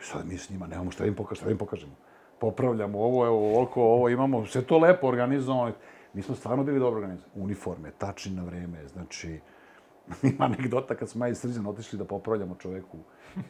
I 0.00 0.02
sad 0.02 0.26
mi 0.26 0.38
s 0.38 0.50
njima 0.50 0.66
nemamo 0.66 0.90
šta 0.90 1.04
da 1.04 1.08
im 1.08 1.14
pokažemo, 1.14 1.36
šta 1.36 1.44
da 1.44 1.52
im 1.52 1.58
pokažemo 1.58 1.92
popravljamo 2.40 2.98
ovo, 2.98 3.26
evo, 3.26 3.36
ovoliko, 3.36 3.82
ovo 3.82 4.08
imamo, 4.08 4.46
sve 4.46 4.62
to 4.62 4.78
lepo 4.78 5.06
organizovano. 5.06 5.72
Mi 6.12 6.22
smo 6.22 6.34
stvarno 6.34 6.64
bili 6.64 6.78
dobro 6.78 7.00
organizovani. 7.00 7.42
Uniforme, 7.42 7.90
tačni 7.98 8.32
na 8.32 8.44
vreme, 8.44 8.86
znači, 8.86 9.40
ima 10.32 10.44
anegdota 10.44 10.94
kad 10.94 11.08
smo 11.08 11.24
ja 11.24 11.28
i 11.30 11.34
Srđan 11.34 11.66
otišli 11.66 11.98
da 11.98 12.04
popravljamo 12.04 12.54
čoveku, 12.54 12.98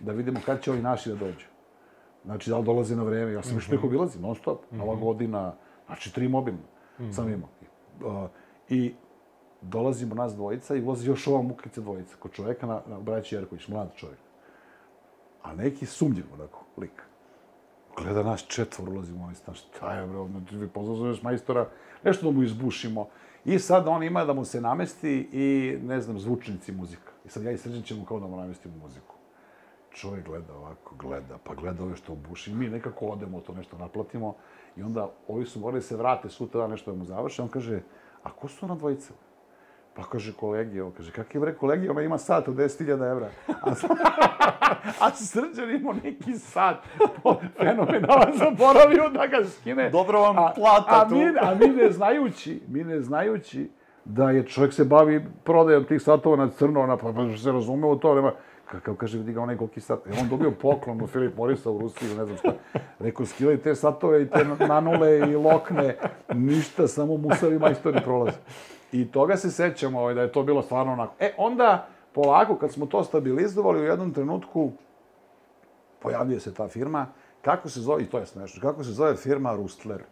da 0.00 0.12
vidimo 0.12 0.40
kad 0.46 0.62
će 0.62 0.70
ovi 0.70 0.82
naši 0.82 1.08
da 1.08 1.16
dođu. 1.16 1.46
Znači, 2.24 2.50
da 2.50 2.58
li 2.58 2.64
dolaze 2.64 2.96
na 2.96 3.02
vreme, 3.02 3.32
ja 3.32 3.42
sam 3.42 3.56
još 3.56 3.68
neko 3.68 3.88
bilazi, 3.88 4.20
non 4.20 4.34
stop, 4.34 4.64
nova 4.70 4.94
mhm. 4.94 5.04
godina, 5.04 5.54
znači, 5.86 6.14
tri 6.14 6.28
mobilna 6.28 6.62
sam 7.12 7.24
mhm. 7.24 7.34
imao. 7.34 7.48
Uh, 8.00 8.28
I 8.68 8.94
dolazimo 9.62 10.14
nas 10.14 10.34
dvojica 10.34 10.74
i 10.74 10.82
ulazi 10.82 11.08
još 11.08 11.26
ova 11.26 11.42
mukrica 11.42 11.80
dvojica, 11.80 12.16
kod 12.18 12.32
čoveka 12.32 12.66
na, 12.66 12.82
na 12.86 13.00
braći 13.00 13.34
Jerković, 13.34 13.68
mlad 13.68 13.94
čovjek. 13.96 14.18
A 15.42 15.54
neki 15.54 15.86
sumnjiv, 15.86 16.24
onako, 16.34 16.64
lik 16.76 17.09
gleda 17.96 18.22
nas 18.22 18.46
četvor, 18.46 18.88
ulazimo 18.88 19.28
u 19.32 19.34
stan, 19.34 19.54
šta 19.54 19.94
je, 19.94 20.06
vi 20.50 20.68
pozazoveš 20.68 21.22
majstora, 21.22 21.68
nešto 22.04 22.26
da 22.26 22.32
mu 22.32 22.42
izbušimo. 22.42 23.08
I 23.44 23.58
sad 23.58 23.88
on 23.88 24.02
ima 24.02 24.24
da 24.24 24.32
mu 24.32 24.44
se 24.44 24.60
namesti 24.60 25.28
i, 25.32 25.78
ne 25.82 26.00
znam, 26.00 26.18
zvučnici 26.18 26.72
muzika. 26.72 27.12
I 27.24 27.28
sad 27.28 27.42
ja 27.42 27.50
i 27.50 27.58
Srđan 27.58 27.82
ćemo 27.82 28.04
kao 28.04 28.20
da 28.20 28.26
mu 28.26 28.36
namestimo 28.36 28.74
muziku. 28.82 29.14
Čovjek 29.90 30.26
gleda 30.26 30.54
ovako, 30.54 30.94
gleda, 30.94 31.38
pa 31.44 31.54
gleda 31.54 31.82
ove 31.82 31.96
što 31.96 32.14
buši. 32.14 32.54
Mi 32.54 32.68
nekako 32.68 33.06
odemo, 33.06 33.40
to 33.40 33.52
nešto 33.52 33.78
naplatimo. 33.78 34.34
I 34.76 34.82
onda 34.82 35.10
ovi 35.28 35.46
su 35.46 35.60
morali 35.60 35.82
se 35.82 35.96
vrate 35.96 36.28
sutra 36.28 36.68
nešto 36.68 36.92
da 36.92 36.98
mu 36.98 37.04
završe. 37.04 37.42
On 37.42 37.48
kaže, 37.48 37.80
a 38.22 38.30
ko 38.30 38.48
su 38.48 38.66
ona 38.66 38.74
dvojica? 38.74 39.12
Pa 40.00 40.06
kaže 40.06 40.32
kolegi, 40.32 40.80
on 40.80 40.92
kaže, 40.96 41.12
kakvi 41.12 41.40
bre 41.40 41.54
kolegi, 41.54 41.88
ona 41.88 42.02
ima 42.02 42.18
sat 42.18 42.48
od 42.48 42.54
10.000 42.54 43.10
evra. 43.10 43.28
A, 43.48 43.70
a 45.04 45.10
srđan 45.10 45.70
imao 45.70 45.94
neki 46.04 46.32
sat, 46.32 46.76
fenomenalan, 47.58 48.32
zaboravio 48.36 49.08
da 49.08 49.26
ga 49.26 49.44
skine. 49.44 49.90
Dobro 49.90 50.20
vam 50.20 50.36
plata 50.54 50.96
a, 50.96 51.02
a 51.02 51.08
tu. 51.08 51.14
Mi, 51.14 51.24
a 51.40 51.54
mi 51.60 51.68
ne 51.68 51.90
znajući, 51.90 52.62
mi 52.68 52.84
ne 52.84 53.00
znajući 53.00 53.70
da 54.04 54.30
je 54.30 54.46
čovjek 54.46 54.72
se 54.72 54.84
bavi 54.84 55.24
prodajom 55.44 55.84
tih 55.84 56.02
satova 56.02 56.36
na 56.36 56.50
crno, 56.50 56.80
ona, 56.80 56.96
pa, 56.96 57.12
pa 57.12 57.36
se 57.36 57.52
razume 57.52 57.86
u 57.86 57.96
to, 57.96 58.14
nema, 58.14 58.32
kakav 58.70 58.94
kaže, 58.94 59.18
vidi 59.18 59.32
ga 59.32 59.42
onaj 59.42 59.56
koliki 59.56 59.80
sat. 59.80 60.06
I 60.06 60.20
on 60.20 60.28
dobio 60.28 60.50
poklon 60.50 61.02
u 61.02 61.06
Filip 61.06 61.36
Morisa 61.36 61.70
u 61.70 61.78
Rusiji, 61.78 62.08
ne 62.08 62.24
znam 62.24 62.36
šta. 62.36 62.52
Rekao, 62.98 63.26
skilaj 63.26 63.56
te 63.56 63.74
satove 63.74 64.22
i 64.22 64.30
te 64.30 64.44
nanule 64.68 65.18
i 65.18 65.36
lokne, 65.36 65.96
ništa, 66.34 66.88
samo 66.88 67.16
musavi 67.16 67.58
majstori 67.58 68.00
prolaze. 68.04 68.38
I 68.92 69.12
toga 69.12 69.36
se 69.36 69.50
sećamo 69.50 70.00
ovaj, 70.00 70.14
da 70.14 70.22
je 70.22 70.32
to 70.32 70.42
bilo 70.42 70.62
stvarno 70.62 70.92
onako. 70.92 71.14
E, 71.18 71.34
onda, 71.36 71.88
polako, 72.12 72.56
kad 72.56 72.72
smo 72.72 72.86
to 72.86 73.04
stabilizovali, 73.04 73.80
u 73.80 73.84
jednom 73.84 74.12
trenutku 74.12 74.72
pojavljuje 75.98 76.40
se 76.40 76.54
ta 76.54 76.68
firma, 76.68 77.06
kako 77.42 77.68
se 77.68 77.80
zove, 77.80 78.02
i 78.02 78.06
to 78.06 78.18
je 78.18 78.26
smešno, 78.26 78.60
kako 78.60 78.84
se 78.84 78.92
zove 78.92 79.16
firma 79.16 79.54
Rustler. 79.54 80.02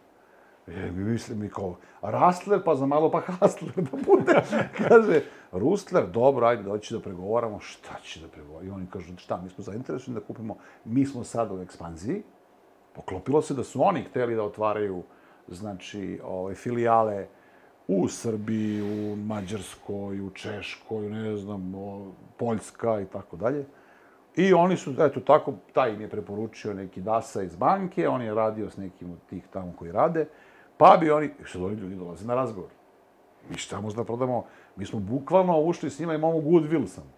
E, 0.67 0.91
mi 0.91 1.03
mislim 1.03 1.39
mi 1.39 1.49
kao, 1.49 1.75
Rastler, 2.01 2.61
pa 2.65 2.75
za 2.75 2.85
malo 2.85 3.11
pa 3.11 3.19
Hastler 3.19 3.71
da 3.75 3.97
bude. 4.07 4.41
Kaže, 4.87 5.21
Rustler, 5.51 6.07
dobro, 6.07 6.47
ajde, 6.47 6.63
doći 6.63 6.93
da 6.93 6.99
pregovaramo. 6.99 7.59
Šta 7.59 7.99
će 8.03 8.19
da 8.19 8.27
pregovaramo? 8.27 8.71
I 8.71 8.75
oni 8.75 8.87
kažu, 8.89 9.17
šta, 9.17 9.41
mi 9.43 9.49
smo 9.49 9.63
zainteresovani 9.63 10.19
da 10.19 10.25
kupimo, 10.25 10.57
mi 10.85 11.05
smo 11.05 11.23
sad 11.23 11.51
u 11.51 11.61
ekspanziji. 11.61 12.23
Poklopilo 12.95 13.41
se 13.41 13.53
da 13.53 13.63
su 13.63 13.83
oni 13.83 14.03
hteli 14.03 14.35
da 14.35 14.43
otvaraju 14.43 15.03
znači, 15.47 16.19
ovaj, 16.23 16.55
filijale 16.55 17.27
u 17.91 18.07
Srbiji, 18.07 18.81
u 18.81 19.15
Mađarskoj, 19.15 20.21
u 20.21 20.29
Češkoj, 20.29 21.09
ne 21.09 21.37
znam, 21.37 21.73
Poljska 22.37 23.01
i 23.01 23.05
tako 23.05 23.37
dalje. 23.37 23.65
I 24.35 24.53
oni 24.53 24.77
su, 24.77 24.93
eto 24.99 25.19
tako, 25.19 25.53
taj 25.73 25.93
im 25.93 26.01
je 26.01 26.09
preporučio 26.09 26.73
neki 26.73 27.01
Dasa 27.01 27.43
iz 27.43 27.55
banke, 27.55 28.07
on 28.07 28.21
je 28.21 28.33
radio 28.33 28.69
s 28.69 28.77
nekim 28.77 29.11
od 29.11 29.17
tih 29.29 29.43
tamo 29.53 29.73
koji 29.79 29.91
rade, 29.91 30.25
pa 30.77 30.97
bi 30.99 31.11
oni, 31.11 31.29
što 31.43 31.65
oni 31.65 31.75
ljudi 31.75 31.95
dolaze 31.95 32.27
na 32.27 32.35
razgovor. 32.35 32.69
Mi 33.49 33.57
šta 33.57 33.81
možda 33.81 34.03
prodamo, 34.03 34.45
mi 34.75 34.85
smo 34.85 34.99
bukvalno 34.99 35.61
ušli 35.61 35.89
s 35.89 35.99
njima, 35.99 36.13
imamo 36.13 36.37
goodwill 36.37 36.87
samo. 36.87 37.11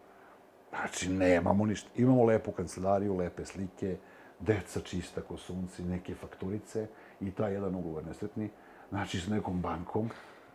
Znači, 0.70 1.10
nemamo 1.10 1.66
ništa. 1.66 1.90
Imamo 1.96 2.26
lepu 2.26 2.52
kancelariju, 2.52 3.18
lepe 3.18 3.46
slike, 3.46 3.98
deca 4.40 4.80
čista 4.80 5.22
ko 5.22 5.38
sunci, 5.38 5.84
neke 5.84 6.16
fakturice 6.16 6.88
i 7.22 7.32
taj 7.32 7.54
jedan 7.54 7.76
ugovor 7.76 8.06
nesretni, 8.06 8.50
znači 8.90 9.20
s 9.20 9.28
nekom 9.28 9.62
bankom, 9.62 10.10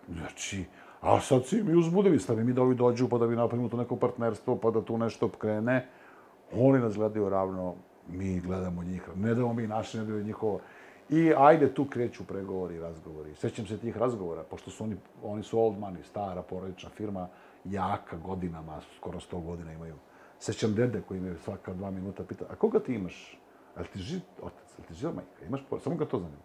znači, 0.08 0.64
a 1.00 1.20
sad 1.20 1.46
si 1.46 1.62
mi 1.62 1.76
uzbudili, 1.76 2.18
stavi 2.18 2.44
mi 2.44 2.52
da 2.52 2.62
ovi 2.62 2.74
dođu 2.74 3.08
pa 3.08 3.18
da 3.18 3.26
mi 3.26 3.36
napravimo 3.36 3.68
to 3.68 3.76
neko 3.76 3.96
partnerstvo, 3.96 4.56
pa 4.56 4.70
da 4.70 4.84
tu 4.84 4.98
nešto 4.98 5.28
krene. 5.28 5.88
Oni 6.52 6.78
nas 6.78 6.94
gledaju 6.94 7.28
ravno, 7.28 7.74
mi 8.08 8.40
gledamo 8.40 8.84
njih, 8.84 9.08
ne 9.16 9.34
damo 9.34 9.52
mi 9.52 9.66
naše, 9.66 9.98
ne 9.98 10.04
damo 10.04 10.18
njihovo. 10.18 10.60
I 11.08 11.32
ajde, 11.36 11.74
tu 11.74 11.84
kreću 11.84 12.24
pregovori 12.24 12.74
i 12.74 12.80
razgovori. 12.80 13.34
Sećam 13.34 13.66
se 13.66 13.78
tih 13.78 13.96
razgovora, 13.96 14.42
pošto 14.42 14.70
su 14.70 14.84
oni, 14.84 14.96
oni 15.22 15.42
su 15.42 15.60
old 15.60 15.78
money, 15.78 16.02
stara 16.02 16.42
porodična 16.42 16.90
firma, 16.90 17.28
jaka 17.64 18.16
godinama, 18.16 18.80
skoro 18.96 19.20
100 19.20 19.44
godina 19.44 19.72
imaju. 19.72 19.94
Sećam 20.38 20.74
dede 20.74 21.02
koji 21.08 21.20
me 21.20 21.34
svaka 21.44 21.74
dva 21.74 21.90
minuta 21.90 22.24
pita, 22.24 22.44
a 22.50 22.54
koga 22.54 22.80
ti 22.80 22.94
imaš? 22.94 23.38
A 23.76 23.82
ti 23.82 23.98
živ 23.98 24.20
otac, 24.42 24.78
a 24.78 24.82
ti 24.82 24.94
živa 24.94 25.12
majka? 25.12 25.44
Imaš 25.46 25.60
por... 25.70 25.80
Samo 25.80 25.96
ga 25.96 26.04
to 26.04 26.18
zanima. 26.18 26.42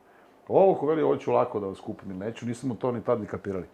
Ovo 0.48 0.74
ko 0.76 0.86
veli, 0.86 1.02
ovo 1.02 1.18
ću 1.18 1.32
lako 1.32 1.60
da 1.60 1.68
vas 1.68 1.80
kupim 1.80 2.12
ili 2.12 2.20
neću, 2.20 2.46
nismo 2.46 2.76
to 2.76 2.92
ni 2.92 3.02
tad 3.02 3.22
ni 3.22 3.28
kapirali. 3.28 3.66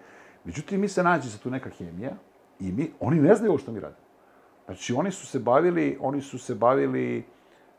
Međutim, 0.44 0.82
mi 0.82 0.88
se 0.88 1.04
nađe 1.04 1.30
se 1.30 1.40
tu 1.40 1.50
neka 1.50 1.70
hemija 1.70 2.12
i 2.60 2.72
mi, 2.72 2.92
oni 3.00 3.22
ne 3.22 3.36
znaju 3.36 3.52
ovo 3.52 3.60
što 3.60 3.72
mi 3.72 3.80
radimo. 3.80 4.08
Znači, 4.66 4.94
oni 4.94 5.12
su 5.12 5.28
se 5.28 5.40
bavili, 5.40 5.98
oni 6.02 6.22
su 6.22 6.40
se 6.40 6.56
bavili 6.56 7.26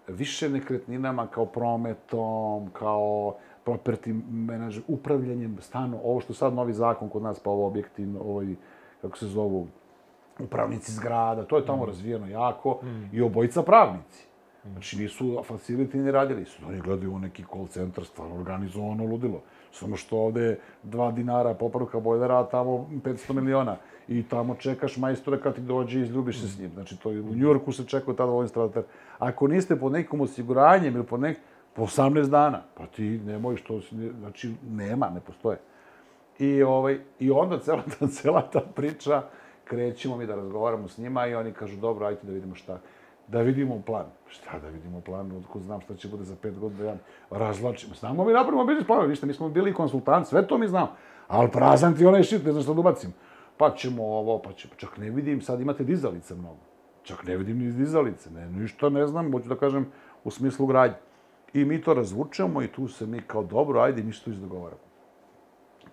više 0.09 0.49
nekretninama 0.49 1.26
kao 1.26 1.47
prometom, 1.47 2.70
kao 2.72 3.36
property 3.66 4.20
manager, 4.30 4.82
upravljanjem 4.89 5.57
stano, 5.61 6.01
ovo 6.05 6.20
što 6.20 6.34
sad 6.34 6.55
novi 6.55 6.72
zakon 6.72 7.09
kod 7.09 7.22
nas, 7.22 7.41
pa 7.41 7.51
ovo 7.51 7.66
objekti, 7.66 8.07
ovaj, 8.20 8.55
kako 9.03 9.18
se 9.18 9.26
zovu, 9.26 9.66
upravnici 10.39 10.93
zgrada, 10.93 11.45
to 11.45 11.57
je 11.57 11.66
tamo 11.66 11.82
mm. 11.82 11.86
razvijeno 11.86 12.28
jako 12.28 12.80
mm. 12.82 13.11
i 13.12 13.22
obojica 13.22 13.62
pravnici. 13.62 14.26
Znači 14.65 14.99
nisu 14.99 15.45
facility 15.49 15.95
ni 15.95 16.11
radili, 16.11 16.45
su 16.45 16.63
oni 16.69 16.81
gledaju 16.81 17.15
u 17.15 17.19
neki 17.19 17.45
call 17.53 17.67
center, 17.67 18.05
stvarno 18.05 18.35
organizovano 18.35 19.05
ludilo. 19.05 19.43
Samo 19.73 19.97
što 19.97 20.19
ovde 20.19 20.59
dva 20.83 21.13
dinara 21.13 21.55
popravka 21.55 22.01
bojlera, 22.01 22.41
a 22.41 22.45
tamo 22.45 22.91
500 23.05 23.33
miliona. 23.33 23.77
I 24.09 24.23
tamo 24.23 24.55
čekaš 24.55 24.97
majstora 24.97 25.39
kad 25.39 25.55
ti 25.55 25.61
dođe 25.61 25.99
i 25.99 26.03
izljubiš 26.03 26.41
se 26.41 26.49
s 26.49 26.59
njim. 26.59 26.71
Znači, 26.75 26.97
to 26.97 27.11
je 27.11 27.21
u 27.21 27.35
Njurku 27.35 27.73
se 27.73 27.87
čekao 27.87 28.15
tada 28.15 28.33
ovim 28.33 28.49
stradater. 28.49 28.83
Ako 29.19 29.49
niste 29.49 29.77
pod 29.77 29.93
nekom 29.93 30.21
osiguranjem 30.21 30.95
ili 30.95 31.05
pod 31.05 31.21
nek... 31.21 31.39
po 31.75 31.83
18 31.83 32.29
dana, 32.29 32.63
pa 32.75 32.87
ti 32.87 33.03
nemoj 33.03 33.57
što... 33.57 33.81
Znači, 34.19 34.55
nema, 34.71 35.11
ne 35.11 35.21
postoje. 35.21 35.59
I, 36.39 36.63
ovaj, 36.63 36.99
i 37.19 37.31
onda 37.31 37.59
cela 37.59 37.83
ta, 37.99 38.07
cela 38.17 38.43
ta 38.53 38.61
priča, 38.61 39.23
krećemo 39.65 40.17
mi 40.17 40.27
da 40.27 40.35
razgovaramo 40.35 40.89
s 40.89 40.99
njima 40.99 41.27
i 41.27 41.35
oni 41.35 41.53
kažu, 41.53 41.77
dobro, 41.77 42.07
ajte 42.07 42.27
da 42.27 42.33
vidimo 42.33 42.55
šta 42.55 42.81
da 43.29 43.41
vidimo 43.41 43.83
plan. 43.87 44.07
Šta 44.29 44.59
da 44.59 44.68
vidimo 44.68 45.01
plan, 45.01 45.33
otko 45.33 45.61
znam 45.61 45.81
šta 45.81 45.97
će 45.97 46.09
bude 46.09 46.24
za 46.24 46.37
pet 46.43 46.59
godina, 46.59 46.85
ja 46.85 46.97
razlačimo. 47.31 47.95
Znamo 47.95 48.24
mi 48.24 48.33
napravimo 48.33 48.64
biznis 48.64 48.87
plan, 48.87 49.09
ništa, 49.09 49.26
mi 49.26 49.33
smo 49.33 49.49
bili 49.49 49.74
konsultanti, 49.74 50.29
sve 50.29 50.47
to 50.47 50.59
mi 50.59 50.68
znamo. 50.68 50.93
Ali 51.29 51.51
prazan 51.51 51.97
ti 51.97 52.07
onaj 52.07 52.22
šit, 52.22 52.45
ne 52.45 52.53
znam 52.53 52.62
šta 52.62 52.74
da 52.74 52.81
ubacim. 52.81 53.12
Pa 53.57 53.74
ćemo 53.74 54.03
ovo, 54.03 54.39
pa 54.43 54.53
ćemo, 54.53 54.74
čak 54.76 54.97
ne 54.97 55.11
vidim, 55.11 55.41
sad 55.41 55.61
imate 55.61 55.85
dizalice 55.85 56.35
mnogo. 56.35 56.61
Čak 57.03 57.26
ne 57.26 57.37
vidim 57.37 57.59
ni 57.59 57.72
dizalice, 57.72 58.31
ne, 58.31 58.51
ništa 58.51 58.89
ne 58.89 59.07
znam, 59.07 59.33
hoću 59.33 59.49
da 59.49 59.57
kažem, 59.57 59.87
u 60.24 60.31
smislu 60.31 60.66
gradnje. 60.66 60.97
I 61.53 61.64
mi 61.64 61.83
to 61.83 61.95
razvučemo 61.95 62.62
i 62.62 62.68
tu 62.68 62.89
se 62.89 63.07
mi 63.07 63.20
kao 63.20 63.43
dobro, 63.43 63.81
ajde, 63.81 64.03
mi 64.03 64.12
što 64.12 64.31
izdogovaramo. 64.31 64.81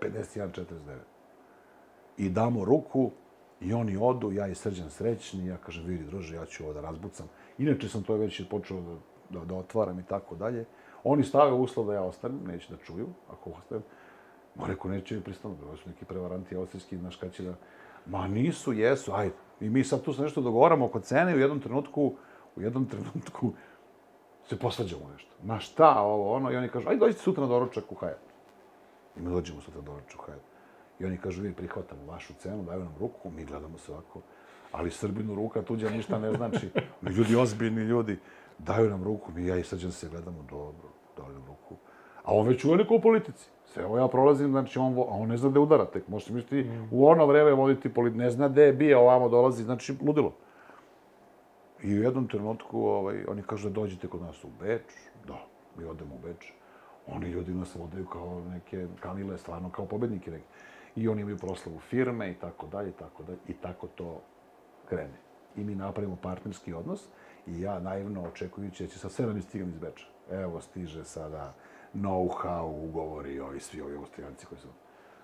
51-49. 0.02 0.74
I 2.18 2.30
damo 2.30 2.66
ruku, 2.66 3.12
I 3.66 3.74
oni 3.74 3.98
odu, 3.98 4.32
ja 4.32 4.48
i 4.48 4.56
Srđan 4.56 4.90
srećni, 4.90 5.48
ja 5.48 5.58
kažem, 5.58 5.86
vidi, 5.86 6.04
druže, 6.04 6.36
ja 6.36 6.46
ću 6.46 6.64
ovo 6.64 6.74
da 6.74 6.82
razbucam. 6.82 7.28
Inače 7.58 7.90
sam 7.90 8.04
to 8.04 8.16
već 8.16 8.42
počeo 8.50 8.82
da, 8.82 8.96
da, 9.40 9.46
da 9.46 9.56
otvaram 9.56 10.00
i 10.00 10.04
tako 10.04 10.36
dalje. 10.36 10.66
Oni 11.04 11.24
stave 11.24 11.52
uslov 11.52 11.86
da 11.86 11.94
ja 11.94 12.02
ostanem, 12.02 12.40
neće 12.48 12.74
da 12.74 12.78
čuju, 12.78 13.08
ako 13.30 13.50
ostanem. 13.50 13.84
Ma 14.56 14.68
rekao, 14.68 14.92
neće 14.92 15.16
mi 15.16 15.22
pristanu, 15.22 15.56
ovo 15.68 15.78
su 15.78 15.90
neki 15.90 16.06
prevaranti 16.06 16.56
austrijski, 16.56 16.98
znaš 16.98 17.16
kada 17.16 17.32
će 17.32 17.44
da... 17.44 17.56
Ma 18.06 18.28
nisu, 18.28 18.74
jesu, 18.74 19.12
ajde. 19.14 19.36
I 19.60 19.70
mi 19.70 19.84
sad 19.84 20.02
tu 20.02 20.14
se 20.14 20.22
nešto 20.22 20.42
dogovaramo 20.42 20.86
oko 20.86 21.00
cene 21.00 21.32
i 21.32 21.36
u 21.36 21.40
jednom 21.40 21.60
trenutku, 21.60 22.14
u 22.56 22.62
jednom 22.62 22.86
trenutku 22.94 23.54
se 24.50 24.60
posvađamo 24.60 25.10
nešto. 25.14 25.32
Ma 25.44 25.60
šta 25.60 26.02
ovo, 26.02 26.34
ono, 26.34 26.52
i 26.52 26.56
oni 26.56 26.70
kažu, 26.70 26.90
ajde 26.90 27.00
dođite 27.00 27.22
sutra 27.22 27.42
na 27.42 27.50
doručak 27.50 27.92
u 27.92 27.96
Hajat. 27.96 28.22
I 29.18 29.22
mi 29.22 29.30
dođemo 29.30 29.62
sutra 29.62 29.82
na 29.82 29.86
doručak 29.86 30.20
u 30.20 30.26
Hajat. 30.26 30.55
I 31.00 31.06
oni 31.06 31.18
kažu, 31.18 31.42
vi 31.42 31.54
prihvatamo 31.54 32.06
vašu 32.08 32.34
cenu, 32.34 32.64
daju 32.64 32.80
nam 32.80 32.94
ruku, 33.00 33.32
mi 33.32 33.46
gledamo 33.46 33.78
se 33.78 33.92
ovako. 33.92 34.22
Ali 34.72 34.92
Srbinu 34.92 35.36
ruka 35.36 35.62
tuđa 35.62 35.90
ništa 35.90 36.20
ne 36.20 36.34
znači. 36.34 36.70
Mi 37.02 37.12
ljudi, 37.18 37.36
ozbiljni 37.36 37.82
ljudi, 37.82 38.20
daju 38.58 38.90
nam 38.90 39.04
ruku, 39.04 39.32
mi 39.32 39.48
ja 39.48 39.58
i 39.58 39.64
Srđan 39.64 39.92
se 39.92 40.10
gledamo, 40.10 40.46
dobro, 40.50 40.90
daju 41.18 41.34
nam 41.34 41.46
ruku. 41.48 41.76
A 42.24 42.34
on 42.34 42.48
već 42.48 42.66
uveliko 42.66 42.96
u 42.96 43.02
politici. 43.02 43.50
Sve 43.66 43.86
ovo 43.86 43.98
ja 43.98 44.08
prolazim, 44.08 44.52
znači 44.52 44.80
on, 44.80 44.98
a 44.98 45.02
on 45.02 45.30
ne 45.30 45.38
zna 45.38 45.50
gde 45.50 45.60
udara 45.60 45.86
tek. 45.86 46.08
Možete 46.08 46.34
misliti, 46.34 46.70
mm. 46.70 46.88
u 46.92 47.08
ono 47.08 47.26
vreme 47.26 47.52
voditi 47.54 47.94
politiku, 47.94 48.20
ne 48.20 48.30
zna 48.30 48.48
gde 48.48 48.64
je 48.64 48.74
bio, 48.74 49.00
ovamo 49.00 49.30
dolazi, 49.30 49.64
znači 49.64 49.94
ludilo. 50.02 50.34
I 51.84 52.00
u 52.00 52.04
jednom 52.04 52.28
trenutku 52.28 52.82
ovaj, 52.82 53.26
oni 53.28 53.44
kažu 53.44 53.70
da 53.70 53.74
dođite 53.74 54.08
kod 54.08 54.22
nas 54.22 54.44
u 54.44 54.48
Beč. 54.60 54.82
Da, 55.28 55.46
mi 55.78 55.84
odemo 55.84 56.16
u 56.16 56.28
Beč. 56.28 56.52
Oni 57.08 57.30
ljudi 57.30 57.54
nas 57.54 57.76
vodaju 57.76 58.06
kao 58.06 58.42
neke 58.54 58.88
kamile, 59.00 59.38
stvarno 59.38 59.70
kao 59.70 59.86
pobednike 59.86 60.32
neki 60.32 60.46
i 60.96 61.08
oni 61.08 61.22
imaju 61.22 61.38
proslavu 61.38 61.80
firme 61.80 62.32
i 62.32 62.34
tako 62.34 62.68
dalje, 62.68 62.90
i 62.90 62.94
tako 62.94 63.24
dalje, 63.24 63.38
i 63.48 63.54
tako 63.54 63.88
to 63.88 64.22
krene. 64.90 65.18
I 65.56 65.64
mi 65.64 65.76
napravimo 65.76 66.16
partnerski 66.16 66.74
odnos 66.74 67.08
i 67.48 67.62
ja 67.62 67.80
naivno 67.80 68.24
očekujući 68.24 68.84
da 68.84 68.90
će 68.90 69.00
sa 69.00 69.10
sve 69.10 69.26
da 69.26 69.34
mi 69.34 69.42
stigam 69.42 69.70
iz 69.70 69.78
Beča. 69.78 70.06
Evo 70.32 70.62
stiže 70.62 71.04
sada 71.04 71.54
know-how, 71.94 72.88
ugovori, 72.90 73.40
ovi 73.40 73.60
svi 73.60 73.82
ovi 73.82 73.98
austrijanci 73.98 74.46
koji 74.46 74.62
su... 74.62 74.68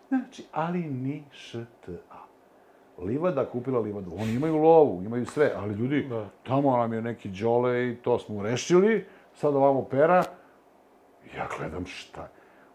Znači, 0.08 0.46
ali 0.52 0.80
ni 0.80 1.24
ŠTA. 1.32 2.26
Livada 2.98 3.46
kupila 3.46 3.80
livadu. 3.80 4.12
Oni 4.18 4.34
imaju 4.34 4.58
lovu, 4.58 5.04
imaju 5.04 5.26
sve, 5.26 5.54
ali 5.56 5.74
ljudi, 5.74 6.08
da. 6.10 6.30
tamo 6.44 6.78
nam 6.78 6.94
je 6.94 7.02
neki 7.02 7.30
džole 7.30 7.90
i 7.90 7.96
to 7.96 8.20
smo 8.20 8.44
rešili, 8.44 9.06
sad 9.34 9.56
ovamo 9.56 9.84
pera. 9.84 10.24
Ja 11.38 11.48
gledam 11.58 11.86
šta. 11.86 12.30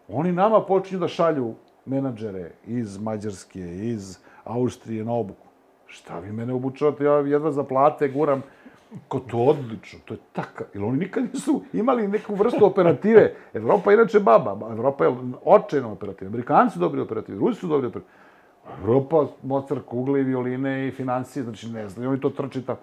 Oni 0.07 0.31
nama 0.31 0.61
počinju 0.61 0.99
da 0.99 1.07
šalju 1.07 1.55
menadžere 1.87 2.51
iz 2.65 2.97
Mađarske, 2.97 3.59
iz 3.87 4.17
Austrije 4.43 5.05
na 5.05 5.13
obuku. 5.13 5.47
Šta 5.87 6.19
vi 6.19 6.31
mene 6.31 6.53
obučavate? 6.53 7.03
Ja 7.03 7.13
jedva 7.13 7.51
za 7.51 7.63
plate 7.63 8.07
guram. 8.07 8.41
Ko 9.07 9.19
to 9.19 9.37
odlično, 9.37 9.99
to 10.05 10.13
je 10.13 10.19
taka. 10.33 10.65
Jer 10.73 10.83
oni 10.83 10.97
nikad 10.97 11.23
nisu 11.33 11.61
imali 11.73 12.07
neku 12.07 12.35
vrstu 12.35 12.65
operative. 12.65 13.33
Evropa 13.53 13.93
inače 13.93 14.19
baba. 14.19 14.57
Evropa 14.71 15.05
je 15.05 15.15
očajna 15.45 15.91
operativa. 15.91 16.29
Amerikanci 16.29 16.73
su 16.73 16.79
dobri 16.79 17.01
operativi, 17.01 17.39
Rusi 17.39 17.59
su 17.59 17.67
dobri 17.67 17.87
operativi. 17.87 18.13
Evropa, 18.81 19.25
Mozart, 19.43 19.85
kugle 19.85 20.21
i 20.21 20.23
violine 20.23 20.87
i 20.87 20.91
financije, 20.91 21.43
znači 21.43 21.69
ne 21.69 21.89
znam, 21.89 22.07
oni 22.07 22.19
to 22.19 22.29
trči 22.29 22.61
tamo. 22.65 22.79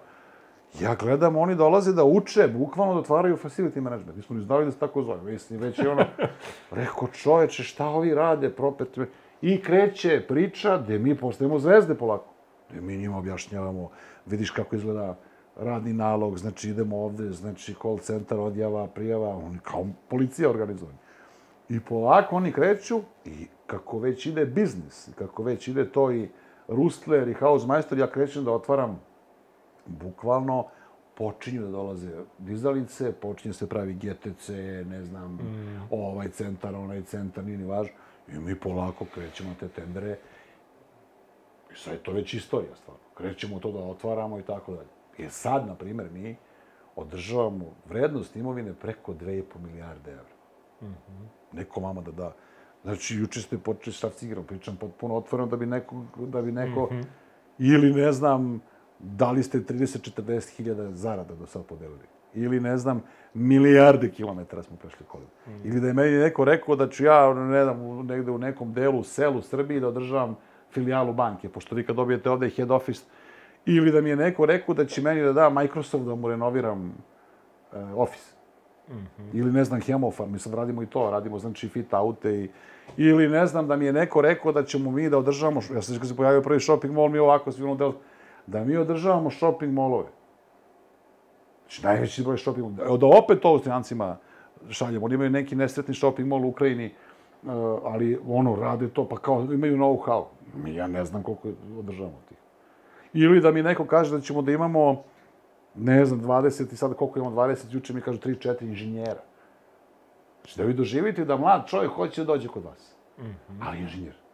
Ja 0.81 0.95
gledam, 0.95 1.35
oni 1.35 1.55
dolaze 1.55 1.93
da 1.93 2.03
uče, 2.03 2.47
bukvalno 2.47 2.93
da 2.93 2.99
otvaraju 2.99 3.37
facility 3.37 3.79
management. 3.79 4.15
Mi 4.15 4.23
smo 4.23 4.35
ni 4.35 4.43
znali 4.43 4.65
da 4.65 4.71
se 4.71 4.79
tako 4.79 5.03
zove. 5.03 5.31
Mislim, 5.31 5.59
već 5.59 5.79
je 5.79 5.89
ono, 5.89 6.05
rekao 6.71 7.07
čoveče, 7.07 7.63
šta 7.63 7.87
ovi 7.87 8.13
rade, 8.13 8.49
propet. 8.49 8.97
I 9.41 9.61
kreće 9.61 10.25
priča 10.27 10.77
gde 10.77 10.99
mi 10.99 11.17
postajemo 11.17 11.59
zvezde 11.59 11.95
polako. 11.95 12.33
Gde 12.69 12.81
mi 12.81 12.97
njima 12.97 13.17
objašnjavamo, 13.17 13.89
vidiš 14.25 14.51
kako 14.51 14.75
izgleda 14.75 15.17
radni 15.55 15.93
nalog, 15.93 16.37
znači 16.37 16.69
idemo 16.69 16.97
ovde, 16.97 17.31
znači 17.31 17.75
call 17.81 17.97
centar, 17.97 18.39
odjava, 18.39 18.87
prijava, 18.87 19.35
oni 19.37 19.59
kao 19.63 19.87
policija 20.09 20.49
organizovani. 20.49 20.97
I 21.69 21.79
polako 21.79 22.35
oni 22.35 22.51
kreću 22.51 23.01
i 23.25 23.47
kako 23.67 23.99
već 23.99 24.25
ide 24.25 24.45
biznis, 24.45 25.09
kako 25.15 25.43
već 25.43 25.67
ide 25.67 25.91
to 25.91 26.11
i 26.11 26.29
Rustler 26.67 27.27
i 27.27 27.33
Hausmeister, 27.33 27.97
ja 27.97 28.07
krećem 28.07 28.43
da 28.43 28.51
otvaram 28.51 28.99
bukvalno 29.85 30.67
počinju 31.17 31.61
da 31.61 31.67
dolaze 31.67 32.11
dizalice, 32.37 33.11
počinje 33.11 33.53
se 33.53 33.69
pravi 33.69 33.93
GTC, 33.93 34.49
ne 34.85 35.03
znam, 35.03 35.31
mm. 35.31 35.87
ovaj 35.91 36.29
centar, 36.29 36.75
onaj 36.75 37.03
centar, 37.03 37.43
nije 37.43 37.57
ni 37.57 37.63
važno. 37.63 37.93
I 38.27 38.39
mi 38.39 38.59
polako 38.59 39.05
krećemo 39.13 39.55
te 39.59 39.67
tendere. 39.67 40.17
I 41.71 41.75
sad 41.75 41.93
je 41.93 42.03
to 42.03 42.11
već 42.11 42.33
istorija, 42.33 42.75
stvarno. 42.75 43.03
Krećemo 43.13 43.59
to 43.59 43.71
da 43.71 43.79
otvaramo 43.79 44.39
i 44.39 44.43
tako 44.43 44.71
dalje. 44.71 44.87
Jer 45.17 45.31
sad, 45.31 45.67
na 45.67 45.75
primjer, 45.75 46.11
mi 46.11 46.35
održavamo 46.95 47.65
vrednost 47.89 48.35
imovine 48.35 48.73
preko 48.73 49.13
2,5 49.13 49.43
milijarde 49.59 50.11
evra. 50.11 50.35
Mm 50.81 50.85
-hmm. 50.85 51.27
Neko 51.51 51.79
mama 51.79 52.01
da 52.01 52.11
da 52.11 52.33
Znači, 52.85 53.15
juče 53.15 53.41
ste 53.41 53.57
počeli 53.57 53.93
šta 53.93 54.09
cigarom, 54.09 54.45
pričam 54.45 54.75
potpuno 54.77 55.15
otvoreno 55.15 55.49
da 55.49 55.57
bi 55.57 55.65
neko, 55.65 56.05
da 56.17 56.41
bi 56.41 56.51
neko 56.51 56.89
ili 57.59 57.93
ne 57.93 58.11
znam, 58.11 58.61
da 58.99 59.31
li 59.31 59.43
ste 59.43 59.59
30-40 59.59 60.55
hiljada 60.57 60.91
zarada 60.91 61.35
do 61.35 61.45
sad 61.45 61.65
podelili. 61.65 62.05
Ili 62.33 62.59
ne 62.59 62.77
znam, 62.77 63.03
milijarde 63.33 64.11
kilometara 64.11 64.63
smo 64.63 64.77
prešli 64.77 65.05
kolim. 65.07 65.27
Ili 65.63 65.79
da 65.81 65.87
je 65.87 65.93
meni 65.93 66.17
neko 66.17 66.45
rekao 66.45 66.75
da 66.75 66.89
ću 66.89 67.05
ja, 67.05 67.33
ne 67.33 67.63
znam, 67.63 68.05
negde 68.05 68.31
u 68.31 68.37
nekom 68.37 68.73
delu, 68.73 69.03
selu 69.03 69.41
Srbiji 69.41 69.79
da 69.79 69.87
održavam 69.87 70.37
filijalu 70.71 71.13
banke, 71.13 71.49
pošto 71.49 71.75
vi 71.75 71.85
kad 71.85 71.95
dobijete 71.95 72.29
ovde 72.29 72.49
head 72.49 72.71
office, 72.71 73.03
ili 73.65 73.91
da 73.91 74.01
mi 74.01 74.09
je 74.09 74.15
neko 74.15 74.45
rekao 74.45 74.75
da 74.75 74.85
će 74.85 75.01
meni 75.01 75.21
da 75.21 75.33
da 75.33 75.49
Microsoft 75.49 76.05
da 76.05 76.15
mu 76.15 76.29
renoviram 76.29 76.93
e, 77.73 77.77
Office. 77.95 78.35
Ili 79.33 79.51
ne 79.51 79.63
znam, 79.63 79.81
Hemofarm, 79.81 80.31
mi 80.31 80.39
sad 80.39 80.53
radimo 80.53 80.83
i 80.83 80.85
to, 80.85 81.09
radimo 81.11 81.39
znači 81.39 81.69
fit 81.69 81.93
aute 81.93 82.43
i 82.43 82.49
ili 82.97 83.27
ne 83.27 83.45
znam 83.47 83.67
da 83.67 83.75
mi 83.75 83.85
je 83.85 83.93
neko 83.93 84.21
rekao 84.21 84.51
da 84.51 84.63
ćemo 84.63 84.91
mi 84.91 85.09
da 85.09 85.17
održavamo, 85.17 85.61
ja 85.73 85.81
sam 85.81 86.05
se 86.05 86.15
pojavio 86.15 86.41
prvi 86.41 86.59
shopping 86.59 86.93
mall, 86.93 87.09
mi 87.09 87.19
ovako 87.19 87.51
svi 87.51 87.63
ono 87.63 87.75
del, 87.75 87.91
da 88.47 88.63
mi 88.63 88.77
održavamo 88.77 89.31
shopping 89.31 89.73
mallove. 89.73 90.09
Znači, 91.61 91.85
najveći 91.85 92.23
broj 92.23 92.37
shopping 92.37 92.77
mall. 92.77 92.97
Da 92.97 93.05
opet 93.05 93.41
to 93.41 93.49
Austrijancima 93.49 94.17
šaljemo. 94.69 95.05
Oni 95.05 95.15
imaju 95.15 95.29
neki 95.29 95.55
nesretni 95.55 95.93
shopping 95.93 96.27
mall 96.27 96.45
u 96.45 96.49
Ukrajini, 96.49 96.85
uh, 97.43 97.51
ali 97.83 98.19
ono, 98.27 98.55
rade 98.55 98.89
to, 98.89 99.07
pa 99.09 99.17
kao 99.17 99.41
imaju 99.41 99.77
know-how. 99.77 100.25
Ja 100.65 100.87
ne 100.87 101.05
znam 101.05 101.23
koliko 101.23 101.49
održavamo 101.79 102.21
tih. 102.29 102.37
Ili 103.13 103.41
da 103.41 103.51
mi 103.51 103.63
neko 103.63 103.85
kaže 103.85 104.11
da 104.11 104.21
ćemo 104.21 104.41
da 104.41 104.51
imamo, 104.51 105.03
ne 105.75 106.05
znam, 106.05 106.21
20 106.21 106.73
i 106.73 106.75
sad 106.75 106.95
koliko 106.95 107.19
imamo 107.19 107.35
20, 107.35 107.73
juče 107.73 107.93
mi 107.93 108.01
kažu 108.01 108.19
3-4 108.19 108.61
inženjera. 108.61 109.21
Znači 110.41 110.57
da 110.57 110.63
vi 110.63 110.73
doživite 110.73 111.25
da 111.25 111.37
mlad 111.37 111.67
čovjek 111.67 111.91
hoće 111.91 112.21
da 112.21 112.25
dođe 112.25 112.47
kod 112.47 112.63
vas. 112.63 112.95
Ali 113.61 113.79
inženjer. 113.79 114.24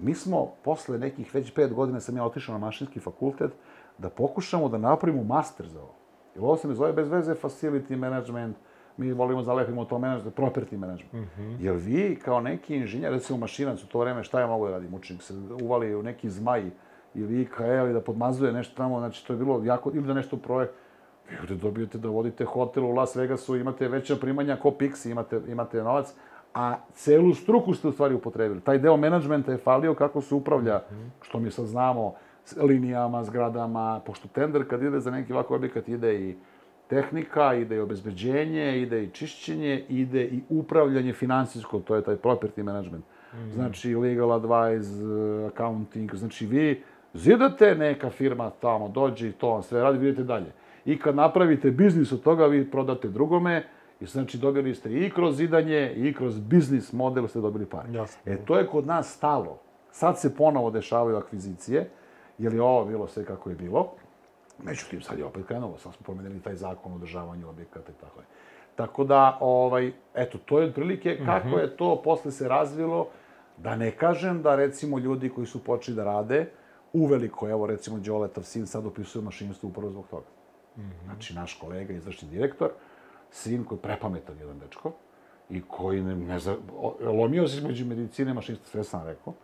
Mi 0.00 0.14
smo, 0.14 0.52
posle 0.64 0.98
nekih 0.98 1.34
već 1.34 1.54
pet 1.54 1.72
godina 1.74 2.00
sam 2.00 2.16
ja 2.16 2.24
otišao 2.24 2.52
na 2.52 2.58
mašinski 2.58 3.00
fakultet, 3.00 3.52
da 3.98 4.08
pokušamo 4.08 4.68
da 4.68 4.78
napravimo 4.78 5.24
master 5.24 5.68
za 5.68 5.80
ovo. 5.80 5.94
Jer 6.34 6.44
ovo 6.44 6.56
se 6.56 6.68
ne 6.68 6.74
zove 6.74 6.92
bez 6.92 7.08
veze 7.08 7.34
facility 7.34 7.96
management, 7.96 8.56
mi 8.96 9.12
volimo 9.12 9.42
zalepimo 9.42 9.84
to 9.84 9.98
management, 9.98 10.36
property 10.36 10.76
management. 10.76 11.28
Jer 11.60 11.76
vi 11.76 12.18
kao 12.24 12.40
neki 12.40 12.76
inženjer, 12.76 13.12
recimo 13.12 13.38
mašinac 13.38 13.82
u 13.82 13.86
to 13.86 13.98
vreme, 13.98 14.24
šta 14.24 14.40
ja 14.40 14.46
mogu 14.46 14.66
da 14.66 14.70
radim? 14.72 14.94
Učenik 14.94 15.22
se 15.22 15.34
uvali 15.62 15.94
u 15.94 16.02
neki 16.02 16.30
zmaj 16.30 16.70
ili 17.14 17.42
IKL 17.42 17.64
ili 17.64 17.92
da 17.92 18.00
podmazuje 18.00 18.52
nešto 18.52 18.76
tamo, 18.76 18.98
znači 18.98 19.26
to 19.26 19.32
je 19.32 19.36
bilo 19.36 19.64
jako, 19.64 19.90
ili 19.94 20.06
da 20.06 20.14
nešto 20.14 20.36
projekt. 20.36 20.74
Vi 21.30 21.38
ovde 21.38 21.54
dobijete 21.54 21.98
da 21.98 22.08
vodite 22.08 22.44
hotel 22.44 22.84
u 22.84 22.92
Las 22.92 23.16
Vegasu, 23.16 23.56
imate 23.56 23.88
veća 23.88 24.16
primanja 24.16 24.56
ko 24.56 24.70
Pixi, 24.70 25.10
imate, 25.10 25.40
imate 25.48 25.82
novac, 25.82 26.14
a 26.54 26.76
celu 26.94 27.34
struku 27.34 27.74
ste 27.74 27.88
u 27.88 27.92
stvari 27.92 28.14
upotrebili. 28.14 28.60
Taj 28.60 28.78
deo 28.78 28.96
menadžmenta 28.96 29.52
je 29.52 29.58
falio 29.58 29.94
kako 29.94 30.20
se 30.20 30.34
upravlja, 30.34 30.80
što 31.22 31.40
mi 31.40 31.50
sad 31.50 31.66
znamo, 31.66 32.14
linijama, 32.56 33.24
zgradama, 33.24 34.00
pošto 34.06 34.28
tender 34.28 34.68
kad 34.68 34.82
ide 34.82 35.00
za 35.00 35.10
neki 35.10 35.32
ovako 35.32 35.54
objekat 35.54 35.88
ide 35.88 36.14
i 36.14 36.36
tehnika, 36.86 37.54
ide 37.54 37.76
i 37.76 37.80
obezbeđenje, 37.80 38.82
ide 38.82 39.04
i 39.04 39.10
čišćenje, 39.10 39.84
ide 39.88 40.24
i 40.24 40.42
upravljanje 40.48 41.12
finansijsko, 41.12 41.80
to 41.80 41.96
je 41.96 42.02
taj 42.02 42.16
property 42.16 42.62
management. 42.62 43.04
Znači, 43.52 43.94
legal 43.94 44.32
advice, 44.32 44.92
accounting, 45.46 46.14
znači 46.14 46.46
vi 46.46 46.82
zidate, 47.14 47.74
neka 47.74 48.10
firma 48.10 48.50
tamo 48.50 48.88
dođe 48.88 49.28
i 49.28 49.32
to 49.32 49.50
vam 49.50 49.62
sve 49.62 49.82
radi, 49.82 49.98
vidite 49.98 50.24
dalje. 50.24 50.52
I 50.84 50.98
kad 50.98 51.14
napravite 51.14 51.70
biznis 51.70 52.12
od 52.12 52.22
toga, 52.22 52.46
vi 52.46 52.70
prodate 52.70 53.08
drugome, 53.08 53.64
i 54.02 54.06
znači 54.06 54.38
dobili 54.38 54.74
ste 54.74 54.92
i 54.92 55.10
kroz 55.10 55.36
zidanje, 55.36 55.92
i 55.96 56.14
kroz 56.14 56.40
biznis 56.40 56.92
model 56.92 57.28
ste 57.28 57.40
dobili 57.40 57.66
pare. 57.66 57.92
Jasno. 57.92 58.32
E, 58.32 58.36
to 58.44 58.58
je 58.58 58.66
kod 58.66 58.86
nas 58.86 59.14
stalo. 59.16 59.58
Sad 59.90 60.20
se 60.20 60.36
ponovo 60.36 60.70
dešavaju 60.70 61.16
akvizicije, 61.16 61.90
jer 62.38 62.54
je 62.54 62.62
ovo 62.62 62.84
bilo 62.84 63.08
sve 63.08 63.24
kako 63.24 63.50
je 63.50 63.56
bilo. 63.56 63.92
Međutim, 64.62 65.02
sad 65.02 65.18
je 65.18 65.24
opet 65.24 65.46
krenulo, 65.46 65.78
sad 65.78 65.94
smo 65.94 66.04
promenili 66.04 66.40
taj 66.40 66.54
zakon 66.54 66.92
o 66.92 66.94
održavanju 66.94 67.48
objekata 67.48 67.92
i 67.92 68.00
tako 68.00 68.20
je. 68.20 68.26
Tako 68.76 69.04
da, 69.04 69.38
ovaj, 69.40 69.92
eto, 70.14 70.38
to 70.38 70.58
je 70.58 70.68
otprilike 70.68 71.18
kako 71.24 71.58
je 71.58 71.76
to 71.76 72.02
posle 72.04 72.30
se 72.30 72.48
razvilo, 72.48 73.08
da 73.56 73.76
ne 73.76 73.90
kažem 73.90 74.42
da 74.42 74.56
recimo 74.56 74.98
ljudi 74.98 75.28
koji 75.28 75.46
su 75.46 75.64
počeli 75.64 75.96
da 75.96 76.04
rade, 76.04 76.50
uveliko, 76.92 77.48
evo 77.48 77.66
recimo 77.66 77.98
Đoletov 77.98 78.42
sin 78.44 78.66
sad 78.66 78.86
upisuje 78.86 79.22
mašinstvo 79.22 79.68
upravo 79.68 79.90
zbog 79.90 80.06
toga. 80.10 80.26
Znači, 81.04 81.34
naš 81.34 81.54
kolega, 81.54 81.92
izvršni 81.92 82.28
direktor, 82.28 82.70
sin 83.32 83.64
koji 83.64 83.78
je 83.78 83.82
prepametan 83.82 84.38
jedan 84.38 84.58
dečko, 84.58 84.92
i 85.50 85.62
koji 85.68 86.02
ne, 86.02 86.16
ne 86.16 86.38
zna, 86.38 86.56
o- 86.78 86.96
lomio 87.00 87.48
se 87.48 87.56
između 87.58 87.86
medicine 87.86 88.34
mašinstva, 88.34 88.66
sve 88.66 88.84
sam 88.84 89.06
rekao, 89.06 89.34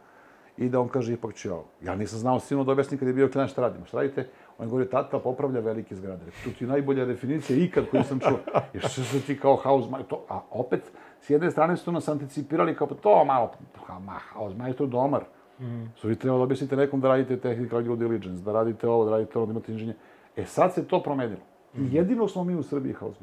i 0.57 0.69
da 0.69 0.81
on 0.81 0.89
kaže, 0.89 1.13
ipak 1.13 1.35
ću 1.35 1.49
ja 1.49 1.55
ovo. 1.55 1.65
Ja 1.83 1.97
nisam 1.97 2.19
znao 2.19 2.41
sinu 2.41 2.65
da 2.65 2.73
objasnim 2.73 2.99
kad 2.99 3.09
je 3.09 3.15
bio 3.15 3.29
klinac 3.29 3.51
šta 3.51 3.61
radimo. 3.61 3.87
Šta 3.87 3.97
radite? 3.97 4.29
On 4.59 4.67
je 4.67 4.71
govorio, 4.71 4.89
tata 4.91 5.19
popravlja 5.19 5.61
velike 5.61 5.95
zgrade. 5.95 6.25
Tu 6.45 6.51
ti 6.51 6.65
je 6.65 6.69
najbolja 6.69 7.05
definicija 7.05 7.59
ikad 7.65 7.85
koju 7.91 8.03
sam 8.05 8.21
čuo. 8.21 8.39
Jer 8.75 8.83
što 8.89 9.03
se 9.03 9.21
ti 9.21 9.39
kao 9.39 9.57
house 9.57 9.91
majstor, 9.91 10.19
to, 10.19 10.25
a 10.29 10.41
opet, 10.51 10.93
s 11.21 11.31
jedne 11.31 11.51
strane 11.51 11.77
su 11.77 11.93
nas 11.93 12.09
anticipirali 12.09 12.77
kao, 12.77 12.87
pa 12.87 12.95
to 12.95 13.25
malo, 13.25 13.53
pa, 13.87 13.99
ma, 13.99 14.19
house 14.33 14.57
majstor 14.57 14.89
domar. 14.89 15.25
Mm. 15.61 15.85
Su 15.97 16.09
vi 16.09 16.17
trebali 16.17 16.41
da 16.41 16.45
objasnite 16.45 16.77
nekom 16.77 17.01
da 17.01 17.09
radite 17.09 17.37
technical 17.37 17.83
due 17.83 17.97
diligence, 17.97 18.43
da 18.43 18.53
radite 18.53 18.89
ovo, 18.89 19.05
da 19.05 19.11
radite 19.11 19.39
ovo, 19.39 19.47
da 19.47 19.51
imate 19.51 19.73
inženje. 19.73 19.95
E 20.37 20.45
sad 20.45 20.75
se 20.75 20.85
to 20.85 21.03
promenilo. 21.03 21.41
I 21.79 21.95
jedino 21.95 22.29
smo 22.29 22.45
mi 22.45 22.55
u 22.55 22.63
Srbiji 22.63 22.93
house 22.93 23.19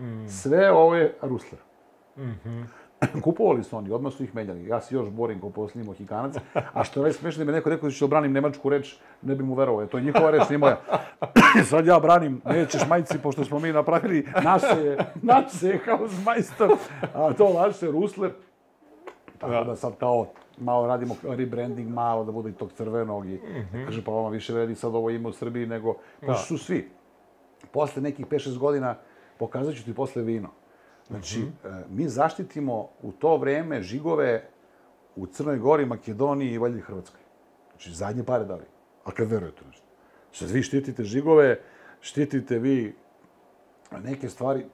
majstor. 0.00 0.40
Sve 0.40 0.70
ovo 0.70 0.96
je 0.96 1.14
Rusler. 1.22 1.60
Kupovali 3.24 3.64
su 3.64 3.76
oni, 3.76 3.90
odmah 3.90 4.12
su 4.12 4.24
ih 4.24 4.34
menjali. 4.34 4.66
Ja 4.66 4.80
se 4.80 4.94
još 4.94 5.08
borim 5.08 5.40
kao 5.40 5.50
posljednji 5.50 5.86
mohikanac. 5.86 6.34
A 6.72 6.84
što 6.84 7.00
je 7.00 7.02
najsmešnije, 7.02 7.44
da 7.44 7.52
mi 7.52 7.56
neko 7.56 7.70
rekao 7.70 7.88
da 7.88 7.94
ću 7.94 8.04
obranim 8.04 8.32
nemačku 8.32 8.68
reč, 8.68 8.96
ne 9.22 9.34
bi 9.34 9.44
mu 9.44 9.54
verovao. 9.54 9.86
To 9.86 9.98
je 9.98 10.04
njihova 10.04 10.30
reč, 10.30 10.48
nije 10.48 10.58
moja. 10.58 10.80
Sad 11.70 11.86
ja 11.86 11.98
branim, 12.00 12.40
nećeš 12.44 12.86
majci, 12.88 13.18
pošto 13.18 13.44
smo 13.44 13.58
mi 13.58 13.72
napravili, 13.72 14.26
naše 14.42 14.96
naše 15.22 15.78
Hausmeister, 15.84 16.70
a 17.14 17.32
to 17.32 17.44
vaše 17.44 17.86
Rusler. 17.86 18.30
Tako 19.38 19.64
da 19.64 19.76
sad 19.76 19.96
kao 19.98 20.26
malo 20.58 20.86
radimo 20.86 21.16
rebranding 21.22 21.88
malo 21.88 22.24
da 22.24 22.32
bude 22.32 22.50
i 22.50 22.52
tog 22.52 22.72
crvenog 22.72 23.26
i 23.26 23.40
kaže 23.84 24.04
pa 24.04 24.12
vama 24.12 24.28
više 24.28 24.52
vredi 24.52 24.74
sad 24.74 24.94
ovo 24.94 25.10
ime 25.10 25.28
u 25.28 25.32
Srbiji 25.32 25.66
nego 25.66 25.94
pa 26.26 26.34
su 26.34 26.58
svi. 26.58 26.90
Posle 27.72 28.02
nekih 28.02 28.26
5-6 28.26 28.58
godina 28.58 28.94
pokazat 29.40 29.74
ću 29.74 29.84
ti 29.84 29.94
posle 29.94 30.22
vino. 30.22 30.50
Znači, 31.08 31.40
e, 31.40 31.68
mi 31.88 32.08
zaštitimo 32.08 32.88
u 33.02 33.12
to 33.12 33.36
vreme 33.36 33.82
žigove 33.82 34.48
u 35.16 35.26
Crnoj 35.26 35.58
Gori, 35.58 35.86
Makedoniji 35.86 36.52
i 36.52 36.58
valjda 36.58 36.80
Hrvatskoj. 36.80 37.20
Znači, 37.70 37.94
zadnje 37.94 38.24
pare 38.24 38.44
dali. 38.44 38.64
A 39.04 39.10
kad 39.10 39.30
verujete 39.30 39.64
nešto. 39.66 39.86
Sad 40.32 40.50
vi 40.50 40.62
štitite 40.62 41.04
žigove, 41.04 41.60
štitite 42.00 42.58
vi 42.58 42.94
neke 44.04 44.28
stvari, 44.28 44.66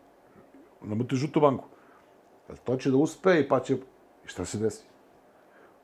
nemojte 0.82 1.16
žutu 1.16 1.40
banku. 1.40 1.68
To 2.64 2.76
će 2.76 2.90
da 2.90 2.96
uspe 2.96 3.40
i 3.40 3.48
pa 3.48 3.60
će... 3.60 3.74
I 4.24 4.28
šta 4.28 4.44
se 4.44 4.58
desi? 4.58 4.84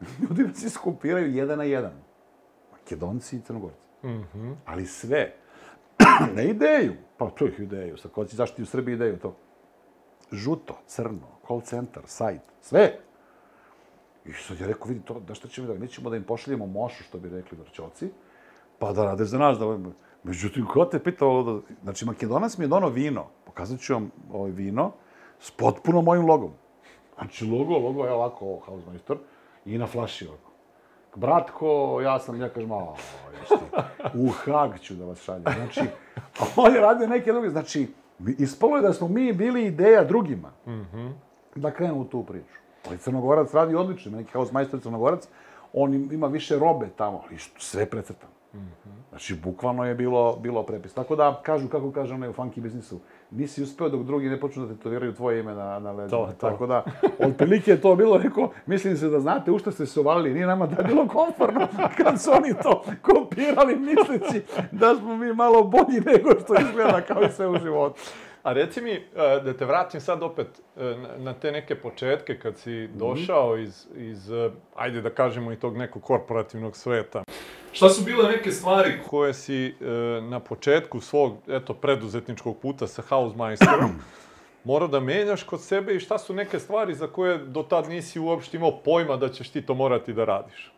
Ljudi 0.22 0.42
nas 0.42 0.62
iskopiraju 0.62 1.34
jedan 1.34 1.58
na 1.58 1.64
jedan. 1.64 1.92
Makedonci 2.72 3.36
i 3.36 3.40
Crnogorci. 3.40 3.86
Ali 4.64 4.86
sve. 4.86 5.41
Ne 6.36 6.48
ideju. 6.48 6.94
Pa 7.16 7.30
to 7.30 7.46
ih 7.46 7.60
ideju. 7.60 7.96
Sad, 7.96 8.12
ko 8.12 8.24
će 8.24 8.36
zaštiti 8.36 8.62
u 8.62 8.66
Srbiji 8.66 8.94
ideju 8.94 9.18
to? 9.18 9.36
Žuto, 10.32 10.78
crno, 10.86 11.28
call 11.46 11.60
center, 11.60 12.02
sajt, 12.06 12.40
sve. 12.60 12.98
I 14.24 14.32
sad 14.32 14.60
je 14.60 14.66
rekao, 14.66 14.88
vidi, 14.88 15.00
to, 15.04 15.20
da 15.20 15.34
šta 15.34 15.48
ćemo 15.48 15.66
da, 15.66 15.74
mi 15.74 15.88
ćemo 15.88 16.10
da 16.10 16.16
im 16.16 16.24
pošaljemo 16.24 16.66
mošu, 16.66 17.04
što 17.04 17.18
bi 17.18 17.28
rekli 17.28 17.58
vrčoci, 17.58 18.10
pa 18.78 18.92
da 18.92 19.04
rade 19.04 19.24
za 19.24 19.38
nas. 19.38 19.58
Da... 19.58 19.78
Međutim, 20.24 20.66
ko 20.66 20.84
te 20.84 20.98
pitao 20.98 21.42
da... 21.42 21.74
Znači, 21.82 22.04
Makedonac 22.04 22.58
mi 22.58 22.64
je 22.64 22.68
donao 22.68 22.90
vino. 22.90 23.26
Pokazat 23.44 23.80
ću 23.80 23.94
vam 23.94 24.10
ovaj 24.32 24.50
vino 24.50 24.92
s 25.38 25.50
potpuno 25.50 26.02
mojim 26.02 26.26
logom. 26.26 26.52
Znači, 27.14 27.44
logo, 27.44 27.78
logo 27.78 28.04
je 28.04 28.12
ovako, 28.12 28.58
Hausmeister, 28.66 29.16
i 29.64 29.78
na 29.78 29.86
flaši 29.86 30.26
ovako. 30.26 30.51
Bratko, 31.16 31.66
ja 32.00 32.18
sam, 32.18 32.40
ja 32.40 32.48
kažem, 32.48 32.72
a, 32.72 32.94
u 34.14 34.28
Hag 34.30 34.78
ću 34.78 34.94
da 34.94 35.04
vas 35.04 35.18
šaljem. 35.18 35.42
Znači, 35.56 35.80
a 36.14 36.44
on 36.56 36.74
je 36.74 36.80
radio 36.80 37.06
neke 37.06 37.32
druge, 37.32 37.50
znači, 37.50 37.88
ispalo 38.28 38.76
je 38.76 38.82
da 38.82 38.92
smo 38.92 39.08
mi 39.08 39.32
bili 39.32 39.64
ideja 39.64 40.04
drugima 40.04 40.50
da 41.54 41.70
krenu 41.70 42.00
u 42.00 42.04
tu 42.04 42.24
priču. 42.24 42.54
Ali 42.88 42.98
Crnogorac 42.98 43.54
radi 43.54 43.74
odlično, 43.74 44.08
ima 44.08 44.18
neki 44.18 44.32
hausmajstor 44.32 44.80
Crnogorac, 44.80 45.28
on 45.72 45.94
im- 45.94 46.12
ima 46.12 46.26
više 46.26 46.58
robe 46.58 46.88
tamo, 46.88 47.22
ali 47.24 47.38
sve 47.58 47.86
precrtano. 47.86 48.32
Znači, 49.08 49.34
bukvalno 49.34 49.84
je 49.84 49.94
bilo, 49.94 50.36
bilo 50.36 50.62
prepis. 50.62 50.94
Tako 50.94 51.16
da, 51.16 51.40
kažu, 51.42 51.68
kako 51.68 51.92
kaže 51.92 52.14
onaj 52.14 52.28
u 52.28 52.32
funky 52.32 52.60
biznisu, 52.60 53.00
nisi 53.30 53.62
uspeo 53.62 53.88
dok 53.88 54.02
drugi 54.02 54.28
ne 54.28 54.40
počnu 54.40 54.66
da 54.66 54.74
tetoviraju 54.74 55.14
tvoje 55.14 55.40
ime 55.40 55.54
na, 55.54 55.78
na 55.78 55.92
leđima. 55.92 56.20
To, 56.20 56.26
to. 56.26 56.50
Tako 56.50 56.66
da, 56.66 56.84
otprilike 57.18 57.70
je 57.70 57.80
to 57.80 57.96
bilo, 57.96 58.18
rekao, 58.18 58.50
mislim 58.66 58.96
se 58.96 59.08
da 59.08 59.20
znate 59.20 59.50
u 59.50 59.58
što 59.58 59.70
ste 59.70 59.86
se 59.86 60.00
uvalili, 60.00 60.34
nije 60.34 60.46
nama 60.46 60.66
da 60.66 60.82
bilo 60.82 61.08
komforno 61.08 61.68
kad 61.96 62.20
su 62.22 62.30
oni 62.30 62.54
to 62.62 62.84
kopirali 63.02 63.76
misleći 63.76 64.42
da 64.72 64.94
smo 64.94 65.16
mi 65.16 65.32
malo 65.34 65.62
bolji 65.64 66.00
nego 66.06 66.30
što 66.44 66.54
izgleda 66.60 67.00
kao 67.00 67.22
i 67.22 67.30
sve 67.30 67.48
u 67.48 67.58
životu. 67.58 68.00
A 68.42 68.52
reci 68.52 68.80
mi, 68.80 68.90
e, 68.92 69.00
da 69.44 69.56
te 69.56 69.64
vratim 69.64 70.00
sad 70.00 70.22
opet 70.22 70.46
e, 70.76 70.94
na- 71.18 71.34
te 71.34 71.52
neke 71.52 71.74
početke 71.74 72.38
kad 72.38 72.58
si 72.58 72.88
došao 72.88 73.56
iz, 73.58 73.86
iz, 73.96 74.30
e, 74.30 74.50
ajde 74.76 75.00
da 75.02 75.10
kažemo 75.10 75.52
i 75.52 75.56
tog 75.56 75.76
nekog 75.76 76.02
korporativnog 76.02 76.76
sveta. 76.76 77.22
Šta 77.72 77.88
su 77.88 78.04
bile 78.04 78.28
neke 78.28 78.50
stvari 78.50 78.98
koje 79.10 79.34
si 79.34 79.66
e, 79.66 79.84
na 80.20 80.40
početku 80.40 81.00
svog, 81.00 81.36
eto, 81.48 81.74
preduzetničkog 81.74 82.58
puta 82.58 82.86
sa 82.86 83.02
Hausmeisterom 83.02 83.90
morao 84.64 84.88
da 84.88 85.00
menjaš 85.00 85.42
kod 85.42 85.62
sebe 85.62 85.94
i 85.94 86.00
šta 86.00 86.18
su 86.18 86.34
neke 86.34 86.58
stvari 86.58 86.94
za 86.94 87.06
koje 87.06 87.38
do 87.38 87.62
tad 87.62 87.88
nisi 87.88 88.20
uopšte 88.20 88.56
imao 88.56 88.78
pojma 88.84 89.16
da 89.16 89.28
ćeš 89.28 89.50
ti 89.50 89.62
to 89.62 89.74
morati 89.74 90.12
da 90.12 90.24
radiš? 90.24 90.72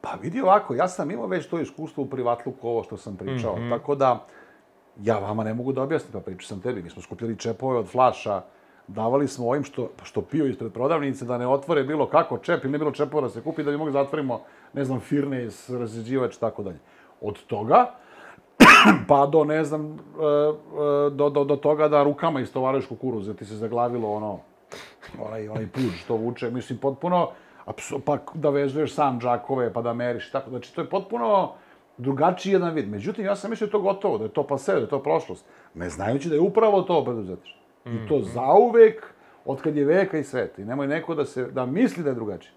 Pa 0.00 0.18
vidi 0.22 0.40
ovako, 0.40 0.74
ja 0.74 0.88
sam 0.88 1.10
imao 1.10 1.26
već 1.26 1.46
to 1.46 1.60
iskustvo 1.60 2.04
u 2.04 2.10
privatluku, 2.10 2.68
ovo 2.68 2.82
što 2.82 2.96
sam 2.96 3.16
pričao, 3.16 3.58
tako 3.70 3.94
da 3.94 4.26
ja 5.02 5.18
vama 5.18 5.44
ne 5.44 5.54
mogu 5.54 5.72
da 5.72 5.82
objasnim, 5.82 6.12
pa 6.12 6.20
pričao 6.20 6.48
sam 6.48 6.60
tebi. 6.60 6.82
Mi 6.82 6.90
smo 6.90 7.02
skupljali 7.02 7.38
čepove 7.38 7.78
od 7.78 7.88
flaša, 7.88 8.42
davali 8.94 9.28
smo 9.28 9.48
ovim 9.48 9.64
što, 9.64 9.90
što 10.02 10.22
piju 10.22 10.48
ispred 10.48 10.72
prodavnice 10.72 11.24
da 11.24 11.38
ne 11.38 11.46
otvore 11.46 11.82
bilo 11.82 12.06
kako 12.06 12.38
čep 12.38 12.64
ili 12.64 12.72
ne 12.72 12.78
bilo 12.78 12.90
čepova 12.90 13.22
da 13.22 13.28
se 13.28 13.42
kupi 13.42 13.62
da 13.62 13.70
bi 13.70 13.76
mogli 13.76 13.92
da 13.92 14.02
zatvorimo, 14.02 14.40
ne 14.72 14.84
znam, 14.84 15.00
firne, 15.00 15.48
razređivač 15.68 16.36
tako 16.36 16.62
dalje. 16.62 16.78
Od 17.20 17.44
toga, 17.46 17.90
pa 19.08 19.26
do, 19.26 19.44
ne 19.44 19.64
znam, 19.64 19.92
e, 19.92 19.94
e, 19.94 21.10
do, 21.10 21.30
do, 21.30 21.44
do 21.44 21.56
toga 21.56 21.88
da 21.88 22.02
rukama 22.02 22.40
istovaraš 22.40 22.86
kukuruz, 22.86 23.26
jer 23.26 23.36
ti 23.36 23.44
se 23.44 23.56
zaglavilo 23.56 24.12
ono, 24.12 24.38
onaj, 25.18 25.48
onaj 25.48 25.66
puž 25.66 26.00
što 26.04 26.16
vuče, 26.16 26.50
mislim, 26.50 26.78
potpuno, 26.78 27.28
pa 28.04 28.18
da 28.34 28.50
vezuješ 28.50 28.94
sam 28.94 29.20
džakove, 29.20 29.72
pa 29.72 29.82
da 29.82 29.94
meriš, 29.94 30.30
tako, 30.30 30.50
znači, 30.50 30.74
to 30.74 30.80
je 30.80 30.90
potpuno 30.90 31.52
drugačiji 31.98 32.52
jedan 32.52 32.74
vid. 32.74 32.88
Međutim, 32.88 33.24
ja 33.24 33.36
sam 33.36 33.50
mislio 33.50 33.66
da 33.66 33.68
je 33.68 33.72
to 33.72 33.80
gotovo, 33.80 34.18
da 34.18 34.24
je 34.24 34.30
to 34.30 34.42
pase, 34.46 34.72
da 34.72 34.80
je 34.80 34.88
to 34.88 35.02
prošlost, 35.02 35.44
ne 35.74 35.90
znajući 35.90 36.28
da 36.28 36.34
je 36.34 36.40
upravo 36.40 36.82
to 36.82 37.04
preduzetništvo. 37.04 37.59
I 37.84 38.08
to 38.08 38.20
zauvek, 38.20 39.14
od 39.44 39.62
kad 39.62 39.76
je 39.76 39.84
veka 39.84 40.18
i 40.18 40.24
sveta. 40.24 40.62
I 40.62 40.64
nemoj 40.64 40.86
neko 40.86 41.14
da, 41.14 41.24
se, 41.24 41.44
da 41.44 41.66
misli 41.66 42.02
da 42.02 42.10
je 42.10 42.14
drugačije. 42.14 42.52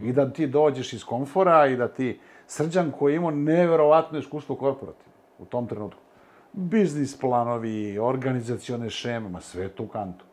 I 0.00 0.12
da 0.12 0.32
ti 0.32 0.46
dođeš 0.46 0.92
iz 0.92 1.04
komfora 1.04 1.66
i 1.66 1.76
da 1.76 1.88
ti 1.88 2.20
srđan 2.46 2.92
koji 2.98 3.12
je 3.12 3.16
imao 3.16 3.30
neverovatno 3.30 4.18
iskustvo 4.18 4.56
korporativno 4.56 5.12
u 5.38 5.44
tom 5.44 5.66
trenutku. 5.66 6.00
Biznis 6.52 7.18
planovi, 7.18 7.98
organizacione 7.98 8.90
šeme, 8.90 9.28
ma 9.28 9.40
sve 9.40 9.68
to 9.68 9.82
u 9.82 9.88
kantu. 9.88 10.24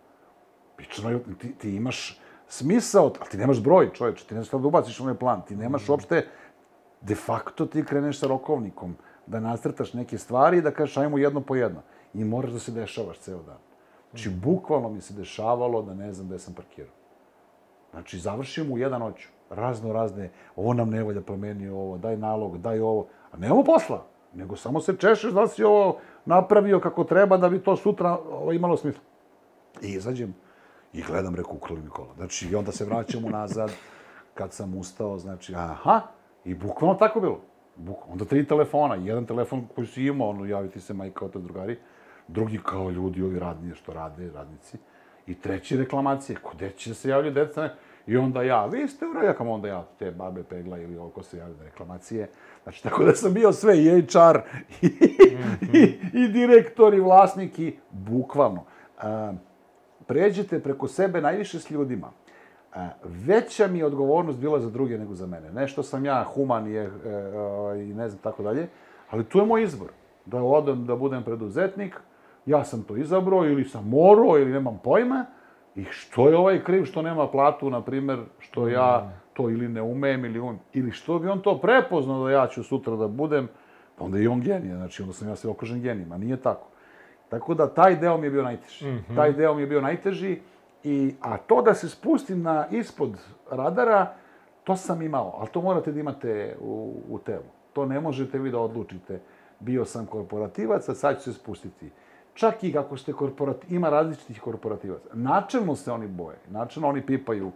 Pično 0.78 1.20
ti, 1.40 1.54
ti 1.58 1.76
imaš 1.76 2.20
smisao, 2.48 3.14
ali 3.20 3.30
ti 3.30 3.38
nemaš 3.38 3.64
broj, 3.64 3.90
čoveče, 3.94 4.26
ti 4.26 4.36
ne 4.36 4.44
znaš 4.44 4.62
da 4.62 4.68
ubaciš 4.68 5.00
onaj 5.00 5.16
plan, 5.16 5.42
ti 5.48 5.56
nemaš 5.56 5.90
uopšte, 5.90 6.26
de 7.02 7.16
facto 7.16 7.66
ti 7.66 7.86
kreneš 7.86 8.20
sa 8.20 8.28
rokovnikom, 8.28 8.96
da 9.28 9.40
nacrtaš 9.40 9.94
neke 9.94 10.18
stvari 10.18 10.58
i 10.58 10.62
da 10.62 10.72
kažeš 10.72 10.98
ajmo 10.98 11.18
jedno 11.18 11.42
po 11.42 11.56
jedno. 11.56 11.82
I 12.14 12.24
moraš 12.24 12.52
da 12.52 12.60
se 12.60 12.72
dešavaš 12.72 13.18
ceo 13.20 13.44
dan. 13.44 13.71
Znači, 14.12 14.30
bukvalno 14.30 14.90
mi 14.90 15.02
se 15.02 15.14
dešavalo 15.14 15.82
da 15.82 15.94
ne 15.94 16.14
znam 16.14 16.28
gde 16.28 16.40
sam 16.40 16.54
parkirao. 16.54 16.94
Znači, 17.92 18.20
završim 18.20 18.72
u 18.72 18.78
jedan 18.78 19.00
noću. 19.00 19.30
Razno 19.50 19.94
razne, 19.94 20.30
ovo 20.56 20.74
nam 20.74 20.90
ne 20.90 21.04
valja, 21.04 21.22
promeni 21.22 21.68
ovo, 21.70 21.98
daj 21.98 22.18
nalog, 22.18 22.58
daj 22.58 22.80
ovo. 22.80 23.08
A 23.32 23.38
nemamo 23.38 23.64
posla, 23.64 24.06
nego 24.34 24.56
samo 24.56 24.80
se 24.82 24.98
češeš 24.98 25.32
da 25.32 25.48
si 25.48 25.64
ovo 25.64 25.98
napravio 26.26 26.80
kako 26.80 27.04
treba 27.04 27.38
da 27.38 27.50
bi 27.50 27.64
to 27.64 27.76
sutra 27.76 28.18
ovo, 28.32 28.52
imalo 28.52 28.78
smisla. 28.78 29.02
I 29.82 29.88
izađem 29.88 30.36
i 30.94 31.04
gledam, 31.04 31.36
reku, 31.36 31.56
ukrali 31.56 31.82
mi 31.82 31.90
kola. 31.90 32.14
Znači, 32.16 32.48
i 32.48 32.56
onda 32.56 32.72
se 32.72 32.86
vraćamo 32.86 33.30
nazad, 33.30 33.72
kad 34.34 34.54
sam 34.54 34.78
ustao, 34.78 35.18
znači, 35.18 35.54
aha, 35.56 36.02
i 36.46 36.56
bukvalno 36.56 36.96
tako 36.96 37.20
bilo. 37.20 37.40
Buk, 37.76 37.98
onda 38.10 38.26
tri 38.26 38.48
telefona, 38.48 38.96
jedan 38.96 39.26
telefon 39.26 39.68
koji 39.76 39.88
si 39.88 40.04
imao, 40.04 40.30
ono, 40.30 40.46
javiti 40.46 40.80
se 40.80 40.94
majka, 40.94 41.26
otac, 41.26 41.42
drugari, 41.42 41.80
drugi 42.32 42.60
kao 42.64 42.90
ljudi, 42.90 43.24
ovi 43.24 43.40
radni, 43.40 43.76
što 43.76 43.94
rade, 43.94 44.32
radnici, 44.36 44.78
i 45.28 45.36
treći 45.36 45.78
reklamacije, 45.78 46.38
kod 46.44 46.76
će 46.76 46.90
da 46.90 46.94
se 46.94 47.10
javljaju 47.10 47.34
deca, 47.34 47.62
ne? 47.62 47.74
I 48.08 48.18
onda 48.18 48.44
ja, 48.44 48.66
vi 48.66 48.88
ste 48.88 49.06
u 49.06 49.14
rejakam, 49.14 49.48
onda 49.48 49.68
ja, 49.68 49.86
te 50.00 50.12
babe, 50.12 50.44
pegla 50.44 50.78
ili 50.78 50.98
ovo 50.98 51.10
ko 51.10 51.24
se 51.24 51.38
javlja 51.38 51.56
na 51.58 51.64
reklamacije. 51.64 52.30
Znači, 52.64 52.84
tako 52.84 53.04
da 53.04 53.16
sam 53.16 53.34
bio 53.34 53.52
sve, 53.52 53.78
i 53.84 54.02
HR, 54.02 54.40
i, 54.82 54.88
i, 55.74 56.00
i 56.14 56.28
direktor, 56.28 56.94
i 56.94 57.00
vlasnik, 57.00 57.60
i 57.60 57.78
bukvalno. 57.92 58.64
A, 59.02 59.34
pređete 60.08 60.60
preko 60.60 60.88
sebe 60.88 61.22
najviše 61.22 61.60
s 61.60 61.72
ljudima. 61.72 62.12
A, 62.74 62.90
veća 63.04 63.68
mi 63.68 63.80
je 63.80 63.86
odgovornost 63.86 64.40
bila 64.40 64.60
za 64.60 64.70
druge 64.70 64.98
nego 64.98 65.14
za 65.14 65.28
mene. 65.28 65.52
Ne 65.52 65.68
što 65.68 65.84
sam 65.84 66.06
ja 66.06 66.24
human 66.24 66.68
i, 66.68 66.76
e, 66.76 66.82
e, 66.82 66.90
i 67.84 67.94
ne 67.94 68.10
znam 68.10 68.22
tako 68.22 68.44
dalje, 68.44 68.68
ali 69.10 69.24
tu 69.24 69.40
je 69.40 69.46
moj 69.46 69.64
izbor. 69.64 69.90
Da 70.26 70.44
odem 70.44 70.86
da 70.86 70.96
budem 70.96 71.24
preduzetnik, 71.24 72.02
ja 72.46 72.64
sam 72.64 72.84
to 72.84 72.98
izabrao 72.98 73.46
ili 73.46 73.66
sam 73.66 73.90
morao 73.90 74.38
ili 74.38 74.52
nemam 74.52 74.80
pojma, 74.84 75.26
i 75.76 75.84
što 75.84 76.30
je 76.30 76.38
ovaj 76.38 76.64
kriv 76.64 76.86
što 76.86 77.02
nema 77.02 77.28
platu, 77.28 77.70
na 77.70 77.82
primer, 77.82 78.20
što 78.40 78.68
ja 78.68 79.12
to 79.34 79.50
ili 79.50 79.68
ne 79.68 79.82
umem 79.82 80.26
ili 80.26 80.40
umem, 80.40 80.60
ili 80.74 80.92
što 80.92 81.20
bi 81.20 81.28
on 81.28 81.42
to 81.42 81.58
prepoznao 81.58 82.24
da 82.24 82.32
ja 82.32 82.48
ću 82.48 82.64
sutra 82.64 82.96
da 82.96 83.08
budem, 83.08 83.48
pa 83.98 84.06
onda 84.06 84.18
je 84.18 84.24
i 84.24 84.28
on 84.28 84.42
genije, 84.42 84.76
znači 84.76 85.02
onda 85.02 85.14
sam 85.14 85.28
ja 85.28 85.36
sve 85.36 85.50
okružen 85.50 85.82
genijima, 85.82 86.18
nije 86.18 86.38
tako. 86.38 86.68
Tako 87.30 87.54
da 87.54 87.74
taj 87.74 87.96
deo 87.96 88.18
mi 88.18 88.28
je 88.28 88.32
bio 88.32 88.44
najteži. 88.44 88.86
Taj 89.16 89.34
deo 89.34 89.54
mi 89.54 89.62
je 89.62 89.68
bio 89.68 89.82
najteži, 89.82 90.40
i, 90.84 91.16
a 91.22 91.38
to 91.38 91.62
da 91.62 91.74
se 91.74 91.90
spustim 91.90 92.42
na 92.42 92.68
ispod 92.72 93.18
radara, 93.52 94.14
to 94.64 94.76
sam 94.76 95.02
imao, 95.02 95.36
ali 95.40 95.50
to 95.50 95.62
morate 95.62 95.92
da 95.92 96.00
imate 96.00 96.58
u, 96.62 97.02
u 97.10 97.20
telu. 97.20 97.44
To 97.74 97.86
ne 97.86 98.00
možete 98.00 98.40
vi 98.40 98.52
da 98.52 98.60
odlučite. 98.60 99.22
Bio 99.60 99.86
sam 99.86 100.06
korporativac, 100.06 100.90
a 100.90 100.96
sad 100.96 101.18
ću 101.18 101.24
se 101.24 101.34
spustiti. 101.34 101.92
Čak 102.34 102.64
i 102.64 102.74
kako 102.74 102.98
ste 102.98 103.14
korporativ, 103.14 103.74
ima 103.74 103.90
različitih 103.90 104.42
korporativaca. 104.42 105.10
Načelno 105.14 105.76
se 105.76 105.92
oni 105.92 106.08
boje, 106.08 106.38
načelno 106.50 106.90
oni 106.90 107.06
pipaju 107.06 107.52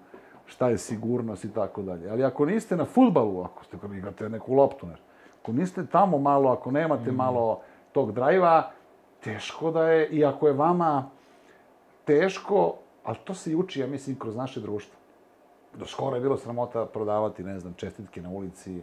šta 0.45 0.69
je 0.69 0.77
sigurnost 0.77 1.45
i 1.45 1.53
tako 1.53 1.81
dalje. 1.81 2.09
Ali 2.09 2.23
ako 2.23 2.45
niste 2.45 2.75
na 2.75 2.85
futbalu, 2.85 3.41
ako 3.41 3.63
ste 3.63 3.77
kad 3.81 3.93
igrate 3.93 4.29
neku 4.29 4.53
loptu, 4.53 4.87
nešto, 4.87 5.05
ako 5.41 5.51
niste 5.51 5.85
tamo 5.85 6.17
malo, 6.17 6.51
ako 6.51 6.71
nemate 6.71 7.11
malo 7.11 7.61
tog 7.91 8.11
drajva, 8.11 8.71
teško 9.23 9.71
da 9.71 9.89
je, 9.89 10.09
i 10.09 10.25
ako 10.25 10.47
je 10.47 10.53
vama 10.53 11.09
teško, 12.05 12.75
ali 13.03 13.17
to 13.23 13.33
se 13.33 13.55
uči, 13.55 13.79
ja 13.79 13.87
mislim, 13.87 14.19
kroz 14.19 14.35
naše 14.35 14.59
društvo. 14.59 14.97
Do 15.77 15.85
skoro 15.85 16.15
je 16.15 16.21
bilo 16.21 16.37
sramota 16.37 16.85
prodavati, 16.85 17.43
ne 17.43 17.59
znam, 17.59 17.73
čestitke 17.73 18.21
na 18.21 18.29
ulici. 18.29 18.81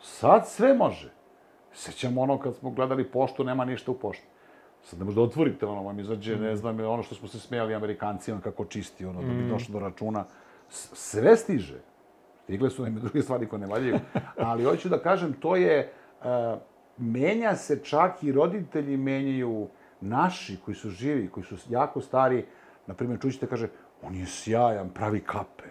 Sad 0.00 0.48
sve 0.48 0.74
može. 0.74 1.12
Sećamo 1.72 2.20
ono 2.20 2.38
kad 2.38 2.54
smo 2.54 2.70
gledali 2.70 3.10
poštu, 3.10 3.44
nema 3.44 3.64
ništa 3.64 3.90
u 3.90 3.94
pošti. 3.94 4.27
Sad 4.84 4.98
ne 4.98 5.04
možda 5.04 5.22
otvorite, 5.22 5.66
ono 5.66 5.82
vam 5.82 6.00
izađe, 6.00 6.36
ne 6.36 6.56
znam, 6.56 6.80
ono 6.80 7.02
što 7.02 7.14
smo 7.14 7.28
se 7.28 7.40
smijali 7.40 7.74
Amerikancima, 7.74 8.40
kako 8.40 8.64
čisti, 8.64 9.06
ono, 9.06 9.22
da 9.22 9.28
bi 9.28 9.48
došlo 9.48 9.72
do 9.72 9.78
računa. 9.78 10.24
Sve 10.68 11.36
stiže. 11.36 11.80
Stigle 12.44 12.70
su 12.70 12.82
nam 12.82 12.94
druge 12.94 13.22
stvari 13.22 13.46
koje 13.46 13.60
ne 13.60 13.66
valjaju. 13.66 13.98
Ali 14.36 14.64
hoću 14.64 14.88
da 14.88 14.98
kažem, 14.98 15.32
to 15.32 15.56
je, 15.56 15.78
e, 15.78 16.56
menja 16.98 17.56
se 17.56 17.84
čak 17.84 18.22
i 18.22 18.32
roditelji 18.32 18.96
menjaju 18.96 19.68
naši 20.00 20.56
koji 20.64 20.74
su 20.74 20.90
živi, 20.90 21.28
koji 21.28 21.44
su 21.44 21.56
jako 21.68 22.00
stari. 22.00 22.44
Na 22.86 22.94
primjer, 22.94 23.20
čućete 23.20 23.46
kaže, 23.46 23.68
on 24.02 24.14
je 24.14 24.26
sjajan, 24.26 24.88
pravi 24.90 25.20
kape. 25.20 25.68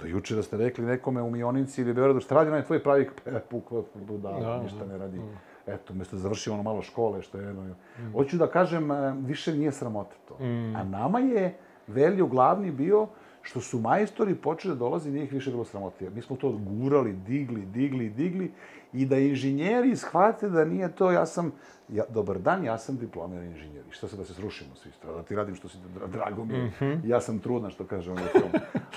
Do 0.00 0.06
juče 0.06 0.34
da 0.34 0.42
ste 0.42 0.56
rekli 0.56 0.84
nekome 0.84 1.22
u 1.22 1.30
Mionici 1.30 1.80
ili 1.80 1.94
Beogradu, 1.94 2.20
šta 2.20 2.34
radi 2.34 2.50
onaj 2.50 2.64
tvoj 2.64 2.82
pravi 2.82 3.06
kape? 3.06 3.40
Pukva, 3.50 3.82
budala, 3.94 4.40
Da, 4.40 4.62
ništa 4.62 4.86
ne 4.86 4.98
radi. 4.98 5.20
Eto, 5.66 5.92
umjesto 5.92 6.16
da 6.16 6.22
završi 6.22 6.50
ono 6.50 6.62
malo 6.62 6.82
škole, 6.82 7.22
što 7.22 7.38
je 7.38 7.46
jedno. 7.46 7.74
Hoću 8.12 8.36
da 8.36 8.46
kažem, 8.46 8.90
e, 8.90 9.14
više 9.18 9.54
nije 9.54 9.72
sramota 9.72 10.14
to. 10.28 10.36
A 10.76 10.84
nama 10.84 11.18
je 11.18 11.56
velju 11.86 12.26
glavni 12.26 12.70
bio 12.70 13.06
što 13.42 13.60
su 13.60 13.78
majstori 13.78 14.34
počeli 14.34 14.74
da 14.74 14.78
dolaze, 14.78 15.10
nije 15.10 15.24
ih 15.24 15.32
više 15.32 15.50
bilo 15.50 15.64
sramota. 15.64 16.04
Jer 16.04 16.12
Mi 16.12 16.22
smo 16.22 16.36
to 16.36 16.50
gurali, 16.50 17.12
digli, 17.12 17.66
digli, 17.66 18.08
digli 18.10 18.52
i 18.92 19.06
da 19.06 19.18
inženjeri 19.18 19.96
shvate 19.96 20.48
da 20.48 20.64
nije 20.64 20.92
to, 20.92 21.10
ja 21.10 21.26
sam, 21.26 21.52
ja, 21.88 22.04
dobar 22.08 22.38
dan, 22.38 22.64
ja 22.64 22.78
sam 22.78 22.96
diplomirani 22.96 23.46
inženjer. 23.46 23.84
I 23.90 23.92
što 23.92 24.08
se 24.08 24.16
da 24.16 24.24
se 24.24 24.34
srušimo 24.34 24.74
svi, 24.74 24.90
da 25.04 25.22
ti 25.22 25.34
radim 25.36 25.54
što 25.54 25.68
si, 25.68 25.78
dra- 25.78 26.06
drago 26.10 26.44
mi 26.44 26.54
je, 26.54 26.70
ja 27.04 27.20
sam 27.20 27.38
trudna, 27.38 27.70
što 27.70 27.84
kaže 27.84 28.14
film. 28.32 28.50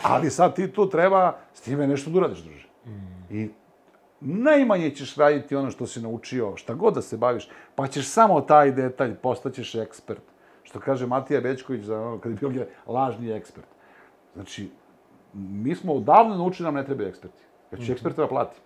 Ali 0.04 0.30
sad 0.30 0.56
ti 0.56 0.72
tu 0.72 0.90
treba 0.90 1.38
s 1.54 1.62
time 1.62 1.88
nešto 1.88 2.12
da 2.12 2.18
uradiš, 2.18 2.40
druže. 2.44 2.68
I 3.30 3.50
najmanje 4.22 4.90
ćeš 4.90 5.16
raditi 5.16 5.56
ono 5.56 5.72
što 5.72 5.88
si 5.88 6.02
naučio, 6.02 6.56
šta 6.56 6.74
god 6.74 6.94
da 6.94 7.02
se 7.02 7.18
baviš, 7.18 7.50
pa 7.76 7.88
ćeš 7.88 8.08
samo 8.08 8.42
taj 8.42 8.72
detalj, 8.72 9.16
postaćeš 9.16 9.76
ekspert. 9.76 10.24
Što 10.64 10.80
kaže 10.80 11.08
Matija 11.08 11.42
Bečković, 11.42 11.84
za 11.84 12.02
ono, 12.02 12.18
kad 12.18 12.32
je 12.32 12.50
bio 12.50 12.66
lažni 12.88 13.32
ekspert. 13.32 13.68
Znači, 14.34 14.70
mi 15.34 15.76
smo 15.76 15.94
odavno 15.94 16.36
naučili 16.36 16.66
da 16.66 16.72
nam 16.72 16.82
ne 16.82 16.86
trebaju 16.86 17.10
eksperti. 17.10 17.44
Ja 17.72 17.78
ću 17.78 17.92
eksperta 17.92 18.22
da 18.22 18.28
platim. 18.28 18.62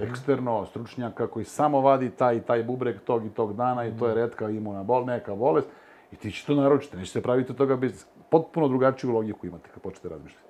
Eksterno, 0.00 0.66
stručnjaka 0.66 1.26
koji 1.26 1.44
samo 1.44 1.80
vadi 1.80 2.10
taj 2.10 2.36
i 2.36 2.40
taj 2.40 2.62
bubreg 2.62 3.00
tog 3.00 3.26
i 3.26 3.30
tog 3.30 3.56
dana 3.56 3.86
i 3.86 3.92
to 3.98 4.08
je 4.08 4.14
redka 4.14 4.50
imuna 4.50 4.82
bol, 4.82 5.04
neka 5.04 5.34
bolest. 5.34 5.68
I 6.12 6.16
ti 6.16 6.32
će 6.32 6.46
to 6.46 6.54
naručiti, 6.54 6.96
nećete 6.96 7.22
praviti 7.22 7.52
od 7.52 7.58
toga 7.58 7.76
bez 7.76 8.04
potpuno 8.30 8.68
drugačiju 8.68 9.12
logiku 9.12 9.46
imate 9.46 9.68
kad 9.74 9.82
počnete 9.82 10.08
razmišljati. 10.08 10.46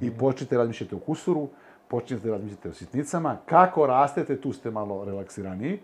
I 0.00 0.10
počnete 0.18 0.56
razmišljati 0.56 0.94
o 0.94 0.98
kusuru, 0.98 1.48
počnete 1.88 2.30
razmišljati 2.30 2.68
o 2.68 2.72
sitnicama, 2.72 3.36
kako 3.46 3.86
rastete, 3.86 4.40
tu 4.40 4.52
ste 4.52 4.70
malo 4.70 5.04
relaksiraniji. 5.04 5.78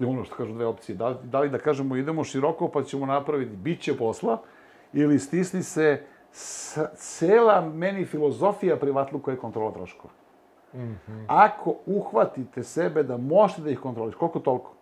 ono 0.00 0.24
što 0.24 0.34
kažu 0.34 0.52
dve 0.52 0.66
opcije, 0.66 0.96
da, 0.96 1.18
da 1.22 1.40
li 1.40 1.50
da 1.50 1.58
kažemo 1.58 1.96
idemo 1.96 2.24
široko 2.24 2.68
pa 2.68 2.82
ćemo 2.82 3.06
napraviti, 3.06 3.56
bit 3.56 3.80
će 3.80 3.96
posla, 3.96 4.38
ili 4.92 5.18
stisni 5.18 5.62
se 5.62 6.02
s, 6.32 6.78
cela 6.96 7.60
meni 7.60 8.04
filozofija 8.04 8.76
privatluka 8.76 9.30
je 9.30 9.36
kontrola 9.36 9.72
troškova. 9.72 10.14
Mm 10.74 10.78
-hmm. 10.78 11.24
Ako 11.26 11.74
uhvatite 11.86 12.62
sebe 12.62 13.02
da 13.02 13.16
možete 13.16 13.62
da 13.62 13.70
ih 13.70 13.78
kontroliš, 13.78 14.14
koliko 14.14 14.40
toliko, 14.40 14.72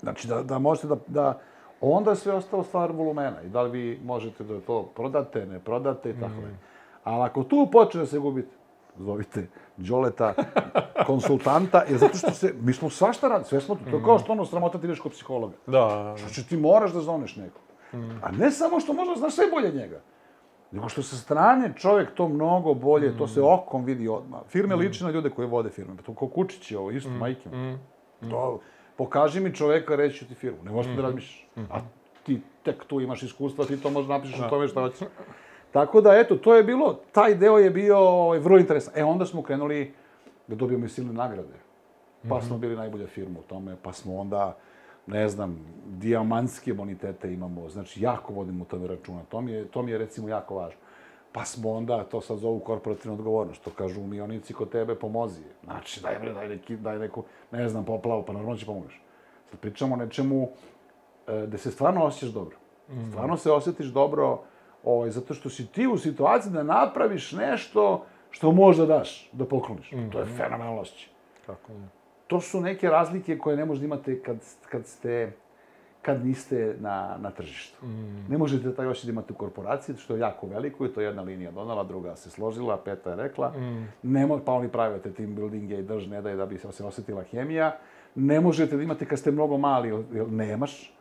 znači 0.00 0.28
da, 0.28 0.42
da 0.42 0.58
možete 0.58 0.88
da, 0.88 0.96
da 1.06 1.40
onda 1.80 2.14
sve 2.14 2.34
ostalo 2.34 2.62
stvar 2.62 2.92
volumena 2.92 3.42
i 3.42 3.48
da 3.48 3.62
li 3.62 3.70
vi 3.70 4.00
možete 4.04 4.44
da 4.44 4.60
to 4.60 4.90
prodate, 4.94 5.46
ne 5.46 5.58
prodate 5.58 6.10
i 6.10 6.14
tako 6.14 6.40
mm. 6.40 6.58
Ali 7.04 7.24
ako 7.24 7.44
tu 7.44 7.68
počne 7.72 8.00
da 8.00 8.06
se 8.06 8.18
gubite, 8.18 8.59
zovite 8.98 9.48
Đoleta, 9.76 10.34
konsultanta, 11.06 11.84
jer 11.88 11.98
zato 11.98 12.16
što 12.16 12.30
se, 12.30 12.54
mi 12.60 12.72
smo 12.72 12.90
svašta 12.90 13.28
radili, 13.28 13.48
sve 13.48 13.60
smo, 13.60 13.76
to 13.90 13.96
je 13.96 14.04
kao 14.04 14.18
što 14.18 14.32
ono 14.32 14.44
sramota 14.44 14.78
ti 14.78 14.86
ideš 14.86 15.00
kod 15.00 15.12
psihologa. 15.12 15.56
Da. 15.66 16.14
Što 16.18 16.28
će 16.28 16.44
ti 16.44 16.56
moraš 16.56 16.92
da 16.92 17.00
zoneš 17.00 17.36
nekog. 17.36 17.62
Mm. 17.92 18.10
A 18.22 18.30
ne 18.30 18.50
samo 18.50 18.80
što 18.80 18.92
možda 18.92 19.14
znaš 19.14 19.34
sve 19.34 19.44
bolje 19.52 19.72
njega, 19.72 20.00
nego 20.70 20.88
što 20.88 21.02
sa 21.02 21.16
strane 21.16 21.72
čovjek 21.76 22.14
to 22.14 22.28
mnogo 22.28 22.74
bolje, 22.74 23.10
mm. 23.10 23.18
to 23.18 23.28
se 23.28 23.42
okom 23.42 23.84
vidi 23.84 24.08
odmah. 24.08 24.40
Firme 24.48 24.76
mm. 24.76 24.78
liči 24.78 25.04
na 25.04 25.10
ljude 25.10 25.30
koji 25.30 25.48
vode 25.48 25.70
firme, 25.70 25.96
pa 25.96 26.02
to 26.02 26.14
ko 26.14 26.28
Kučić 26.28 26.72
je 26.72 26.78
ovo, 26.78 26.90
isto, 26.90 27.10
mm. 27.10 27.18
majke. 27.18 27.48
Mm. 27.48 27.78
To, 28.30 28.60
pokaži 28.96 29.40
mi 29.40 29.54
čoveka, 29.54 29.96
reći 29.96 30.18
ću 30.18 30.28
ti 30.28 30.34
firmu. 30.34 30.58
Ne 30.64 30.70
možeš 30.70 30.92
mm 30.92 30.96
da 30.96 31.02
razmišljaš. 31.02 31.46
Mm. 31.56 31.60
A 31.70 31.80
ti 32.22 32.40
tek 32.62 32.84
tu 32.84 33.00
imaš 33.00 33.22
iskustva, 33.22 33.64
ti 33.64 33.82
to 33.82 33.90
možeš 33.90 34.08
napišeš 34.08 34.38
da. 34.38 34.46
o 34.46 34.50
tome 34.50 34.68
šta 34.68 34.80
hoćeš. 34.80 35.08
Tako 35.72 36.00
da, 36.00 36.18
eto, 36.18 36.36
to 36.36 36.54
je 36.54 36.62
bilo, 36.62 37.00
taj 37.12 37.34
deo 37.34 37.58
je 37.58 37.70
bio 37.70 37.98
ovaj, 37.98 38.38
vrlo 38.38 38.58
interesan. 38.58 38.94
E, 38.96 39.04
onda 39.04 39.26
smo 39.26 39.42
krenuli 39.42 39.92
da 40.46 40.54
dobijemo 40.54 40.86
i 40.86 40.88
silne 40.88 41.12
nagrade. 41.12 41.58
Pa 42.28 42.28
mm 42.28 42.40
-hmm. 42.40 42.46
smo 42.46 42.58
bili 42.58 42.76
najbolja 42.76 43.06
firma 43.06 43.38
u 43.38 43.42
tome, 43.42 43.76
pa 43.82 43.92
smo 43.92 44.16
onda, 44.16 44.56
ne 45.06 45.28
znam, 45.28 45.58
dijamantske 45.86 46.74
bonitete 46.74 47.32
imamo, 47.32 47.68
znači 47.68 48.02
jako 48.02 48.32
vodimo 48.32 48.64
tome 48.64 48.86
računa. 48.86 49.20
To 49.28 49.40
mi 49.40 49.52
je, 49.52 49.64
to 49.64 49.82
mi 49.82 49.90
je 49.90 49.98
recimo 49.98 50.28
jako 50.28 50.54
važno. 50.54 50.80
Pa 51.32 51.44
smo 51.44 51.70
onda, 51.70 52.04
to 52.04 52.20
sad 52.20 52.38
zovu 52.38 52.58
korporativnu 52.58 53.14
odgovornost, 53.14 53.60
što 53.60 53.70
kažu 53.70 54.00
umionici 54.00 54.54
kod 54.54 54.70
tebe, 54.70 54.94
pomozi. 54.94 55.42
Znači, 55.64 56.02
daj, 56.02 56.18
bre, 56.18 56.32
daj, 56.32 56.48
neki, 56.48 56.76
daj 56.76 56.98
neku, 56.98 57.24
ne 57.52 57.68
znam, 57.68 57.84
poplavu, 57.84 58.24
pa 58.26 58.32
normalno 58.32 58.56
će 58.56 58.66
pomogneš. 58.66 59.02
Sad 59.50 59.60
pričamo 59.60 59.94
o 59.94 59.98
nečemu 59.98 60.48
e, 61.26 61.44
gde 61.46 61.58
se 61.58 61.70
stvarno 61.70 62.04
osjećaš 62.04 62.34
dobro. 62.34 62.56
Mm. 62.88 63.10
Stvarno 63.10 63.36
se 63.36 63.50
osjetiš 63.50 63.86
dobro, 63.86 64.42
ovaj, 64.84 65.10
zato 65.10 65.34
što 65.34 65.50
si 65.50 65.66
ti 65.66 65.86
u 65.86 65.98
situaciji 65.98 66.52
da 66.52 66.62
napraviš 66.62 67.32
nešto 67.32 68.04
što 68.30 68.52
možda 68.52 68.86
daš, 68.86 69.30
da 69.32 69.44
pokloniš. 69.44 69.92
Mm. 69.92 70.10
To 70.12 70.18
je 70.20 70.26
fenomenalno 70.26 70.80
osjećaj. 70.80 71.08
Kako 71.46 71.72
To 72.26 72.40
su 72.40 72.60
neke 72.60 72.88
razlike 72.88 73.38
koje 73.38 73.56
ne 73.56 73.64
možda 73.64 73.84
imate 73.84 74.22
kad, 74.22 74.36
kad 74.70 74.86
ste 74.86 75.32
kad 76.02 76.26
niste 76.26 76.76
na, 76.80 77.16
na 77.20 77.30
tržištu. 77.30 77.86
Mm. 77.86 78.26
Ne 78.28 78.38
možete 78.38 78.74
taj 78.74 78.86
osjećaj 78.86 79.06
da 79.06 79.12
imate 79.12 79.32
u 79.32 79.36
korporaciji, 79.36 79.96
što 79.96 80.14
je 80.14 80.20
jako 80.20 80.46
veliko 80.46 80.86
i 80.86 80.88
to 80.88 81.00
je 81.00 81.06
jedna 81.06 81.22
linija 81.22 81.50
donala, 81.50 81.84
druga 81.84 82.16
se 82.16 82.30
složila, 82.30 82.78
peta 82.84 83.10
je 83.10 83.16
rekla. 83.16 83.48
Mm. 83.48 83.88
Ne 84.02 84.26
mo, 84.26 84.40
pa 84.44 84.52
oni 84.52 84.68
pravite 84.68 85.12
team 85.12 85.34
buildinge 85.34 85.78
i 85.78 85.82
drž 85.82 86.06
ne 86.06 86.22
daje 86.22 86.36
da 86.36 86.46
bi 86.46 86.58
se 86.58 86.84
osetila 86.84 87.22
hemija. 87.22 87.76
Ne 88.14 88.40
možete 88.40 88.76
da 88.76 88.82
imate 88.82 89.04
kad 89.04 89.18
ste 89.18 89.30
mnogo 89.30 89.58
mali, 89.58 89.88
jer 90.12 90.28
nemaš. 90.28 90.94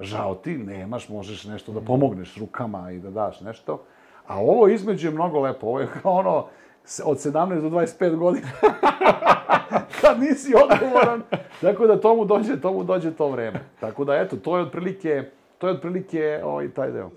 Žao 0.00 0.34
ti, 0.34 0.58
nemaš, 0.58 1.08
možeš 1.08 1.44
nešto 1.44 1.72
da 1.72 1.80
pomogneš 1.80 2.36
rukama 2.36 2.90
i 2.90 2.98
da 2.98 3.10
daš 3.10 3.40
nešto. 3.40 3.84
A 4.26 4.38
ovo 4.38 4.68
između 4.68 5.08
je 5.08 5.14
mnogo 5.14 5.40
lepo. 5.40 5.66
Ovo 5.66 5.80
je 5.80 5.88
kao 6.02 6.12
ono, 6.12 6.46
od 7.04 7.18
17 7.18 7.60
do 7.60 7.68
25 7.68 8.16
godina. 8.16 8.48
kad 10.00 10.20
nisi 10.20 10.54
odgovoran. 10.54 11.22
Tako 11.60 11.86
da 11.86 12.00
tomu 12.00 12.24
dođe, 12.24 12.60
tomu 12.60 12.84
dođe 12.84 13.10
to 13.10 13.28
vreme. 13.28 13.60
Tako 13.80 14.04
da 14.04 14.14
eto, 14.14 14.36
to 14.36 14.56
je 14.56 14.62
otprilike, 14.62 15.30
to 15.58 15.68
je 15.68 15.74
otprilike 15.74 16.40
ovaj 16.44 16.70
taj 16.70 16.92
deo. 16.92 17.10